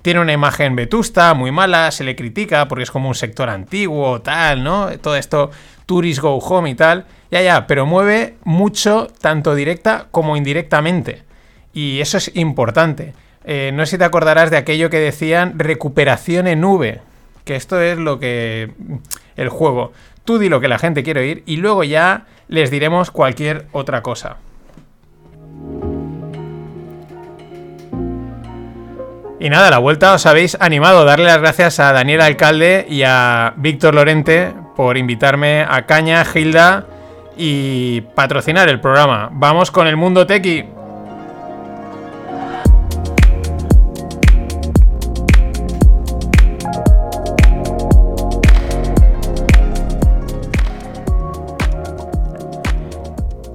Tiene 0.02 0.20
una 0.20 0.34
imagen 0.34 0.76
vetusta, 0.76 1.32
muy 1.32 1.52
mala, 1.52 1.90
se 1.90 2.04
le 2.04 2.16
critica 2.16 2.68
porque 2.68 2.82
es 2.82 2.90
como 2.90 3.08
un 3.08 3.14
sector 3.14 3.48
antiguo, 3.48 4.20
tal, 4.20 4.62
¿no? 4.62 4.90
Todo 4.98 5.16
esto, 5.16 5.50
tourist 5.86 6.20
go 6.20 6.36
home 6.36 6.68
y 6.68 6.74
tal. 6.74 7.06
Ya, 7.30 7.40
ya, 7.40 7.66
pero 7.66 7.86
mueve 7.86 8.36
mucho, 8.44 9.06
tanto 9.22 9.54
directa 9.54 10.08
como 10.10 10.36
indirectamente. 10.36 11.22
Y 11.72 12.00
eso 12.00 12.18
es 12.18 12.30
importante. 12.36 13.14
Eh, 13.44 13.70
no 13.72 13.86
sé 13.86 13.92
si 13.92 13.98
te 13.98 14.04
acordarás 14.04 14.50
de 14.50 14.58
aquello 14.58 14.90
que 14.90 14.98
decían 14.98 15.58
recuperación 15.58 16.46
en 16.46 16.60
nube. 16.60 17.00
Que 17.46 17.56
esto 17.56 17.80
es 17.80 17.96
lo 17.96 18.20
que... 18.20 18.74
el 19.36 19.48
juego. 19.48 19.92
Tú 20.24 20.38
di 20.38 20.48
lo 20.48 20.60
que 20.60 20.68
la 20.68 20.78
gente 20.78 21.02
quiere 21.02 21.20
oír 21.20 21.42
y 21.46 21.56
luego 21.56 21.84
ya 21.84 22.26
les 22.48 22.70
diremos 22.70 23.10
cualquier 23.10 23.66
otra 23.72 24.02
cosa. 24.02 24.36
Y 29.40 29.48
nada, 29.48 29.70
la 29.70 29.78
vuelta 29.78 30.12
os 30.12 30.26
habéis 30.26 30.56
animado. 30.60 31.06
Darle 31.06 31.24
las 31.24 31.38
gracias 31.38 31.80
a 31.80 31.92
Daniel 31.92 32.20
Alcalde 32.20 32.86
y 32.88 33.04
a 33.04 33.54
Víctor 33.56 33.94
Lorente 33.94 34.52
por 34.76 34.98
invitarme 34.98 35.64
a 35.66 35.86
Caña, 35.86 36.24
Gilda 36.26 36.84
y 37.38 38.02
patrocinar 38.14 38.68
el 38.68 38.80
programa. 38.80 39.30
Vamos 39.32 39.70
con 39.70 39.86
el 39.86 39.96
mundo 39.96 40.26
tequi. 40.26 40.79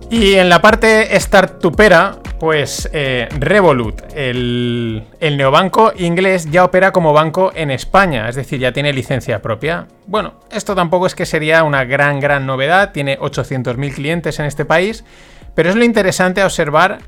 Y 0.09 0.35
en 0.35 0.49
la 0.49 0.61
parte 0.61 1.19
startupera, 1.19 2.17
pues 2.39 2.87
eh, 2.93 3.27
Revolut, 3.39 4.03
el, 4.13 5.03
neobanco 5.19 5.93
inglés, 5.97 6.49
ya 6.51 6.63
opera 6.63 6.91
como 6.91 7.11
banco 7.11 7.51
en 7.55 7.71
España, 7.71 8.29
es 8.29 8.35
decir, 8.35 8.59
ya 8.59 8.71
tiene 8.71 8.93
licencia 8.93 9.41
propia. 9.41 9.87
Bueno, 10.05 10.35
esto 10.51 10.75
tampoco 10.75 11.07
es 11.07 11.15
que 11.15 11.25
sería 11.25 11.63
una 11.63 11.85
gran, 11.85 12.19
gran 12.19 12.45
novedad, 12.45 12.91
tiene 12.91 13.17
800.000 13.17 13.93
clientes 13.93 14.39
en 14.39 14.45
este 14.45 14.63
país, 14.63 15.03
pero 15.55 15.69
es 15.69 15.75
lo 15.75 15.83
interesante 15.83 16.41
a 16.41 16.45
observar 16.45 16.99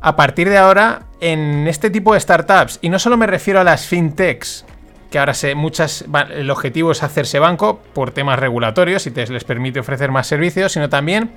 a 0.00 0.16
partir 0.16 0.48
de 0.48 0.56
ahora 0.56 1.02
en 1.20 1.68
este 1.68 1.90
tipo 1.90 2.14
de 2.14 2.20
startups, 2.20 2.78
y 2.80 2.88
no 2.88 2.98
solo 2.98 3.18
me 3.18 3.26
refiero 3.26 3.60
a 3.60 3.64
las 3.64 3.86
fintechs, 3.86 4.64
que 5.10 5.18
ahora 5.18 5.34
se, 5.34 5.54
muchas, 5.54 6.04
el 6.30 6.50
objetivo 6.50 6.92
es 6.92 7.02
hacerse 7.02 7.38
banco 7.38 7.80
por 7.92 8.10
temas 8.10 8.38
regulatorios 8.38 9.06
y 9.06 9.10
les 9.10 9.44
permite 9.44 9.80
ofrecer 9.80 10.10
más 10.10 10.26
servicios, 10.26 10.72
sino 10.72 10.88
también 10.88 11.32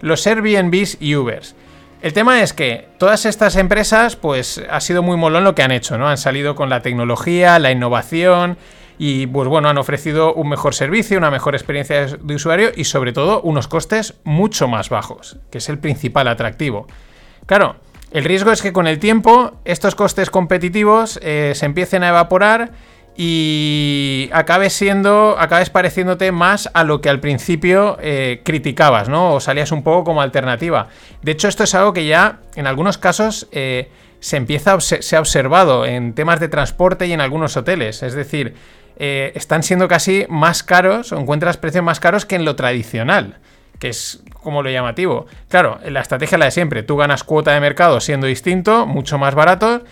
los 0.00 0.26
Airbnbs 0.26 0.98
y 1.00 1.16
Ubers. 1.16 1.54
El 2.00 2.12
tema 2.12 2.42
es 2.42 2.52
que 2.52 2.88
todas 2.98 3.26
estas 3.26 3.56
empresas, 3.56 4.14
pues 4.14 4.62
ha 4.70 4.80
sido 4.80 5.02
muy 5.02 5.16
molón 5.16 5.42
lo 5.42 5.54
que 5.54 5.62
han 5.62 5.72
hecho, 5.72 5.98
¿no? 5.98 6.08
Han 6.08 6.18
salido 6.18 6.54
con 6.54 6.70
la 6.70 6.80
tecnología, 6.80 7.58
la 7.58 7.72
innovación 7.72 8.56
y, 8.98 9.26
pues 9.26 9.48
bueno, 9.48 9.68
han 9.68 9.78
ofrecido 9.78 10.32
un 10.34 10.48
mejor 10.48 10.74
servicio, 10.74 11.18
una 11.18 11.30
mejor 11.30 11.56
experiencia 11.56 12.06
de 12.06 12.34
usuario 12.34 12.70
y 12.74 12.84
sobre 12.84 13.12
todo 13.12 13.40
unos 13.40 13.66
costes 13.66 14.14
mucho 14.22 14.68
más 14.68 14.90
bajos, 14.90 15.38
que 15.50 15.58
es 15.58 15.68
el 15.68 15.78
principal 15.78 16.28
atractivo. 16.28 16.86
Claro, 17.46 17.76
el 18.10 18.24
riesgo 18.24 18.52
es 18.52 18.62
que 18.62 18.72
con 18.72 18.86
el 18.86 19.00
tiempo 19.00 19.52
estos 19.64 19.94
costes 19.94 20.30
competitivos 20.30 21.18
eh, 21.22 21.52
se 21.54 21.66
empiecen 21.66 22.04
a 22.04 22.10
evaporar 22.10 22.70
y 23.20 24.30
acabes 24.32 24.74
siendo, 24.74 25.34
acabes 25.40 25.70
pareciéndote 25.70 26.30
más 26.30 26.70
a 26.72 26.84
lo 26.84 27.00
que 27.00 27.08
al 27.08 27.18
principio 27.18 27.98
eh, 28.00 28.42
criticabas, 28.44 29.08
¿no? 29.08 29.34
O 29.34 29.40
salías 29.40 29.72
un 29.72 29.82
poco 29.82 30.04
como 30.04 30.22
alternativa. 30.22 30.86
De 31.22 31.32
hecho, 31.32 31.48
esto 31.48 31.64
es 31.64 31.74
algo 31.74 31.92
que 31.92 32.06
ya 32.06 32.38
en 32.54 32.68
algunos 32.68 32.96
casos 32.96 33.48
eh, 33.50 33.90
se 34.20 34.36
empieza, 34.36 34.78
se 34.80 35.16
ha 35.16 35.18
observado 35.18 35.84
en 35.84 36.14
temas 36.14 36.38
de 36.38 36.46
transporte 36.46 37.08
y 37.08 37.12
en 37.12 37.20
algunos 37.20 37.56
hoteles. 37.56 38.04
Es 38.04 38.14
decir, 38.14 38.54
eh, 38.98 39.32
están 39.34 39.64
siendo 39.64 39.88
casi 39.88 40.24
más 40.28 40.62
caros 40.62 41.10
o 41.10 41.18
encuentras 41.18 41.56
precios 41.56 41.82
más 41.82 41.98
caros 41.98 42.24
que 42.24 42.36
en 42.36 42.44
lo 42.44 42.54
tradicional, 42.54 43.38
que 43.80 43.88
es 43.88 44.22
como 44.32 44.62
lo 44.62 44.70
llamativo. 44.70 45.26
Claro, 45.48 45.80
la 45.84 46.02
estrategia 46.02 46.36
es 46.36 46.38
la 46.38 46.44
de 46.44 46.50
siempre. 46.52 46.84
Tú 46.84 46.96
ganas 46.96 47.24
cuota 47.24 47.52
de 47.52 47.58
mercado 47.58 48.00
siendo 48.00 48.28
distinto, 48.28 48.86
mucho 48.86 49.18
más 49.18 49.34
barato, 49.34 49.82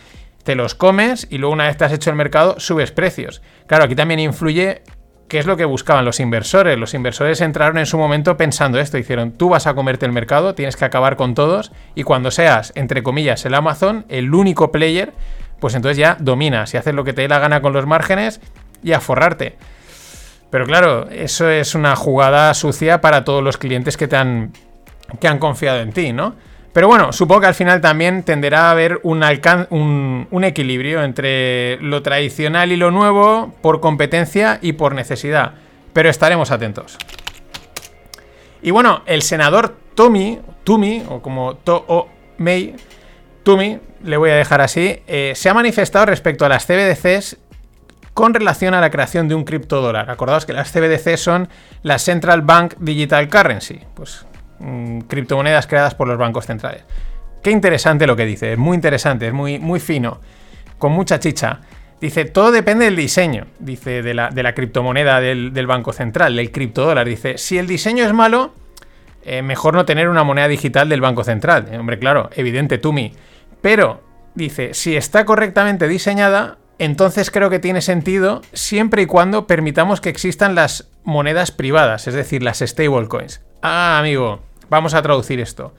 te 0.46 0.54
los 0.54 0.76
comes 0.76 1.26
y 1.28 1.38
luego 1.38 1.52
una 1.52 1.66
vez 1.66 1.76
te 1.76 1.84
has 1.84 1.92
hecho 1.92 2.08
el 2.08 2.14
mercado 2.14 2.60
subes 2.60 2.92
precios. 2.92 3.42
Claro, 3.66 3.84
aquí 3.84 3.96
también 3.96 4.20
influye 4.20 4.82
qué 5.26 5.40
es 5.40 5.46
lo 5.46 5.56
que 5.56 5.64
buscaban 5.64 6.04
los 6.04 6.20
inversores. 6.20 6.78
Los 6.78 6.94
inversores 6.94 7.40
entraron 7.40 7.78
en 7.78 7.86
su 7.86 7.98
momento 7.98 8.36
pensando 8.36 8.78
esto, 8.78 8.96
hicieron, 8.96 9.32
tú 9.32 9.48
vas 9.48 9.66
a 9.66 9.74
comerte 9.74 10.06
el 10.06 10.12
mercado, 10.12 10.54
tienes 10.54 10.76
que 10.76 10.84
acabar 10.84 11.16
con 11.16 11.34
todos 11.34 11.72
y 11.96 12.04
cuando 12.04 12.30
seas, 12.30 12.72
entre 12.76 13.02
comillas, 13.02 13.44
el 13.44 13.54
Amazon, 13.54 14.06
el 14.08 14.32
único 14.32 14.70
player, 14.70 15.12
pues 15.58 15.74
entonces 15.74 15.98
ya 15.98 16.16
dominas 16.20 16.72
y 16.74 16.76
haces 16.76 16.94
lo 16.94 17.02
que 17.02 17.12
te 17.12 17.22
dé 17.22 17.28
la 17.28 17.40
gana 17.40 17.60
con 17.60 17.72
los 17.72 17.84
márgenes 17.84 18.40
y 18.84 18.92
a 18.92 19.00
forrarte. 19.00 19.56
Pero 20.50 20.64
claro, 20.64 21.08
eso 21.10 21.50
es 21.50 21.74
una 21.74 21.96
jugada 21.96 22.54
sucia 22.54 23.00
para 23.00 23.24
todos 23.24 23.42
los 23.42 23.58
clientes 23.58 23.96
que 23.96 24.06
te 24.06 24.14
han, 24.14 24.52
que 25.18 25.26
han 25.26 25.40
confiado 25.40 25.80
en 25.80 25.92
ti, 25.92 26.12
¿no? 26.12 26.36
Pero 26.76 26.88
bueno, 26.88 27.10
supongo 27.10 27.40
que 27.40 27.46
al 27.46 27.54
final 27.54 27.80
también 27.80 28.22
tenderá 28.22 28.68
a 28.68 28.72
haber 28.72 29.00
un, 29.02 29.24
equilibrio 30.44 31.02
entre 31.04 31.78
lo 31.80 32.02
tradicional 32.02 32.70
y 32.70 32.76
lo 32.76 32.90
nuevo 32.90 33.54
por 33.62 33.80
competencia 33.80 34.58
y 34.60 34.74
por 34.74 34.94
necesidad. 34.94 35.54
Pero 35.94 36.10
estaremos 36.10 36.50
atentos. 36.50 36.98
Y 38.60 38.72
bueno, 38.72 39.00
el 39.06 39.22
senador 39.22 39.74
Tommy, 39.94 40.38
Tumi, 40.64 41.02
o 41.08 41.22
como 41.22 41.54
To 41.56 42.08
Mei, 42.36 42.76
Tumi, 43.42 43.78
le 44.04 44.18
voy 44.18 44.28
a 44.28 44.34
dejar 44.34 44.60
así, 44.60 45.00
eh, 45.06 45.32
se 45.34 45.48
ha 45.48 45.54
manifestado 45.54 46.04
respecto 46.04 46.44
a 46.44 46.50
las 46.50 46.66
CBDCs 46.66 47.38
con 48.12 48.34
relación 48.34 48.74
a 48.74 48.82
la 48.82 48.90
creación 48.90 49.28
de 49.28 49.34
un 49.34 49.44
criptodólar. 49.44 50.10
Acordaos 50.10 50.44
que 50.44 50.52
las 50.52 50.70
CBDC 50.72 51.16
son 51.16 51.48
las 51.82 52.02
Central 52.02 52.42
Bank 52.42 52.74
Digital 52.80 53.30
Currency, 53.30 53.80
pues 53.94 54.26
mm, 54.58 55.00
criptomonedas 55.00 55.66
creadas 55.66 55.94
por 55.94 56.08
los 56.08 56.18
bancos 56.18 56.46
centrales. 56.46 56.84
Qué 57.42 57.50
interesante 57.50 58.06
lo 58.06 58.16
que 58.16 58.24
dice, 58.26 58.52
es 58.52 58.58
muy 58.58 58.74
interesante, 58.74 59.28
es 59.28 59.32
muy, 59.32 59.58
muy 59.58 59.80
fino, 59.80 60.20
con 60.78 60.92
mucha 60.92 61.20
chicha. 61.20 61.60
Dice, 62.00 62.26
todo 62.26 62.50
depende 62.50 62.84
del 62.84 62.96
diseño, 62.96 63.46
dice, 63.58 64.02
de 64.02 64.12
la, 64.12 64.28
de 64.30 64.42
la 64.42 64.54
criptomoneda 64.54 65.20
del, 65.20 65.66
Banco 65.66 65.92
Central, 65.92 66.36
del 66.36 66.50
criptodólar. 66.50 67.06
Dice, 67.06 67.38
si 67.38 67.56
el 67.56 67.66
diseño 67.66 68.04
es 68.04 68.12
malo, 68.12 68.52
eh, 69.24 69.40
mejor 69.42 69.74
no 69.74 69.86
tener 69.86 70.08
una 70.08 70.22
moneda 70.22 70.48
digital 70.48 70.88
del 70.88 71.00
Banco 71.00 71.24
Central. 71.24 71.68
Eh, 71.70 71.78
hombre, 71.78 71.98
claro, 71.98 72.28
evidente, 72.36 72.78
Tumi. 72.78 73.12
Pero, 73.62 74.02
dice, 74.34 74.74
si 74.74 74.94
está 74.94 75.24
correctamente 75.24 75.88
diseñada, 75.88 76.58
entonces 76.78 77.30
creo 77.30 77.50
que 77.50 77.58
tiene 77.58 77.80
sentido 77.80 78.42
siempre 78.52 79.02
y 79.02 79.06
cuando 79.06 79.46
permitamos 79.46 80.00
que 80.00 80.10
existan 80.10 80.54
las 80.54 80.88
monedas 81.04 81.50
privadas, 81.50 82.06
es 82.06 82.14
decir, 82.14 82.42
las 82.42 82.58
stablecoins. 82.58 83.42
Ah, 83.62 83.98
amigo, 83.98 84.40
vamos 84.68 84.94
a 84.94 85.02
traducir 85.02 85.40
esto. 85.40 85.74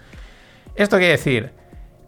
Esto 0.76 0.98
quiere 0.98 1.12
decir, 1.12 1.52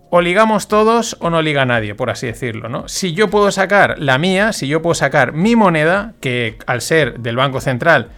o 0.10 0.22
ligamos 0.22 0.68
todos 0.68 1.18
o 1.20 1.30
no 1.30 1.42
liga 1.42 1.66
nadie, 1.66 1.94
por 1.94 2.10
así 2.10 2.28
decirlo, 2.28 2.70
¿no? 2.70 2.88
Si 2.88 3.14
yo 3.14 3.30
puedo 3.30 3.52
sacar 3.52 4.00
la 4.00 4.18
mía, 4.18 4.54
si 4.54 4.68
yo 4.68 4.82
puedo 4.82 4.96
sacar 4.96 5.34
mi 5.34 5.56
moneda, 5.56 6.14
que 6.20 6.58
al 6.66 6.82
ser 6.82 7.20
del 7.20 7.36
Banco 7.36 7.62
Central 7.62 8.10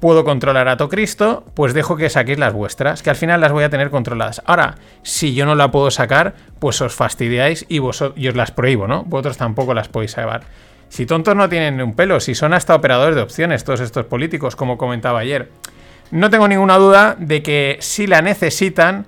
puedo 0.00 0.24
controlar 0.24 0.68
a 0.68 0.76
Cristo, 0.76 1.44
pues 1.54 1.74
dejo 1.74 1.96
que 1.96 2.08
saquéis 2.08 2.38
las 2.38 2.54
vuestras, 2.54 3.02
que 3.02 3.10
al 3.10 3.16
final 3.16 3.40
las 3.40 3.52
voy 3.52 3.64
a 3.64 3.70
tener 3.70 3.90
controladas. 3.90 4.42
Ahora, 4.46 4.76
si 5.02 5.34
yo 5.34 5.44
no 5.44 5.54
la 5.54 5.70
puedo 5.70 5.90
sacar, 5.90 6.34
pues 6.58 6.80
os 6.80 6.94
fastidiáis 6.94 7.66
y, 7.68 7.78
vosotros, 7.78 8.18
y 8.18 8.28
os 8.28 8.34
las 8.34 8.50
prohíbo, 8.50 8.88
¿no? 8.88 9.04
Vosotros 9.04 9.36
tampoco 9.36 9.74
las 9.74 9.88
podéis 9.88 10.16
llevar. 10.16 10.42
Si 10.88 11.06
tontos 11.06 11.36
no 11.36 11.48
tienen 11.48 11.80
un 11.80 11.94
pelo, 11.94 12.18
si 12.18 12.34
son 12.34 12.54
hasta 12.54 12.74
operadores 12.74 13.14
de 13.14 13.22
opciones 13.22 13.62
todos 13.62 13.80
estos 13.80 14.06
políticos, 14.06 14.56
como 14.56 14.76
comentaba 14.76 15.20
ayer. 15.20 15.50
No 16.10 16.30
tengo 16.30 16.48
ninguna 16.48 16.78
duda 16.78 17.14
de 17.18 17.42
que 17.42 17.76
si 17.80 18.06
la 18.06 18.22
necesitan, 18.22 19.06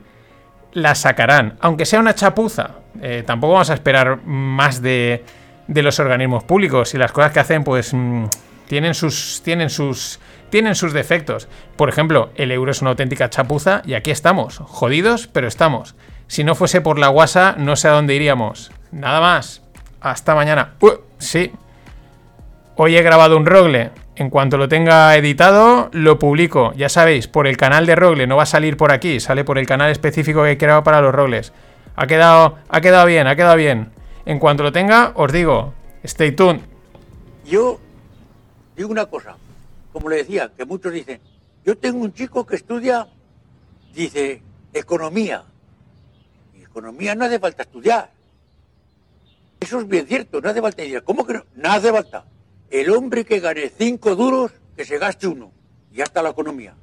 la 0.72 0.95
sacarán, 0.95 1.57
aunque 1.61 1.86
sea 1.86 2.01
una 2.01 2.14
chapuza. 2.14 2.76
Eh, 3.01 3.24
tampoco 3.26 3.55
vamos 3.55 3.70
a 3.70 3.74
esperar 3.74 4.24
más 4.24 4.82
de, 4.82 5.24
de, 5.66 5.82
los 5.82 5.99
organismos 5.99 6.45
públicos 6.45 6.95
y 6.95 6.99
las 6.99 7.11
cosas 7.11 7.32
que 7.32 7.40
hacen, 7.40 7.64
pues 7.64 7.93
mmm, 7.93 8.26
tienen 8.68 8.95
sus 8.95 9.43
tienen 9.45 9.70
sus 9.70 10.20
tienen 10.53 10.75
sus 10.75 10.93
defectos. 10.93 11.49
Por 11.77 11.89
ejemplo, 11.89 12.31
el 12.37 12.53
euro 12.53 12.71
es 12.71 12.83
una 12.83 12.91
auténtica 12.91 13.31
chapuza 13.31 13.81
y 13.87 13.95
aquí 13.95 14.11
estamos, 14.11 14.59
jodidos, 14.59 15.27
pero 15.27 15.49
estamos. 15.49 15.97
Si 16.27 16.45
no 16.45 16.55
fuese 16.55 16.83
por 16.83 16.99
la 16.99 17.09
guasa, 17.09 17.55
no 17.57 17.75
sé 17.75 17.89
a 17.89 17.93
dónde 17.93 18.15
iríamos. 18.15 18.71
Nada 18.93 19.21
más. 19.21 19.63
Hasta 20.03 20.35
mañana. 20.35 20.75
Sí. 21.17 21.53
Hoy 22.77 22.97
he 22.97 23.03
grabado 23.03 23.39
un 23.39 23.47
rogle. 23.47 23.93
En 24.15 24.29
cuanto 24.29 24.59
lo 24.59 24.69
tenga 24.69 25.17
editado, 25.17 25.89
lo 25.93 26.19
publico. 26.19 26.75
Ya 26.77 26.91
sabéis, 26.91 27.29
por 27.29 27.47
el 27.47 27.57
canal 27.57 27.87
de 27.87 27.97
Rogle, 27.97 28.27
no 28.27 28.37
va 28.37 28.43
a 28.43 28.47
salir 28.47 28.77
por 28.77 28.93
aquí, 28.93 29.21
sale 29.21 29.43
por 29.43 29.57
el 29.57 29.67
canal 29.67 29.91
específico 29.91 30.43
que 30.43 30.51
he 30.51 30.59
creado 30.59 30.85
para 30.85 31.01
los 31.01 31.15
Rogles. 31.15 31.55
Ha 31.97 32.07
quedado, 32.07 32.59
ha 32.69 32.81
quedado 32.83 33.07
bien, 33.07 33.27
ha 33.27 33.37
quedado 33.37 33.57
bien. 33.57 33.91
En 34.27 34.39
cuanto 34.39 34.65
lo 34.65 34.71
tenga, 34.71 35.13
os 35.15 35.33
digo, 35.33 35.73
stay 36.05 36.33
tuned. 36.33 36.61
Yo 37.47 37.81
digo 38.77 38.91
una 38.91 39.07
cosa, 39.07 39.37
como 39.93 40.09
le 40.09 40.16
decía, 40.16 40.53
que 40.57 40.64
muchos 40.64 40.93
dicen, 40.93 41.20
yo 41.64 41.76
tengo 41.76 41.99
un 41.99 42.12
chico 42.12 42.47
que 42.47 42.57
estudia, 42.57 43.09
dice, 43.95 44.43
economía. 44.72 45.45
Y 46.59 46.62
economía 46.62 47.14
no 47.14 47.24
hace 47.24 47.38
falta 47.38 47.62
estudiar. 47.62 48.11
Eso 49.61 49.80
es 49.80 49.86
bien 49.86 50.07
cierto, 50.07 50.40
no 50.40 50.49
hace 50.49 50.61
falta 50.61 50.82
estudiar. 50.82 51.05
¿Cómo 51.05 51.26
que 51.26 51.34
no? 51.34 51.45
No 51.55 51.70
hace 51.70 51.93
falta. 51.93 52.24
El 52.70 52.90
hombre 52.90 53.24
que 53.24 53.38
gane 53.38 53.68
cinco 53.68 54.16
duros, 54.16 54.51
que 54.76 54.84
se 54.84 54.99
gaste 54.99 55.26
uno. 55.26 55.53
Y 55.93 55.97
ya 55.97 56.05
está 56.05 56.22
la 56.22 56.30
economía. 56.30 56.74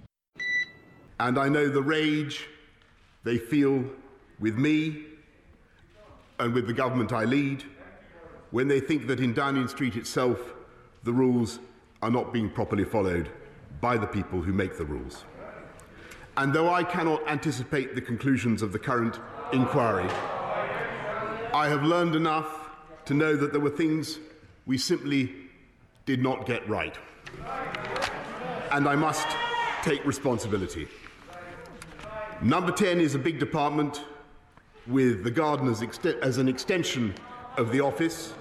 And 1.17 1.37
I 1.37 1.49
know 1.49 1.69
the 1.69 1.81
rage 1.81 2.47
they 3.25 3.37
feel 3.37 3.83
with 4.39 4.55
me 4.55 5.03
and 6.39 6.53
with 6.53 6.67
the 6.67 6.73
government 6.73 7.11
I 7.11 7.25
lead 7.25 7.63
when 8.51 8.69
they 8.69 8.79
think 8.79 9.07
that 9.07 9.19
in 9.19 9.33
Downing 9.33 9.67
Street 9.67 9.97
itself 9.97 10.39
the 11.03 11.11
rules 11.11 11.59
are 12.01 12.09
not 12.09 12.31
being 12.33 12.49
properly 12.49 12.83
followed 12.83 13.29
by 13.81 13.97
the 13.97 14.07
people 14.07 14.41
who 14.41 14.53
make 14.53 14.77
the 14.77 14.85
rules. 14.85 15.25
And 16.37 16.53
though 16.53 16.71
I 16.73 16.83
cannot 16.83 17.27
anticipate 17.27 17.95
the 17.95 18.01
conclusions 18.01 18.61
of 18.61 18.71
the 18.71 18.79
current 18.79 19.19
inquiry, 19.51 20.09
I 21.53 21.67
have 21.67 21.83
learned 21.83 22.15
enough 22.15 22.69
to 23.05 23.13
know 23.13 23.35
that 23.35 23.51
there 23.51 23.61
were 23.61 23.69
things 23.69 24.19
we 24.65 24.77
simply 24.77 25.33
did 26.05 26.21
not 26.21 26.45
get 26.45 26.67
right. 26.69 26.97
And 28.71 28.87
I 28.87 28.95
must 28.95 29.27
take 29.81 30.05
responsibility. 30.05 30.87
Number 32.41 32.71
10 32.71 33.01
is 33.01 33.15
a 33.15 33.19
big 33.19 33.39
department 33.39 34.03
with 34.87 35.23
the 35.23 35.31
garden 35.31 35.67
as, 35.67 35.81
ext- 35.81 36.19
as 36.21 36.37
an 36.37 36.47
extension 36.47 37.13
of 37.57 37.71
the 37.71 37.81
office, 37.81 38.33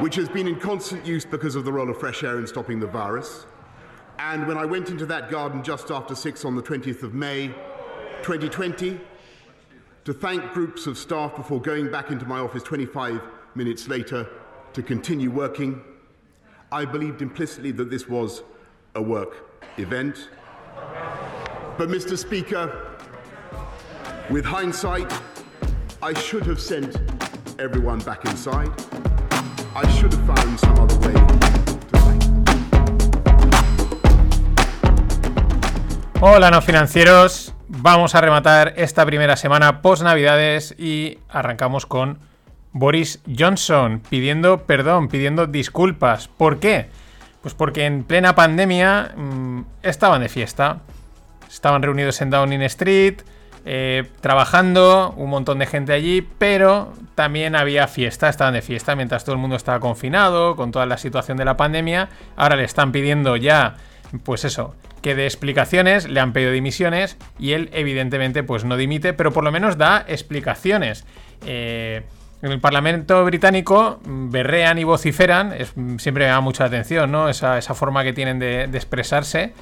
which 0.00 0.14
has 0.14 0.28
been 0.28 0.46
in 0.46 0.58
constant 0.60 1.04
use 1.04 1.24
because 1.24 1.56
of 1.56 1.64
the 1.64 1.72
role 1.72 1.90
of 1.90 1.98
fresh 1.98 2.22
air 2.22 2.38
in 2.38 2.46
stopping 2.46 2.78
the 2.78 2.86
virus. 2.86 3.46
And 4.18 4.46
when 4.46 4.56
I 4.56 4.64
went 4.64 4.90
into 4.90 5.06
that 5.06 5.30
garden 5.30 5.62
just 5.62 5.90
after 5.90 6.14
6 6.14 6.44
on 6.44 6.56
the 6.56 6.62
20th 6.62 7.02
of 7.02 7.14
May 7.14 7.48
2020 8.22 9.00
to 10.04 10.12
thank 10.12 10.52
groups 10.52 10.86
of 10.86 10.96
staff 10.96 11.36
before 11.36 11.60
going 11.60 11.90
back 11.90 12.10
into 12.10 12.24
my 12.26 12.38
office 12.38 12.62
25 12.62 13.20
minutes 13.54 13.88
later 13.88 14.28
to 14.72 14.82
continue 14.82 15.30
working, 15.30 15.82
I 16.70 16.84
believed 16.84 17.22
implicitly 17.22 17.72
that 17.72 17.90
this 17.90 18.08
was 18.08 18.42
a 18.94 19.02
work 19.02 19.46
event. 19.78 20.28
But, 21.76 21.88
Mr. 21.88 22.16
Speaker, 22.18 22.96
with 24.30 24.44
hindsight, 24.44 25.12
I 26.02 26.12
should 26.14 26.44
have 26.46 26.60
sent 26.60 26.96
everyone 27.58 28.00
back 28.00 28.24
inside. 28.24 28.72
Hola, 36.20 36.50
no 36.50 36.60
financieros. 36.62 37.54
Vamos 37.68 38.16
a 38.16 38.20
rematar 38.20 38.74
esta 38.76 39.06
primera 39.06 39.36
semana 39.36 39.82
post 39.82 40.02
Navidades 40.02 40.74
y 40.76 41.18
arrancamos 41.28 41.86
con 41.86 42.18
Boris 42.72 43.20
Johnson 43.38 44.02
pidiendo 44.08 44.64
perdón, 44.64 45.08
pidiendo 45.08 45.46
disculpas. 45.46 46.26
¿Por 46.26 46.58
qué? 46.58 46.88
Pues 47.40 47.54
porque 47.54 47.86
en 47.86 48.02
plena 48.02 48.34
pandemia 48.34 49.12
mmm, 49.16 49.60
estaban 49.82 50.22
de 50.22 50.28
fiesta. 50.28 50.80
Estaban 51.48 51.82
reunidos 51.82 52.20
en 52.20 52.30
Downing 52.30 52.62
Street, 52.62 53.20
eh, 53.64 54.04
trabajando, 54.20 55.14
un 55.16 55.30
montón 55.30 55.58
de 55.58 55.66
gente 55.66 55.92
allí, 55.92 56.26
pero 56.38 56.92
también 57.14 57.54
había 57.54 57.88
fiesta, 57.88 58.28
estaban 58.28 58.54
de 58.54 58.62
fiesta 58.62 58.96
mientras 58.96 59.24
todo 59.24 59.34
el 59.34 59.40
mundo 59.40 59.56
estaba 59.56 59.80
confinado, 59.80 60.56
con 60.56 60.70
toda 60.70 60.86
la 60.86 60.98
situación 60.98 61.36
de 61.36 61.44
la 61.44 61.56
pandemia. 61.56 62.08
Ahora 62.36 62.56
le 62.56 62.64
están 62.64 62.92
pidiendo 62.92 63.36
ya, 63.36 63.76
pues 64.24 64.44
eso, 64.44 64.74
que 65.02 65.14
dé 65.14 65.24
explicaciones, 65.24 66.08
le 66.08 66.20
han 66.20 66.32
pedido 66.32 66.52
dimisiones 66.52 67.16
y 67.38 67.52
él 67.52 67.70
evidentemente 67.72 68.42
pues 68.42 68.64
no 68.64 68.76
dimite, 68.76 69.12
pero 69.12 69.32
por 69.32 69.44
lo 69.44 69.52
menos 69.52 69.78
da 69.78 70.04
explicaciones. 70.08 71.04
Eh, 71.46 72.02
en 72.40 72.52
el 72.52 72.60
Parlamento 72.60 73.24
británico 73.24 74.00
mm, 74.04 74.30
berrean 74.30 74.78
y 74.78 74.84
vociferan, 74.84 75.54
mm, 75.74 75.96
siempre 75.98 76.24
me 76.24 76.30
da 76.30 76.40
mucha 76.40 76.64
atención, 76.64 77.10
¿no? 77.10 77.28
Esa, 77.28 77.58
esa 77.58 77.74
forma 77.74 78.04
que 78.04 78.12
tienen 78.12 78.38
de 78.38 78.64
expresarse. 78.72 79.52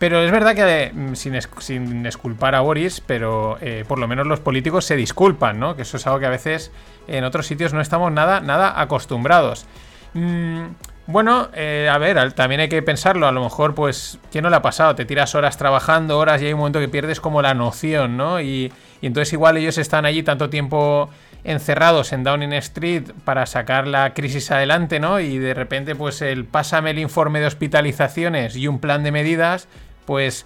Pero 0.00 0.22
es 0.22 0.32
verdad 0.32 0.54
que, 0.54 0.92
mm, 0.94 1.14
sin, 1.14 1.38
sin 1.58 2.06
esculpar 2.06 2.54
a 2.54 2.60
Boris, 2.60 3.02
pero 3.06 3.58
eh, 3.60 3.84
por 3.86 3.98
lo 3.98 4.08
menos 4.08 4.26
los 4.26 4.40
políticos 4.40 4.86
se 4.86 4.96
disculpan, 4.96 5.60
¿no? 5.60 5.76
Que 5.76 5.82
eso 5.82 5.98
es 5.98 6.06
algo 6.06 6.18
que 6.18 6.24
a 6.24 6.30
veces 6.30 6.72
en 7.06 7.22
otros 7.22 7.46
sitios 7.46 7.74
no 7.74 7.82
estamos 7.82 8.10
nada, 8.10 8.40
nada 8.40 8.80
acostumbrados. 8.80 9.66
Mm, 10.14 10.68
bueno, 11.06 11.50
eh, 11.52 11.90
a 11.92 11.98
ver, 11.98 12.32
también 12.32 12.62
hay 12.62 12.70
que 12.70 12.80
pensarlo. 12.80 13.26
A 13.26 13.32
lo 13.32 13.44
mejor, 13.44 13.74
pues, 13.74 14.18
¿quién 14.32 14.44
no 14.44 14.48
le 14.48 14.56
ha 14.56 14.62
pasado? 14.62 14.94
Te 14.94 15.04
tiras 15.04 15.34
horas 15.34 15.58
trabajando, 15.58 16.18
horas, 16.18 16.40
y 16.40 16.46
hay 16.46 16.54
un 16.54 16.60
momento 16.60 16.80
que 16.80 16.88
pierdes 16.88 17.20
como 17.20 17.42
la 17.42 17.52
noción, 17.52 18.16
¿no? 18.16 18.40
Y, 18.40 18.72
y 19.02 19.06
entonces 19.06 19.34
igual 19.34 19.58
ellos 19.58 19.76
están 19.76 20.06
allí 20.06 20.22
tanto 20.22 20.48
tiempo 20.48 21.10
encerrados 21.44 22.14
en 22.14 22.24
Downing 22.24 22.54
Street 22.54 23.10
para 23.26 23.44
sacar 23.44 23.86
la 23.86 24.14
crisis 24.14 24.50
adelante, 24.50 24.98
¿no? 24.98 25.20
Y 25.20 25.36
de 25.36 25.52
repente, 25.52 25.94
pues, 25.94 26.22
el 26.22 26.46
pásame 26.46 26.92
el 26.92 27.00
informe 27.00 27.40
de 27.40 27.48
hospitalizaciones 27.48 28.56
y 28.56 28.66
un 28.66 28.78
plan 28.78 29.02
de 29.02 29.12
medidas, 29.12 29.68
pues, 30.10 30.44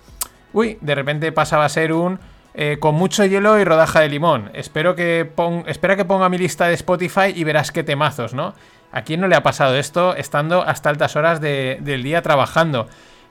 uy, 0.53 0.77
de 0.83 0.95
repente 0.95 1.33
pasaba 1.33 1.65
a 1.65 1.71
ser 1.71 1.95
un 1.95 2.19
eh, 2.53 2.77
con 2.79 2.95
mucho 2.97 3.25
hielo 3.25 3.59
y 3.59 3.65
rodaja 3.65 4.01
de 4.01 4.11
limón. 4.11 4.51
Espero 4.53 4.95
que 4.95 5.31
espera 5.67 5.97
que 5.97 6.05
ponga 6.05 6.29
mi 6.29 6.37
lista 6.37 6.67
de 6.67 6.75
Spotify 6.75 7.33
y 7.35 7.45
verás 7.45 7.73
qué 7.73 7.83
temazos, 7.83 8.35
¿no? 8.35 8.53
¿A 8.93 9.05
quién 9.05 9.23
no 9.23 9.27
le 9.27 9.37
ha 9.37 9.43
pasado 9.43 9.75
esto 9.77 10.15
estando 10.17 10.61
hasta 10.61 10.91
altas 10.91 11.17
horas 11.17 11.41
de- 11.41 11.79
del 11.81 12.03
día 12.03 12.21
trabajando? 12.21 12.89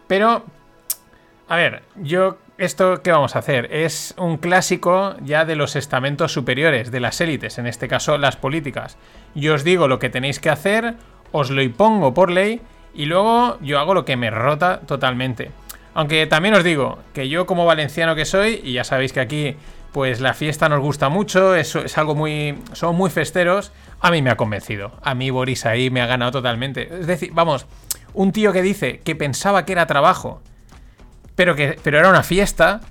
Pero, 0.08 0.44
a 1.48 1.56
ver, 1.56 1.84
yo, 1.98 2.40
¿esto 2.58 3.04
qué 3.04 3.12
vamos 3.12 3.36
a 3.36 3.40
hacer? 3.40 3.70
Es 3.72 4.16
un 4.18 4.38
clásico 4.38 5.16
ya 5.22 5.46
de 5.46 5.56
los 5.56 5.76
estamentos 5.76 6.32
superiores, 6.34 6.90
de 6.90 7.00
las 7.00 7.22
élites, 7.22 7.60
en 7.60 7.68
este 7.68 7.88
caso 7.88 8.18
las 8.18 8.38
políticas. 8.38 8.98
Yo 9.36 9.54
os 9.54 9.64
digo 9.64 9.88
lo 9.88 10.00
que 10.00 10.10
tenéis 10.10 10.40
que 10.40 10.50
hacer, 10.50 10.96
os 11.32 11.52
lo 11.52 11.62
impongo 11.62 12.16
por 12.16 12.32
ley 12.32 12.60
y 12.96 13.06
luego 13.06 13.60
yo 13.62 13.80
hago 13.80 13.94
lo 13.94 14.04
que 14.04 14.18
me 14.18 14.32
rota 14.32 14.82
totalmente. 14.88 15.52
Aunque 15.94 16.26
también 16.28 16.56
os 16.56 16.64
digo 16.64 17.00
que 17.14 17.30
yo 17.30 17.46
como 17.46 17.66
valenciano 17.66 18.16
que 18.16 18.26
soy, 18.26 18.62
y 18.64 18.74
ya 18.74 18.84
sabéis 18.84 19.14
que 19.14 19.20
aquí 19.20 19.56
pues 19.92 20.22
la 20.22 20.34
fiesta 20.34 20.68
nos 20.70 20.80
gusta 20.80 21.10
mucho, 21.10 21.56
es, 21.56 21.76
es 21.76 21.98
algo 22.00 22.16
muy... 22.16 22.58
son 22.74 22.96
muy 22.96 23.12
festeros, 23.12 23.72
a 24.02 24.10
mí 24.10 24.24
me 24.24 24.32
ha 24.32 24.36
convencido. 24.36 24.92
A 25.04 25.14
mí 25.14 25.30
Boris 25.30 25.68
ahí 25.68 25.92
me 25.92 26.02
ha 26.02 26.08
ganado 26.08 26.32
totalmente. 26.32 26.90
Es 27.00 27.06
decir, 27.06 27.30
vamos, 27.32 27.68
un 28.14 28.32
tío 28.32 28.52
que 28.52 28.64
dice 28.64 29.02
que 29.02 29.16
pensaba 29.16 29.66
que 29.66 29.74
era 29.74 29.86
trabajo, 29.86 30.42
pero 31.36 31.56
que 31.56 31.78
pero 31.84 32.00
era 32.00 32.10
una 32.10 32.24
fiesta, 32.24 32.82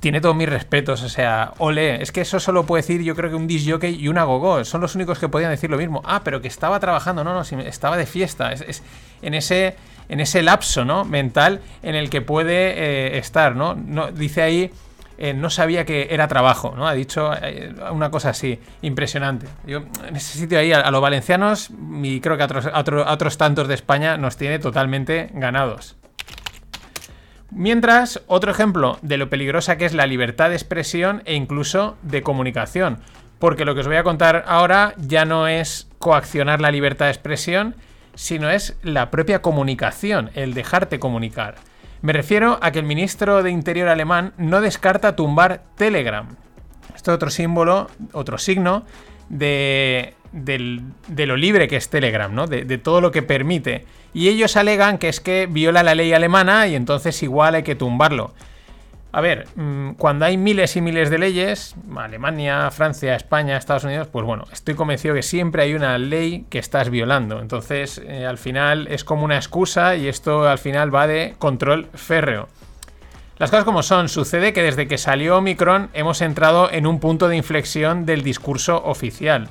tiene 0.00 0.20
todos 0.20 0.34
mis 0.34 0.48
respetos, 0.48 1.02
o 1.02 1.08
sea, 1.08 1.52
ole, 1.58 2.02
es 2.02 2.10
que 2.12 2.22
eso 2.22 2.40
solo 2.40 2.64
puede 2.64 2.82
decir 2.82 3.02
yo 3.02 3.14
creo 3.14 3.30
que 3.30 3.36
un 3.36 3.46
disc 3.46 3.68
jockey 3.70 3.94
y 3.94 4.08
una 4.08 4.24
gogo, 4.24 4.64
son 4.64 4.80
los 4.80 4.94
únicos 4.94 5.18
que 5.18 5.28
podían 5.28 5.50
decir 5.50 5.70
lo 5.70 5.78
mismo. 5.78 6.02
Ah, 6.04 6.22
pero 6.24 6.40
que 6.40 6.48
estaba 6.48 6.80
trabajando, 6.80 7.22
no, 7.22 7.34
no, 7.34 7.42
estaba 7.42 7.96
de 7.96 8.06
fiesta, 8.06 8.52
es, 8.52 8.62
es 8.62 8.82
en 9.22 9.34
ese 9.34 9.76
en 10.08 10.20
ese 10.20 10.42
lapso, 10.42 10.84
¿no? 10.84 11.04
mental 11.04 11.60
en 11.82 11.94
el 11.94 12.10
que 12.10 12.22
puede 12.22 12.74
eh, 12.76 13.18
estar, 13.18 13.56
¿no? 13.56 13.74
dice 14.12 14.42
ahí 14.42 14.70
eh, 15.18 15.32
no 15.32 15.48
sabía 15.48 15.86
que 15.86 16.08
era 16.10 16.28
trabajo, 16.28 16.74
¿no? 16.76 16.86
Ha 16.86 16.92
dicho 16.92 17.32
eh, 17.40 17.74
una 17.90 18.10
cosa 18.10 18.30
así, 18.30 18.60
impresionante. 18.82 19.46
Yo, 19.66 19.84
en 20.06 20.14
ese 20.14 20.38
sitio 20.38 20.58
ahí, 20.58 20.74
a, 20.74 20.90
los 20.90 21.00
valencianos, 21.00 21.70
y 22.02 22.20
creo 22.20 22.36
que 22.36 22.42
otros, 22.42 22.66
a 22.66 22.78
otro- 22.78 23.06
a 23.06 23.12
otros 23.12 23.38
tantos 23.38 23.66
de 23.66 23.74
España, 23.74 24.18
nos 24.18 24.36
tiene 24.36 24.58
totalmente 24.58 25.30
ganados. 25.32 25.96
Mientras, 27.50 28.20
otro 28.26 28.50
ejemplo 28.50 28.98
de 29.00 29.16
lo 29.16 29.30
peligrosa 29.30 29.78
que 29.78 29.86
es 29.86 29.94
la 29.94 30.06
libertad 30.06 30.50
de 30.50 30.56
expresión 30.56 31.22
e 31.24 31.34
incluso 31.34 31.96
de 32.02 32.22
comunicación. 32.22 32.98
Porque 33.38 33.64
lo 33.64 33.74
que 33.74 33.80
os 33.80 33.86
voy 33.86 33.96
a 33.96 34.02
contar 34.02 34.44
ahora 34.46 34.94
ya 34.98 35.24
no 35.24 35.46
es 35.48 35.88
coaccionar 35.98 36.60
la 36.60 36.70
libertad 36.70 37.06
de 37.06 37.12
expresión, 37.12 37.74
sino 38.16 38.50
es 38.50 38.76
la 38.82 39.12
propia 39.12 39.40
comunicación, 39.40 40.30
el 40.34 40.54
dejarte 40.54 40.98
comunicar. 40.98 41.54
Me 42.02 42.12
refiero 42.12 42.58
a 42.60 42.72
que 42.72 42.80
el 42.80 42.84
ministro 42.84 43.42
de 43.42 43.50
Interior 43.50 43.88
alemán 43.88 44.32
no 44.36 44.60
descarta 44.60 45.14
tumbar 45.14 45.62
Telegram. 45.76 46.36
Esto 46.94 47.12
es 47.12 47.14
otro 47.14 47.30
símbolo, 47.30 47.88
otro 48.12 48.38
signo 48.38 48.84
de, 49.28 50.14
de 50.32 51.26
lo 51.26 51.36
libre 51.36 51.68
que 51.68 51.76
es 51.76 51.88
Telegram, 51.88 52.34
¿no? 52.34 52.46
De 52.46 52.78
todo 52.78 53.00
lo 53.00 53.12
que 53.12 53.22
permite. 53.22 53.84
Y 54.12 54.28
ellos 54.28 54.56
alegan 54.56 54.98
que 54.98 55.08
es 55.08 55.20
que 55.20 55.46
viola 55.46 55.82
la 55.82 55.94
ley 55.94 56.12
alemana 56.12 56.66
y 56.66 56.74
entonces 56.74 57.22
igual 57.22 57.54
hay 57.54 57.62
que 57.62 57.74
tumbarlo. 57.74 58.34
A 59.16 59.22
ver, 59.22 59.48
mm, 59.54 59.92
cuando 59.92 60.26
hay 60.26 60.36
miles 60.36 60.76
y 60.76 60.82
miles 60.82 61.08
de 61.08 61.16
leyes, 61.16 61.74
Alemania, 61.96 62.70
Francia, 62.70 63.16
España, 63.16 63.56
Estados 63.56 63.84
Unidos, 63.84 64.08
pues 64.12 64.26
bueno, 64.26 64.44
estoy 64.52 64.74
convencido 64.74 65.14
que 65.14 65.22
siempre 65.22 65.62
hay 65.62 65.72
una 65.72 65.96
ley 65.96 66.44
que 66.50 66.58
estás 66.58 66.90
violando. 66.90 67.40
Entonces, 67.40 67.98
eh, 68.06 68.26
al 68.26 68.36
final 68.36 68.88
es 68.88 69.04
como 69.04 69.24
una 69.24 69.36
excusa 69.36 69.96
y 69.96 70.06
esto 70.06 70.46
al 70.46 70.58
final 70.58 70.94
va 70.94 71.06
de 71.06 71.34
control 71.38 71.86
férreo. 71.94 72.50
Las 73.38 73.48
cosas 73.48 73.64
como 73.64 73.82
son, 73.82 74.10
sucede 74.10 74.52
que 74.52 74.62
desde 74.62 74.86
que 74.86 74.98
salió 74.98 75.38
Omicron 75.38 75.88
hemos 75.94 76.20
entrado 76.20 76.70
en 76.70 76.86
un 76.86 77.00
punto 77.00 77.28
de 77.28 77.38
inflexión 77.38 78.04
del 78.04 78.22
discurso 78.22 78.84
oficial. 78.84 79.48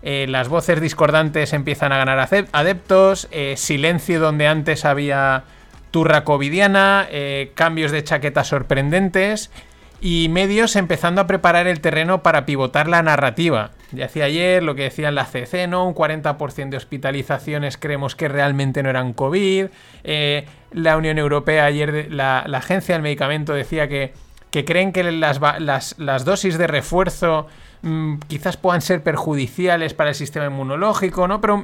Eh, 0.00 0.24
las 0.26 0.48
voces 0.48 0.80
discordantes 0.80 1.52
empiezan 1.52 1.92
a 1.92 1.98
ganar 1.98 2.46
adeptos, 2.52 3.28
eh, 3.30 3.56
silencio 3.58 4.20
donde 4.20 4.46
antes 4.46 4.86
había 4.86 5.44
turra 5.92 6.24
covidiana, 6.24 7.06
eh, 7.10 7.52
cambios 7.54 7.92
de 7.92 8.02
chaqueta 8.02 8.42
sorprendentes 8.42 9.52
y 10.00 10.28
medios 10.30 10.74
empezando 10.74 11.20
a 11.20 11.28
preparar 11.28 11.68
el 11.68 11.80
terreno 11.80 12.24
para 12.24 12.44
pivotar 12.44 12.88
la 12.88 13.02
narrativa. 13.02 13.70
Ya 13.92 14.06
decía 14.06 14.24
ayer 14.24 14.60
lo 14.62 14.74
que 14.74 14.82
decía 14.84 15.10
en 15.10 15.14
la 15.14 15.26
CC, 15.26 15.68
¿no? 15.68 15.86
Un 15.86 15.94
40% 15.94 16.70
de 16.70 16.76
hospitalizaciones 16.76 17.76
creemos 17.76 18.16
que 18.16 18.26
realmente 18.26 18.82
no 18.82 18.90
eran 18.90 19.12
COVID. 19.12 19.66
Eh, 20.02 20.46
la 20.72 20.96
Unión 20.96 21.18
Europea 21.18 21.66
ayer, 21.66 22.08
la, 22.10 22.40
Agencia 22.40 22.96
del 22.96 23.02
Medicamento 23.02 23.52
decía 23.52 23.86
que, 23.86 24.12
que 24.50 24.64
creen 24.64 24.92
que 24.92 25.04
las, 25.04 25.40
las- 25.60 25.94
las 25.98 26.24
dosis 26.24 26.58
de 26.58 26.66
refuerzo 26.66 27.46
mm, 27.82 28.16
quizás 28.26 28.56
puedan 28.56 28.80
ser 28.80 29.04
perjudiciales 29.04 29.94
para 29.94 30.10
el 30.10 30.16
sistema 30.16 30.46
inmunológico, 30.46 31.28
¿no? 31.28 31.40
Pero 31.40 31.62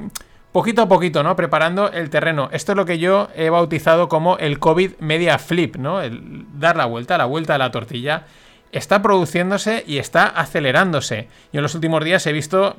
poquito 0.51 0.81
a 0.81 0.87
poquito, 0.87 1.23
¿no? 1.23 1.35
Preparando 1.35 1.91
el 1.91 2.09
terreno. 2.09 2.49
Esto 2.51 2.71
es 2.71 2.75
lo 2.75 2.85
que 2.85 2.99
yo 2.99 3.29
he 3.35 3.49
bautizado 3.49 4.09
como 4.09 4.37
el 4.37 4.59
COVID 4.59 4.93
media 4.99 5.37
flip, 5.39 5.75
¿no? 5.75 6.01
El 6.01 6.45
dar 6.59 6.75
la 6.75 6.85
vuelta, 6.85 7.17
la 7.17 7.25
vuelta 7.25 7.55
a 7.55 7.57
la 7.57 7.71
tortilla. 7.71 8.23
Está 8.71 9.01
produciéndose 9.01 9.83
y 9.87 9.97
está 9.97 10.25
acelerándose. 10.25 11.27
Yo 11.51 11.59
en 11.59 11.63
los 11.63 11.75
últimos 11.75 12.03
días 12.03 12.25
he 12.27 12.33
visto 12.33 12.75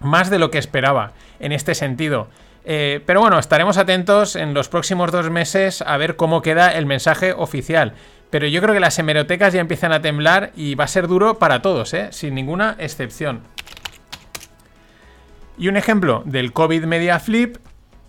más 0.00 0.30
de 0.30 0.38
lo 0.38 0.50
que 0.50 0.58
esperaba 0.58 1.12
en 1.38 1.52
este 1.52 1.74
sentido. 1.74 2.28
Eh, 2.64 3.00
pero 3.06 3.20
bueno, 3.20 3.38
estaremos 3.38 3.78
atentos 3.78 4.36
en 4.36 4.52
los 4.52 4.68
próximos 4.68 5.10
dos 5.12 5.30
meses 5.30 5.82
a 5.82 5.96
ver 5.96 6.16
cómo 6.16 6.42
queda 6.42 6.74
el 6.74 6.86
mensaje 6.86 7.32
oficial. 7.32 7.94
Pero 8.30 8.46
yo 8.46 8.60
creo 8.62 8.74
que 8.74 8.80
las 8.80 8.98
hemerotecas 8.98 9.52
ya 9.52 9.60
empiezan 9.60 9.92
a 9.92 10.02
temblar 10.02 10.52
y 10.54 10.74
va 10.74 10.84
a 10.84 10.88
ser 10.88 11.08
duro 11.08 11.38
para 11.38 11.62
todos, 11.62 11.94
¿eh? 11.94 12.08
sin 12.12 12.34
ninguna 12.34 12.76
excepción. 12.78 13.40
Y 15.60 15.68
un 15.68 15.76
ejemplo 15.76 16.22
del 16.24 16.54
COVID 16.54 16.84
Media 16.84 17.20
Flip 17.20 17.58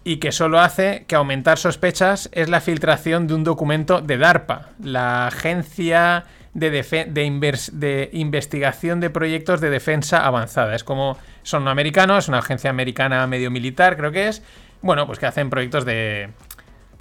y 0.06 0.18
que 0.18 0.32
solo 0.32 0.62
hace 0.62 1.04
que 1.06 1.16
aumentar 1.16 1.58
sospechas 1.58 2.30
es 2.32 2.48
la 2.48 2.62
filtración 2.62 3.28
de 3.28 3.34
un 3.34 3.44
documento 3.44 4.00
de 4.00 4.18
DARPA, 4.18 4.70
la 4.82 5.28
Agencia 5.28 6.24
de, 6.54 6.70
de 6.72 8.10
Investigación 8.14 9.02
de 9.02 9.10
Proyectos 9.10 9.60
de 9.60 9.70
Defensa 9.70 10.26
Avanzada. 10.26 10.76
Es 10.76 10.86
como 10.86 11.18
son 11.44 11.68
americanos, 11.68 12.30
una 12.30 12.40
agencia 12.40 12.70
americana 12.70 13.28
medio 13.28 13.52
militar, 13.52 13.98
creo 13.98 14.14
que 14.14 14.30
es. 14.30 14.42
Bueno, 14.82 15.06
pues 15.06 15.20
que 15.20 15.26
hacen 15.26 15.50
proyectos 15.50 15.84
de, 15.84 16.30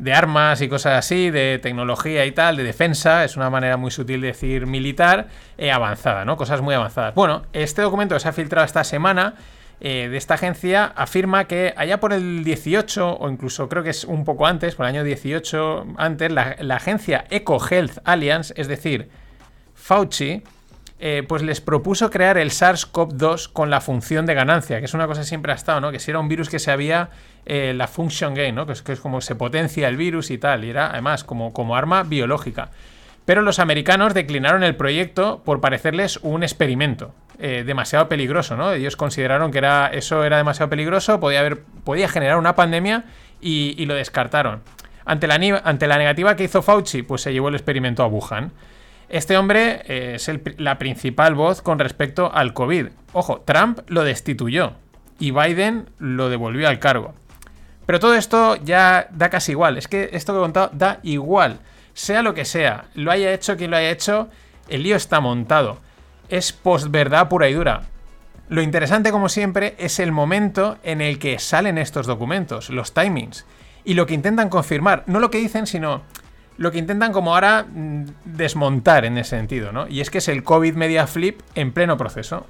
de 0.01 0.13
armas 0.13 0.61
y 0.63 0.69
cosas 0.69 0.99
así, 0.99 1.31
de 1.31 1.61
tecnología 1.63 2.27
y 2.27 2.33
tal, 2.33 2.57
de 2.57 2.65
defensa, 2.65 3.23
es 3.23 3.37
una 3.37 3.51
manera 3.51 3.77
muy 3.77 3.93
sutil 3.93 4.21
de 4.21 4.27
decir 4.27 4.67
militar, 4.67 5.29
eh, 5.59 5.71
avanzada, 5.71 6.25
¿no? 6.25 6.37
Cosas 6.37 6.61
muy 6.61 6.75
avanzadas. 6.75 7.15
Bueno, 7.15 7.45
este 7.53 7.83
documento 7.83 8.17
que 8.17 8.21
se 8.21 8.29
ha 8.29 8.33
filtrado 8.33 8.67
esta 8.67 8.83
semana 8.83 9.37
eh, 9.81 10.09
de 10.11 10.17
esta 10.17 10.35
agencia 10.35 10.85
afirma 10.85 11.47
que 11.47 11.73
allá 11.77 12.01
por 12.01 12.13
el 12.13 12.45
18, 12.45 13.19
o 13.19 13.31
incluso 13.31 13.69
creo 13.69 13.83
que 13.83 13.91
es 13.91 14.05
un 14.05 14.25
poco 14.25 14.47
antes, 14.47 14.75
por 14.75 14.87
el 14.87 14.95
año 14.95 15.05
18 15.05 15.87
antes, 15.97 16.31
la, 16.31 16.57
la 16.61 16.77
agencia 16.77 17.25
Eco 17.31 17.59
Health 17.65 17.99
Alliance, 18.05 18.53
es 18.57 18.69
decir, 18.69 19.09
Fauci, 19.75 20.43
eh, 21.03 21.25
pues 21.27 21.41
les 21.41 21.63
propuso 21.63 22.11
crear 22.11 22.37
el 22.37 22.51
SARS-CoV-2 22.51 23.51
con 23.55 23.71
la 23.71 23.81
función 23.81 24.27
de 24.27 24.35
ganancia, 24.35 24.81
que 24.81 24.85
es 24.85 24.93
una 24.93 25.07
cosa 25.07 25.23
que 25.23 25.27
siempre 25.27 25.51
ha 25.51 25.55
estado, 25.55 25.81
¿no? 25.81 25.91
Que 25.91 25.99
si 25.99 26.11
era 26.11 26.21
un 26.21 26.29
virus 26.29 26.51
que 26.51 26.59
se 26.59 26.71
había 26.71 27.09
eh, 27.47 27.73
la 27.75 27.89
function 27.89 28.35
gain, 28.35 28.55
¿no? 28.55 28.67
Que 28.67 28.75
es, 28.75 28.83
que 28.83 28.93
es 28.93 29.01
como 29.01 29.23
se 29.23 29.35
potencia 29.35 29.89
el 29.89 29.97
virus 29.97 30.31
y 30.31 30.37
tal, 30.37 30.63
y 30.63 30.69
era 30.69 30.91
además 30.91 31.25
como, 31.25 31.55
como 31.55 31.75
arma 31.75 32.03
biológica. 32.03 32.71
Pero 33.31 33.43
los 33.43 33.61
americanos 33.61 34.13
declinaron 34.13 34.65
el 34.65 34.75
proyecto 34.75 35.41
por 35.45 35.61
parecerles 35.61 36.19
un 36.25 36.43
experimento 36.43 37.15
eh, 37.39 37.63
demasiado 37.65 38.09
peligroso, 38.09 38.57
¿no? 38.57 38.73
Ellos 38.73 38.97
consideraron 38.97 39.53
que 39.53 39.59
era, 39.59 39.87
eso 39.87 40.25
era 40.25 40.37
demasiado 40.37 40.69
peligroso, 40.69 41.21
podía, 41.21 41.39
haber, 41.39 41.61
podía 41.85 42.09
generar 42.09 42.39
una 42.39 42.57
pandemia 42.57 43.05
y, 43.41 43.87
lo 43.87 43.95
descartaron. 43.95 44.63
Ante 45.05 45.29
la, 45.29 45.37
ante 45.63 45.87
la 45.87 45.97
negativa 45.97 46.35
que 46.35 46.43
hizo 46.43 46.61
Fauci, 46.61 47.05
pues 47.05 47.23
se 47.23 47.33
llevó 47.33 47.51
el 47.51 47.55
experimento 47.55 48.03
a 48.03 48.09
Wuhan. 48.09 48.51
Este 49.09 49.37
hombre 49.37 49.83
eh, 49.87 50.17
es 50.17 50.29
la 50.59 50.79
principal 50.79 51.37
voz 51.37 51.63
con 51.63 51.79
respecto 51.79 52.33
al 52.35 52.53
COVID. 52.53 52.89
Ojo, 53.13 53.43
Trump 53.43 53.79
lo 53.87 54.03
destituyó 54.03 54.73
y 55.21 55.31
Biden 55.31 55.89
lo 56.01 56.31
devolvió 56.31 56.69
al 56.69 56.81
cargo. 56.81 57.15
Pero 57.87 58.01
todo 58.01 58.17
esto 58.17 58.57
ya 58.57 59.07
da 59.13 59.31
casi 59.31 59.53
igual. 59.53 59.79
Es 59.79 59.87
que 59.87 60.11
esto 60.15 60.33
que 60.33 60.41
he 60.41 60.43
contado 60.43 60.71
da 60.73 60.99
igual. 61.05 61.61
Sea 61.95 62.23
lo 62.23 62.35
que 62.35 62.45
sea, 62.45 62.87
lo 62.95 63.11
haya 63.11 63.33
hecho 63.33 63.57
quien 63.57 63.71
lo 63.71 63.77
haya 63.77 63.91
hecho, 63.91 64.29
el 64.69 64.83
lío 64.83 64.97
está 64.97 65.21
montado. 65.21 65.79
Es 66.29 66.53
posverdad 66.53 67.29
pura 67.29 67.49
y 67.49 67.55
dura. 67.55 67.83
Lo 68.49 68.63
interesante, 68.63 69.13
como 69.13 69.29
siempre, 69.29 69.77
es 69.79 70.01
el 70.01 70.11
momento 70.11 70.79
en 70.83 71.01
el 71.01 71.19
que 71.19 71.39
salen 71.39 71.79
estos 71.79 72.07
documentos, 72.07 72.71
los 72.71 72.93
timings. 72.93 73.47
Y 73.85 73.95
lo 73.95 74.07
que 74.07 74.15
intentan 74.15 74.49
confirmar, 74.49 75.05
no 75.07 75.21
lo 75.21 75.31
que 75.31 75.39
dicen, 75.39 75.67
sino 75.67 76.03
lo 76.57 76.71
que 76.71 76.79
intentan 76.79 77.13
como 77.13 77.33
ahora 77.33 77.65
mm, 77.65 78.05
desmontar 78.25 79.05
en 79.05 79.19
ese 79.19 79.37
sentido, 79.37 79.73
¿no? 79.73 79.89
Y 79.89 80.01
es 80.01 80.11
que 80.11 80.19
es 80.19 80.29
el 80.29 80.43
COVID 80.43 80.75
Media 80.75 81.07
Flip 81.07 81.41
en 81.55 81.73
pleno 81.73 81.97
proceso. 81.97 82.47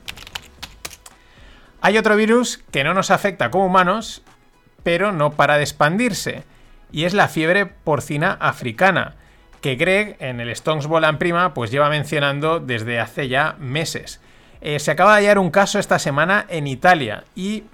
Hay 1.80 1.96
otro 1.96 2.16
virus 2.16 2.62
que 2.72 2.82
no 2.82 2.92
nos 2.92 3.10
afecta 3.10 3.50
como 3.50 3.66
humanos, 3.66 4.22
pero 4.82 5.12
no 5.12 5.32
para 5.32 5.56
de 5.56 5.62
expandirse. 5.62 6.44
Y 6.92 7.04
es 7.04 7.14
la 7.14 7.28
fiebre 7.28 7.66
porcina 7.66 8.32
africana, 8.40 9.14
que 9.60 9.76
Greg 9.76 10.16
en 10.20 10.40
el 10.40 10.48
Stones 10.50 10.86
Bolan 10.86 11.18
Prima 11.18 11.54
pues 11.54 11.70
lleva 11.70 11.88
mencionando 11.88 12.60
desde 12.60 13.00
hace 13.00 13.28
ya 13.28 13.56
meses. 13.58 14.20
Eh, 14.60 14.78
se 14.78 14.90
acaba 14.90 15.16
de 15.16 15.22
hallar 15.22 15.38
un 15.38 15.50
caso 15.50 15.78
esta 15.78 15.98
semana 15.98 16.46
en 16.48 16.66
Italia 16.66 17.24
y 17.34 17.64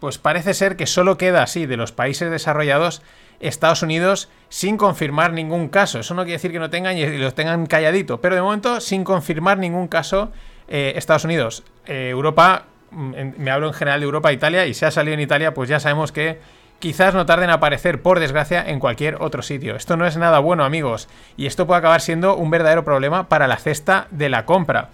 pues 0.00 0.18
parece 0.18 0.54
ser 0.54 0.76
que 0.76 0.86
solo 0.86 1.16
queda 1.16 1.42
así 1.42 1.66
de 1.66 1.76
los 1.76 1.92
países 1.92 2.30
desarrollados 2.30 3.02
Estados 3.40 3.82
Unidos 3.82 4.28
sin 4.48 4.76
confirmar 4.76 5.32
ningún 5.32 5.68
caso. 5.68 6.00
Eso 6.00 6.14
no 6.14 6.22
quiere 6.22 6.34
decir 6.34 6.52
que 6.52 6.58
no 6.58 6.70
tengan 6.70 6.96
y 6.96 7.06
los 7.18 7.34
tengan 7.34 7.66
calladito, 7.66 8.20
pero 8.20 8.34
de 8.34 8.42
momento 8.42 8.80
sin 8.80 9.04
confirmar 9.04 9.58
ningún 9.58 9.88
caso 9.88 10.32
eh, 10.68 10.94
Estados 10.96 11.24
Unidos. 11.24 11.62
Eh, 11.86 12.08
Europa, 12.10 12.66
mm, 12.90 13.12
me 13.38 13.50
hablo 13.50 13.68
en 13.68 13.74
general 13.74 14.00
de 14.00 14.06
Europa 14.06 14.30
e 14.30 14.34
Italia 14.34 14.66
y 14.66 14.74
si 14.74 14.84
ha 14.84 14.90
salido 14.90 15.14
en 15.14 15.20
Italia 15.20 15.54
pues 15.54 15.68
ya 15.68 15.80
sabemos 15.80 16.12
que 16.12 16.40
quizás 16.84 17.14
no 17.14 17.24
tarden 17.24 17.48
en 17.48 17.54
aparecer 17.54 18.02
por 18.02 18.20
desgracia 18.20 18.62
en 18.62 18.78
cualquier 18.78 19.16
otro 19.22 19.40
sitio. 19.40 19.74
Esto 19.74 19.96
no 19.96 20.06
es 20.06 20.18
nada 20.18 20.38
bueno 20.38 20.66
amigos 20.66 21.08
y 21.34 21.46
esto 21.46 21.66
puede 21.66 21.78
acabar 21.78 22.02
siendo 22.02 22.36
un 22.36 22.50
verdadero 22.50 22.84
problema 22.84 23.26
para 23.30 23.48
la 23.48 23.56
cesta 23.56 24.06
de 24.10 24.28
la 24.28 24.44
compra. 24.44 24.90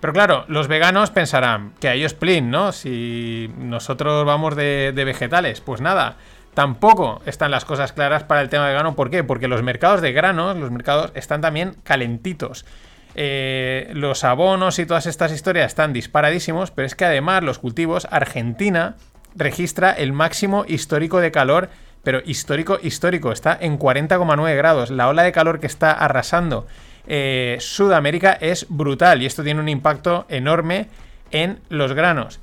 Pero 0.00 0.12
claro, 0.12 0.44
los 0.48 0.66
veganos 0.66 1.12
pensarán 1.12 1.70
que 1.78 1.86
a 1.86 1.94
ellos 1.94 2.14
plin, 2.14 2.50
¿no? 2.50 2.72
Si 2.72 3.48
nosotros 3.58 4.26
vamos 4.26 4.56
de, 4.56 4.90
de 4.92 5.04
vegetales, 5.04 5.60
pues 5.60 5.80
nada, 5.80 6.16
tampoco 6.54 7.22
están 7.26 7.52
las 7.52 7.64
cosas 7.64 7.92
claras 7.92 8.24
para 8.24 8.40
el 8.40 8.48
tema 8.48 8.66
vegano. 8.66 8.96
¿Por 8.96 9.08
qué? 9.08 9.22
Porque 9.22 9.46
los 9.46 9.62
mercados 9.62 10.00
de 10.00 10.10
granos, 10.10 10.56
los 10.56 10.72
mercados 10.72 11.12
están 11.14 11.40
también 11.40 11.76
calentitos. 11.84 12.66
Eh, 13.14 13.88
los 13.92 14.24
abonos 14.24 14.80
y 14.80 14.86
todas 14.86 15.06
estas 15.06 15.30
historias 15.30 15.66
están 15.66 15.92
disparadísimos, 15.92 16.72
pero 16.72 16.86
es 16.86 16.96
que 16.96 17.04
además 17.04 17.44
los 17.44 17.60
cultivos, 17.60 18.08
Argentina 18.10 18.96
registra 19.34 19.92
el 19.92 20.12
máximo 20.12 20.64
histórico 20.66 21.20
de 21.20 21.30
calor, 21.30 21.70
pero 22.02 22.20
histórico, 22.24 22.78
histórico, 22.82 23.32
está 23.32 23.56
en 23.60 23.78
40,9 23.78 24.56
grados. 24.56 24.90
La 24.90 25.08
ola 25.08 25.22
de 25.22 25.32
calor 25.32 25.60
que 25.60 25.66
está 25.66 25.92
arrasando 25.92 26.66
eh, 27.06 27.56
Sudamérica 27.60 28.32
es 28.32 28.66
brutal 28.68 29.22
y 29.22 29.26
esto 29.26 29.42
tiene 29.42 29.60
un 29.60 29.68
impacto 29.68 30.26
enorme 30.28 30.88
en 31.30 31.60
los 31.68 31.92
granos. 31.92 32.40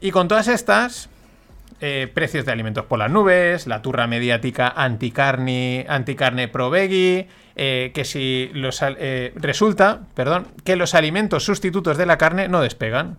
Y 0.00 0.10
con 0.10 0.28
todas 0.28 0.48
estas, 0.48 1.08
eh, 1.80 2.10
precios 2.12 2.44
de 2.44 2.52
alimentos 2.52 2.86
por 2.86 2.98
las 2.98 3.10
nubes, 3.10 3.66
la 3.66 3.82
turra 3.82 4.06
mediática 4.06 4.68
anticarne, 4.68 5.86
anticarne 5.88 6.48
pro 6.48 6.70
veggie, 6.70 7.28
eh, 7.54 7.90
que 7.94 8.04
si 8.04 8.50
los 8.54 8.80
resulta, 9.34 10.00
perdón, 10.14 10.48
que 10.64 10.76
los 10.76 10.94
alimentos 10.94 11.44
sustitutos 11.44 11.98
de 11.98 12.06
la 12.06 12.18
carne 12.18 12.48
no 12.48 12.62
despegan. 12.62 13.18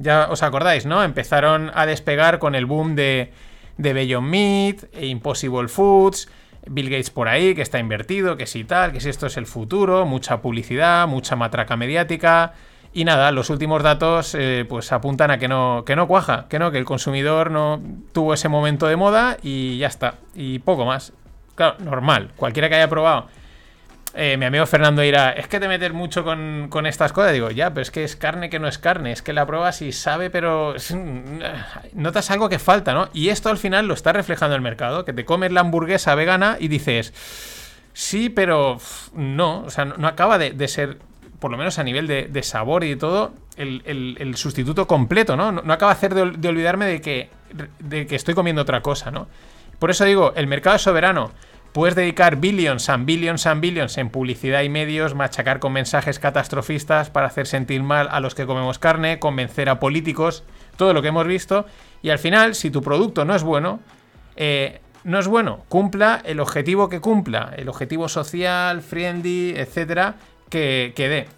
Ya 0.00 0.28
os 0.30 0.42
acordáis, 0.42 0.86
¿no? 0.86 1.04
Empezaron 1.04 1.70
a 1.74 1.84
despegar 1.84 2.38
con 2.38 2.54
el 2.54 2.64
boom 2.64 2.94
de, 2.94 3.32
de 3.76 4.20
Meat, 4.20 4.84
e 4.94 5.06
Impossible 5.06 5.68
Foods, 5.68 6.28
Bill 6.66 6.88
Gates 6.88 7.10
por 7.10 7.28
ahí, 7.28 7.54
que 7.54 7.62
está 7.62 7.78
invertido, 7.78 8.36
que 8.36 8.46
si 8.46 8.64
tal, 8.64 8.92
que 8.92 9.00
si 9.00 9.10
esto 9.10 9.26
es 9.26 9.36
el 9.36 9.46
futuro, 9.46 10.06
mucha 10.06 10.40
publicidad, 10.40 11.06
mucha 11.06 11.36
matraca 11.36 11.76
mediática. 11.76 12.54
Y 12.92 13.04
nada, 13.04 13.30
los 13.30 13.50
últimos 13.50 13.82
datos 13.82 14.34
eh, 14.34 14.64
pues 14.68 14.90
apuntan 14.90 15.30
a 15.30 15.38
que 15.38 15.48
no, 15.48 15.84
que 15.84 15.94
no 15.94 16.08
cuaja, 16.08 16.46
que 16.48 16.58
no, 16.58 16.70
que 16.70 16.78
el 16.78 16.84
consumidor 16.84 17.50
no 17.50 17.80
tuvo 18.12 18.34
ese 18.34 18.48
momento 18.48 18.86
de 18.86 18.96
moda 18.96 19.36
y 19.42 19.78
ya 19.78 19.86
está. 19.86 20.14
Y 20.34 20.60
poco 20.60 20.86
más. 20.86 21.12
Claro, 21.54 21.76
normal. 21.80 22.32
Cualquiera 22.36 22.68
que 22.68 22.76
haya 22.76 22.88
probado 22.88 23.28
eh, 24.14 24.36
mi 24.36 24.44
amigo 24.44 24.66
Fernando 24.66 25.02
dirá, 25.02 25.30
es 25.32 25.46
que 25.46 25.60
te 25.60 25.68
metes 25.68 25.92
mucho 25.92 26.24
con, 26.24 26.66
con 26.68 26.86
estas 26.86 27.12
cosas. 27.12 27.32
Digo, 27.32 27.50
ya, 27.50 27.70
pero 27.70 27.82
es 27.82 27.90
que 27.90 28.04
es 28.04 28.16
carne 28.16 28.50
que 28.50 28.58
no 28.58 28.66
es 28.68 28.78
carne, 28.78 29.12
es 29.12 29.22
que 29.22 29.32
la 29.32 29.46
pruebas 29.46 29.82
y 29.82 29.92
sabe, 29.92 30.30
pero 30.30 30.74
es- 30.74 30.94
notas 31.92 32.30
algo 32.30 32.48
que 32.48 32.58
falta, 32.58 32.92
¿no? 32.94 33.08
Y 33.12 33.28
esto 33.28 33.48
al 33.50 33.58
final 33.58 33.86
lo 33.86 33.94
está 33.94 34.12
reflejando 34.12 34.56
el 34.56 34.62
mercado, 34.62 35.04
que 35.04 35.12
te 35.12 35.24
comes 35.24 35.52
la 35.52 35.60
hamburguesa 35.60 36.14
vegana 36.14 36.56
y 36.58 36.68
dices, 36.68 37.12
sí, 37.92 38.28
pero 38.30 38.78
no, 39.14 39.62
o 39.62 39.70
sea, 39.70 39.84
no, 39.84 40.06
acaba 40.08 40.38
de, 40.38 40.68
ser, 40.68 40.98
por 41.38 41.50
lo 41.50 41.56
menos 41.56 41.78
a 41.78 41.84
nivel 41.84 42.06
de, 42.06 42.42
sabor 42.42 42.84
y 42.84 42.90
de 42.90 42.96
todo, 42.96 43.32
el, 43.56 43.82
el- 43.84 44.16
sustituto 44.36 44.86
completo, 44.86 45.36
¿no? 45.36 45.52
No, 45.52 45.72
acaba 45.72 45.92
de 45.92 45.96
hacer 45.98 46.14
de 46.14 46.48
olvidarme 46.48 46.86
de 46.86 47.00
que, 47.00 47.30
de 47.78 48.06
que 48.06 48.16
estoy 48.16 48.34
comiendo 48.34 48.62
otra 48.62 48.80
cosa, 48.80 49.10
¿no? 49.10 49.28
Por 49.78 49.90
eso 49.90 50.04
digo, 50.04 50.32
el 50.36 50.46
mercado 50.46 50.76
es 50.76 50.82
soberano. 50.82 51.32
Puedes 51.72 51.94
dedicar 51.94 52.40
billions 52.40 52.88
and 52.88 53.06
billions 53.06 53.46
and 53.46 53.60
billions 53.60 53.96
en 53.96 54.10
publicidad 54.10 54.62
y 54.62 54.68
medios, 54.68 55.14
machacar 55.14 55.60
con 55.60 55.72
mensajes 55.72 56.18
catastrofistas 56.18 57.10
para 57.10 57.28
hacer 57.28 57.46
sentir 57.46 57.84
mal 57.84 58.08
a 58.10 58.18
los 58.18 58.34
que 58.34 58.44
comemos 58.44 58.80
carne, 58.80 59.20
convencer 59.20 59.68
a 59.68 59.78
políticos, 59.78 60.42
todo 60.76 60.92
lo 60.92 61.00
que 61.00 61.08
hemos 61.08 61.28
visto. 61.28 61.66
Y 62.02 62.10
al 62.10 62.18
final, 62.18 62.56
si 62.56 62.70
tu 62.70 62.82
producto 62.82 63.24
no 63.24 63.36
es 63.36 63.44
bueno, 63.44 63.78
eh, 64.34 64.80
no 65.04 65.20
es 65.20 65.28
bueno. 65.28 65.64
Cumpla 65.68 66.20
el 66.24 66.40
objetivo 66.40 66.88
que 66.88 67.00
cumpla, 67.00 67.54
el 67.56 67.68
objetivo 67.68 68.08
social, 68.08 68.82
friendly, 68.82 69.54
etcétera, 69.56 70.16
que, 70.48 70.92
que 70.96 71.08
dé. 71.08 71.28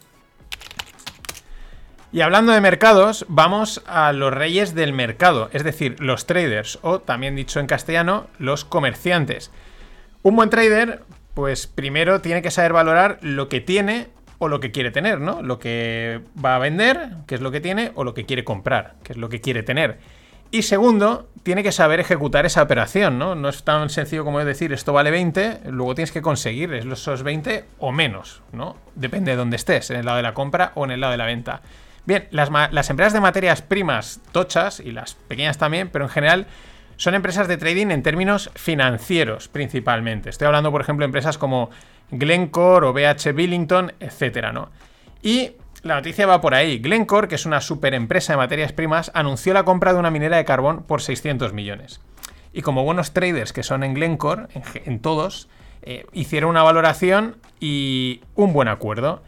Y 2.11 2.23
hablando 2.23 2.53
de 2.53 2.61
mercados, 2.63 3.27
vamos 3.29 3.83
a 3.87 4.13
los 4.13 4.33
reyes 4.33 4.75
del 4.75 4.95
mercado, 4.95 5.51
es 5.53 5.65
decir, 5.65 5.97
los 5.99 6.27
traders, 6.27 6.79
o 6.83 7.01
también 7.01 7.37
dicho 7.37 7.61
en 7.61 7.67
castellano, 7.67 8.29
los 8.39 8.65
comerciantes. 8.65 9.51
Un 10.23 10.37
buen 10.37 10.51
trader, 10.51 11.03
pues 11.35 11.67
primero 11.67 12.21
tiene 12.21 12.43
que 12.43 12.51
saber 12.51 12.73
valorar 12.73 13.19
lo 13.23 13.49
que 13.49 13.61
tiene 13.61 14.09
o 14.39 14.49
lo 14.49 14.61
que 14.61 14.71
quiere 14.71 14.91
tener, 14.91 15.21
¿no? 15.21 15.43
Lo 15.43 15.59
que 15.59 16.21
va 16.45 16.57
a 16.57 16.59
vender, 16.59 17.11
que 17.27 17.37
es 17.37 17.41
lo 17.41 17.51
que 17.51 17.61
tiene, 17.61 17.93
o 17.95 18.05
lo 18.05 18.15
que 18.15 18.25
quiere 18.27 18.45
comprar, 18.45 18.95
que 19.03 19.13
es 19.13 19.19
lo 19.19 19.29
que 19.29 19.41
quiere 19.41 19.63
tener. 19.63 19.99
Y 20.51 20.63
segundo, 20.63 21.29
tiene 21.43 21.63
que 21.63 21.73
saber 21.73 21.99
ejecutar 21.99 22.45
esa 22.45 22.63
operación, 22.63 23.19
¿no? 23.19 23.35
No 23.35 23.49
es 23.49 23.65
tan 23.65 23.89
sencillo 23.89 24.25
como 24.25 24.45
decir 24.45 24.73
esto 24.73 24.93
vale 24.93 25.11
20, 25.11 25.61
luego 25.71 25.95
tienes 25.95 26.13
que 26.13 26.21
conseguir 26.21 26.75
esos 26.75 27.23
20 27.23 27.65
o 27.79 27.91
menos, 27.91 28.43
¿no? 28.53 28.77
Depende 28.95 29.31
de 29.31 29.37
dónde 29.37 29.57
estés, 29.57 29.91
en 29.91 29.97
el 29.97 30.05
lado 30.05 30.19
de 30.19 30.25
la 30.25 30.35
compra 30.35 30.73
o 30.75 30.85
en 30.85 30.91
el 30.91 31.01
lado 31.01 31.13
de 31.13 31.19
la 31.19 31.27
venta. 31.27 31.63
Bien, 32.05 32.27
las, 32.33 32.91
empresas 32.91 33.13
de 33.13 33.21
materias 33.21 33.63
primas 33.63 34.21
tochas 34.33 34.81
y 34.81 34.91
las 34.91 35.15
pequeñas 35.15 35.57
también, 35.57 35.89
pero 35.89 36.05
en 36.05 36.11
general 36.11 36.47
son 37.03 37.17
empresas 37.17 37.49
de 37.49 37.57
trading 37.57 37.89
en 37.89 38.05
términos 38.05 38.53
financieros 38.55 39.49
principalmente. 39.49 40.31
Estoy 40.31 40.47
hablando, 40.47 40.71
por 40.71 40.83
ejemplo, 40.83 41.03
de 41.03 41.07
empresas 41.07 41.37
como 41.37 41.69
Glencore 42.13 42.87
o 42.87 42.93
BH 42.93 43.33
Billington, 43.35 43.93
etcétera, 43.99 44.53
¿no? 44.53 44.71
Y 45.21 45.51
la 45.83 45.97
noticia 45.97 46.29
va 46.29 46.41
por 46.41 46.55
ahí. 46.55 46.79
Glencore, 46.79 47.27
que 47.27 47.35
es 47.35 47.45
una 47.45 47.61
super 47.61 47.95
empresa 47.95 48.35
de 48.35 48.37
materias 48.37 48.73
primas, 48.73 49.11
anunció 49.15 49.53
la 49.53 49.65
compra 49.65 49.93
de 49.93 49.99
una 49.99 50.13
minera 50.13 50.37
de 50.37 50.45
carbón 50.45 50.85
por 50.85 51.03
600 51.03 51.53
millones. 51.53 52.01
Y 52.53 52.63
como 52.63 52.85
buenos 52.85 53.13
traders 53.13 53.53
que 53.53 53.65
son 53.65 53.83
en 53.83 53.95
Glencore, 53.95 54.47
en 54.85 55.01
todos, 55.01 55.49
eh, 55.83 56.07
hicieron 56.13 56.51
una 56.51 56.63
valoración 56.63 57.39
y 57.59 58.21
un 58.37 58.53
buen 58.53 58.69
acuerdo. 58.69 59.25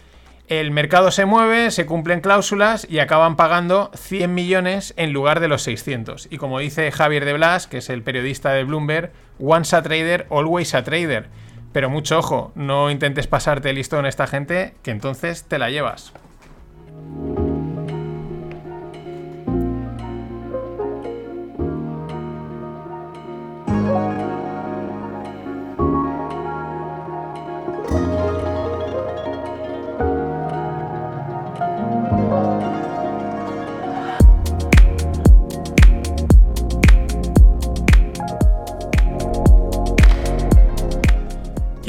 El 0.47 0.71
mercado 0.73 1.11
se 1.11 1.25
mueve, 1.25 1.71
se 1.71 1.87
cumplen 1.87 2.21
cláusulas 2.21 2.87
y 2.91 2.99
acaban 2.99 3.35
pagando 3.35 3.91
100 3.95 4.35
millones 4.35 4.93
en 4.99 5.15
lugar 5.15 5.41
de 5.41 5.49
los 5.49 5.63
600. 5.63 6.29
Y 6.31 6.37
como 6.37 6.59
dice 6.59 6.93
Javier 6.93 7.25
de 7.25 7.33
Blas, 7.33 7.67
que 7.67 7.79
es 7.79 7.89
el 7.89 8.03
periodista 8.03 8.53
de 8.53 8.65
Bloomberg, 8.65 9.11
once 9.41 9.75
a 9.75 9.83
trader, 9.83 10.27
always 10.31 10.75
a 10.75 10.85
trader. 10.85 11.29
Pero 11.73 11.89
mucho 11.89 12.19
ojo, 12.19 12.53
no 12.55 12.91
intentes 12.91 13.27
pasarte 13.27 13.73
listo 13.73 13.97
con 13.97 14.05
esta 14.05 14.27
gente, 14.27 14.75
que 14.83 14.91
entonces 14.91 15.45
te 15.45 15.59
la 15.59 15.71
llevas. 15.71 16.13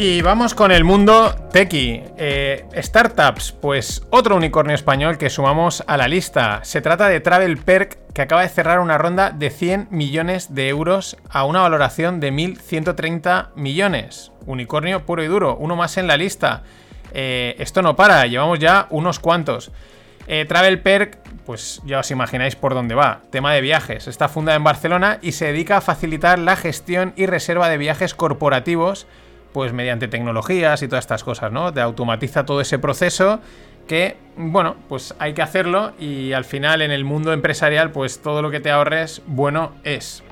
Y 0.08 0.22
vamos 0.22 0.54
con 0.54 0.72
el 0.72 0.84
mundo 0.84 1.34
tequi. 1.52 2.04
Eh, 2.16 2.68
startups, 2.76 3.54
pues 3.54 4.04
otro 4.12 4.36
unicornio 4.36 4.76
español 4.76 5.18
que 5.18 5.32
sumamos 5.32 5.84
a 5.88 5.98
la 5.98 6.08
lista. 6.08 6.60
Se 6.64 6.80
trata 6.80 7.08
de 7.08 7.22
Travel 7.22 7.58
Perk, 7.58 7.98
que 8.14 8.22
acaba 8.22 8.44
de 8.44 8.50
cerrar 8.50 8.82
una 8.82 9.00
ronda 9.00 9.32
de 9.32 9.50
100 9.50 9.88
millones 9.90 10.54
de 10.54 10.70
euros 10.70 11.18
a 11.28 11.44
una 11.46 11.62
valoración 11.62 12.20
de 12.20 12.32
1.130 12.32 13.48
millones. 13.56 14.32
Unicornio 14.46 15.08
puro 15.08 15.24
y 15.24 15.28
duro, 15.28 15.58
uno 15.60 15.76
más 15.76 15.98
en 15.98 16.06
la 16.06 16.18
lista. 16.18 16.62
Eh, 17.12 17.56
esto 17.58 17.82
no 17.82 17.96
para, 17.96 18.28
llevamos 18.28 18.60
ya 18.60 18.86
unos 18.92 19.18
cuantos. 19.18 19.72
Eh, 20.28 20.46
Travel 20.48 20.82
Perk, 20.82 21.18
pues 21.48 21.82
ya 21.84 22.02
os 22.02 22.12
imagináis 22.12 22.56
por 22.56 22.76
dónde 22.76 22.94
va. 22.94 23.22
Tema 23.32 23.54
de 23.54 23.62
viajes. 23.62 24.08
Está 24.08 24.30
fundada 24.30 24.56
en 24.56 24.64
Barcelona 24.64 25.18
y 25.24 25.32
se 25.32 25.46
dedica 25.46 25.78
a 25.78 25.82
facilitar 25.82 26.38
la 26.38 26.56
gestión 26.56 27.14
y 27.16 27.26
reserva 27.26 27.70
de 27.70 27.80
viajes 27.80 28.14
corporativos 28.14 29.08
pues 29.56 29.72
mediante 29.72 30.10
tecnologías 30.10 30.82
y 30.82 30.90
todas 30.90 31.06
estas 31.06 31.24
cosas, 31.24 31.50
¿no? 31.50 31.72
Te 31.72 31.80
automatiza 31.80 32.46
todo 32.46 32.60
ese 32.60 32.78
proceso 32.78 33.40
que, 33.88 34.18
bueno, 34.36 34.76
pues 34.90 35.16
hay 35.18 35.34
que 35.34 35.42
hacerlo 35.42 35.94
y 35.98 36.34
al 36.34 36.44
final 36.44 36.82
en 36.82 36.92
el 36.92 37.06
mundo 37.06 37.32
empresarial, 37.32 37.92
pues 37.92 38.22
todo 38.22 38.42
lo 38.42 38.52
que 38.52 38.60
te 38.60 38.70
ahorres, 38.70 39.22
bueno 39.28 39.72
es. 39.86 40.24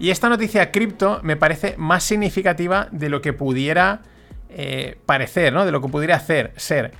Y 0.00 0.10
esta 0.10 0.28
noticia 0.28 0.72
cripto 0.72 1.20
me 1.22 1.36
parece 1.36 1.76
más 1.76 2.02
significativa 2.02 2.88
de 2.90 3.08
lo 3.08 3.22
que 3.22 3.32
pudiera 3.32 4.00
eh, 4.50 4.98
parecer, 5.06 5.52
¿no? 5.52 5.64
De 5.64 5.70
lo 5.70 5.80
que 5.80 5.86
pudiera 5.86 6.16
hacer, 6.16 6.54
ser. 6.56 6.90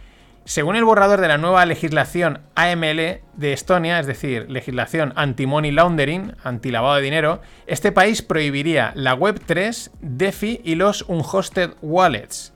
Según 0.47 0.76
el 0.76 0.84
borrador 0.84 1.20
de 1.20 1.26
la 1.26 1.38
nueva 1.38 1.66
legislación 1.66 2.42
AML 2.55 3.20
de 3.34 3.53
Estonia, 3.53 3.99
es 3.99 4.07
decir, 4.07 4.49
legislación 4.49 5.12
anti-money 5.16 5.72
laundering, 5.72 6.36
anti-lavado 6.44 6.94
de 6.94 7.03
dinero, 7.03 7.40
este 7.66 7.90
país 7.90 8.22
prohibiría 8.22 8.92
la 8.94 9.16
Web3, 9.16 9.90
DeFi 10.01 10.61
y 10.62 10.76
los 10.76 11.03
unhosted 11.09 11.70
wallets. 11.82 12.53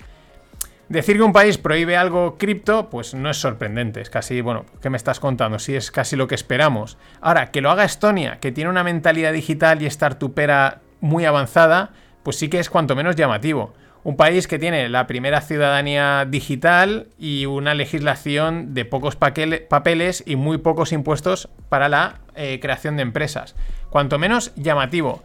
Decir 0.88 1.16
que 1.16 1.24
un 1.24 1.32
país 1.32 1.58
prohíbe 1.58 1.96
algo 1.96 2.38
cripto, 2.38 2.90
pues 2.90 3.12
no 3.12 3.28
es 3.28 3.38
sorprendente. 3.38 4.00
Es 4.00 4.08
casi, 4.08 4.40
bueno, 4.40 4.66
¿qué 4.80 4.88
me 4.88 4.96
estás 4.96 5.18
contando? 5.18 5.58
Sí, 5.58 5.74
es 5.74 5.90
casi 5.90 6.14
lo 6.14 6.28
que 6.28 6.36
esperamos. 6.36 6.96
Ahora, 7.20 7.50
que 7.50 7.60
lo 7.60 7.72
haga 7.72 7.82
Estonia, 7.82 8.38
que 8.38 8.52
tiene 8.52 8.70
una 8.70 8.84
mentalidad 8.84 9.32
digital 9.32 9.82
y 9.82 9.90
startupera 9.90 10.80
muy 11.00 11.24
avanzada, 11.24 11.90
pues 12.22 12.38
sí 12.38 12.48
que 12.48 12.60
es 12.60 12.70
cuanto 12.70 12.94
menos 12.94 13.16
llamativo 13.16 13.74
un 14.02 14.16
país 14.16 14.46
que 14.48 14.58
tiene 14.58 14.88
la 14.88 15.06
primera 15.06 15.40
ciudadanía 15.40 16.26
digital 16.28 17.08
y 17.18 17.46
una 17.46 17.74
legislación 17.74 18.74
de 18.74 18.84
pocos 18.84 19.16
papeles 19.16 20.22
y 20.26 20.36
muy 20.36 20.58
pocos 20.58 20.92
impuestos 20.92 21.48
para 21.68 21.88
la 21.88 22.20
eh, 22.34 22.58
creación 22.60 22.96
de 22.96 23.02
empresas. 23.02 23.54
Cuanto 23.90 24.18
menos 24.18 24.52
llamativo. 24.56 25.22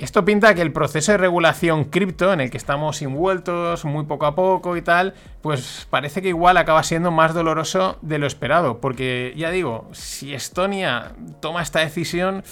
Esto 0.00 0.24
pinta 0.24 0.54
que 0.54 0.62
el 0.62 0.72
proceso 0.72 1.12
de 1.12 1.18
regulación 1.18 1.84
cripto 1.84 2.32
en 2.32 2.40
el 2.40 2.50
que 2.50 2.56
estamos 2.56 3.02
envueltos 3.02 3.84
muy 3.84 4.06
poco 4.06 4.24
a 4.24 4.34
poco 4.34 4.78
y 4.78 4.82
tal, 4.82 5.12
pues 5.42 5.86
parece 5.90 6.22
que 6.22 6.28
igual 6.28 6.56
acaba 6.56 6.82
siendo 6.84 7.10
más 7.10 7.34
doloroso 7.34 7.98
de 8.00 8.16
lo 8.16 8.26
esperado. 8.26 8.80
Porque 8.80 9.34
ya 9.36 9.50
digo, 9.50 9.90
si 9.92 10.32
Estonia 10.32 11.12
toma 11.40 11.60
esta 11.60 11.80
decisión 11.80 12.42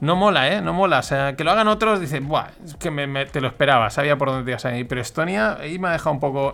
no 0.00 0.16
mola, 0.16 0.52
¿eh? 0.52 0.60
No 0.60 0.72
mola. 0.72 0.98
O 1.00 1.02
sea, 1.02 1.36
que 1.36 1.44
lo 1.44 1.50
hagan 1.50 1.68
otros, 1.68 2.00
dicen, 2.00 2.28
buah, 2.28 2.48
es 2.64 2.74
que 2.76 2.90
me, 2.90 3.26
te 3.26 3.40
lo 3.40 3.48
esperaba, 3.48 3.90
sabía 3.90 4.16
por 4.16 4.28
dónde 4.28 4.50
ibas 4.50 4.64
a 4.64 4.76
ir. 4.76 4.86
Pero 4.88 5.00
Estonia 5.00 5.56
ahí 5.60 5.78
me 5.78 5.88
ha 5.88 5.92
dejado 5.92 6.12
un 6.12 6.20
poco... 6.20 6.52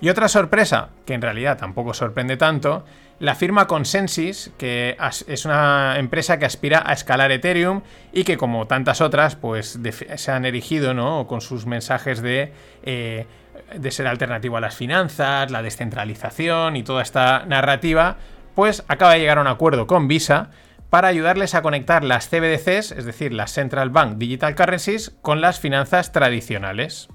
Y 0.00 0.08
otra 0.10 0.28
sorpresa, 0.28 0.90
que 1.06 1.14
en 1.14 1.22
realidad 1.22 1.58
tampoco 1.58 1.92
sorprende 1.92 2.36
tanto, 2.36 2.84
la 3.18 3.34
firma 3.34 3.66
Consensus, 3.66 4.52
que 4.56 4.96
es 5.26 5.44
una 5.44 5.98
empresa 5.98 6.38
que 6.38 6.46
aspira 6.46 6.84
a 6.86 6.92
escalar 6.92 7.32
Ethereum 7.32 7.82
y 8.12 8.22
que 8.22 8.36
como 8.36 8.68
tantas 8.68 9.00
otras, 9.00 9.34
pues 9.34 9.76
se 10.14 10.30
han 10.30 10.44
erigido, 10.44 10.94
¿no? 10.94 11.26
Con 11.26 11.40
sus 11.40 11.66
mensajes 11.66 12.22
de, 12.22 12.52
eh, 12.84 13.26
de 13.74 13.90
ser 13.90 14.06
alternativo 14.06 14.56
a 14.56 14.60
las 14.60 14.76
finanzas, 14.76 15.50
la 15.50 15.62
descentralización 15.62 16.76
y 16.76 16.84
toda 16.84 17.02
esta 17.02 17.44
narrativa, 17.44 18.18
pues 18.54 18.84
acaba 18.86 19.14
de 19.14 19.20
llegar 19.20 19.38
a 19.38 19.40
un 19.40 19.48
acuerdo 19.48 19.88
con 19.88 20.06
Visa 20.06 20.50
para 20.90 21.08
ayudarles 21.08 21.54
a 21.54 21.62
conectar 21.62 22.02
las 22.04 22.28
CBDCs, 22.28 22.92
es 22.92 23.04
decir, 23.04 23.32
las 23.32 23.52
Central 23.52 23.90
Bank 23.90 24.16
Digital 24.16 24.54
Currencies, 24.54 25.16
con 25.22 25.40
las 25.40 25.60
finanzas 25.60 26.12
tradicionales. 26.12 27.08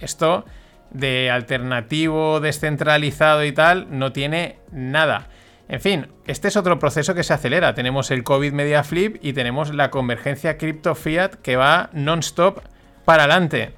Esto 0.00 0.44
de 0.90 1.30
alternativo, 1.30 2.40
descentralizado 2.40 3.44
y 3.44 3.52
tal, 3.52 3.86
no 3.98 4.12
tiene 4.12 4.58
nada. 4.72 5.28
En 5.68 5.80
fin, 5.80 6.08
este 6.26 6.48
es 6.48 6.56
otro 6.56 6.78
proceso 6.78 7.14
que 7.14 7.22
se 7.22 7.32
acelera. 7.32 7.74
Tenemos 7.74 8.10
el 8.10 8.24
COVID 8.24 8.52
Media 8.52 8.82
Flip 8.82 9.18
y 9.22 9.34
tenemos 9.34 9.72
la 9.72 9.90
convergencia 9.90 10.58
cripto 10.58 10.94
fiat 10.94 11.34
que 11.36 11.56
va 11.56 11.90
non-stop 11.92 12.60
para 13.04 13.24
adelante. 13.24 13.74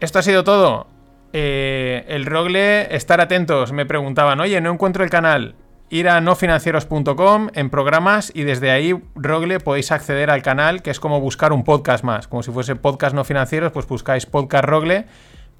Esto 0.00 0.18
ha 0.18 0.22
sido 0.22 0.44
todo. 0.44 0.88
Eh, 1.32 2.04
el 2.08 2.26
Rogle, 2.26 2.94
estar 2.94 3.20
atentos. 3.20 3.72
Me 3.72 3.86
preguntaban, 3.86 4.40
oye, 4.40 4.60
no 4.60 4.72
encuentro 4.72 5.04
el 5.04 5.10
canal 5.10 5.54
ir 5.90 6.08
a 6.08 6.20
nofinancieros.com 6.20 7.48
en 7.54 7.70
programas 7.70 8.32
y 8.34 8.42
desde 8.42 8.70
ahí, 8.70 8.94
Rogle, 9.14 9.60
podéis 9.60 9.92
acceder 9.92 10.30
al 10.30 10.42
canal, 10.42 10.82
que 10.82 10.90
es 10.90 11.00
como 11.00 11.20
buscar 11.20 11.52
un 11.52 11.64
podcast 11.64 12.04
más. 12.04 12.28
Como 12.28 12.42
si 12.42 12.50
fuese 12.50 12.76
podcast 12.76 13.14
no 13.14 13.24
financieros, 13.24 13.72
pues 13.72 13.86
buscáis 13.86 14.26
podcast 14.26 14.64
Rogle. 14.64 15.06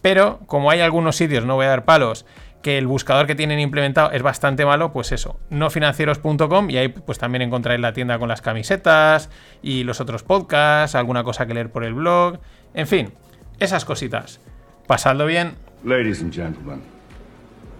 Pero 0.02 0.40
como 0.46 0.70
hay 0.70 0.80
algunos 0.80 1.16
sitios, 1.16 1.44
no 1.44 1.54
voy 1.54 1.66
a 1.66 1.70
dar 1.70 1.84
palos, 1.84 2.26
que 2.64 2.78
el 2.78 2.86
buscador 2.86 3.26
que 3.26 3.34
tienen 3.34 3.60
implementado 3.60 4.10
es 4.10 4.22
bastante 4.22 4.64
malo, 4.66 4.92
pues 4.92 5.12
eso, 5.12 5.38
nofinancieros.com 5.50 6.70
y 6.70 6.78
ahí 6.78 6.88
pues 6.88 7.18
también 7.18 7.42
encontráis 7.42 7.80
la 7.80 7.92
tienda 7.92 8.18
con 8.18 8.28
las 8.28 8.42
camisetas 8.42 9.30
y 9.62 9.84
los 9.84 10.00
otros 10.00 10.22
podcasts, 10.22 10.94
alguna 10.94 11.24
cosa 11.24 11.46
que 11.46 11.54
leer 11.54 11.70
por 11.70 11.84
el 11.84 11.94
blog, 11.94 12.38
en 12.72 12.86
fin, 12.86 13.12
esas 13.60 13.84
cositas. 13.84 14.40
Pasadlo 14.86 15.26
bien. 15.26 15.54
Ladies 15.84 16.22
and 16.22 16.32
gentlemen, 16.32 16.82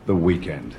the 0.07 0.12
weekend. 0.12 0.74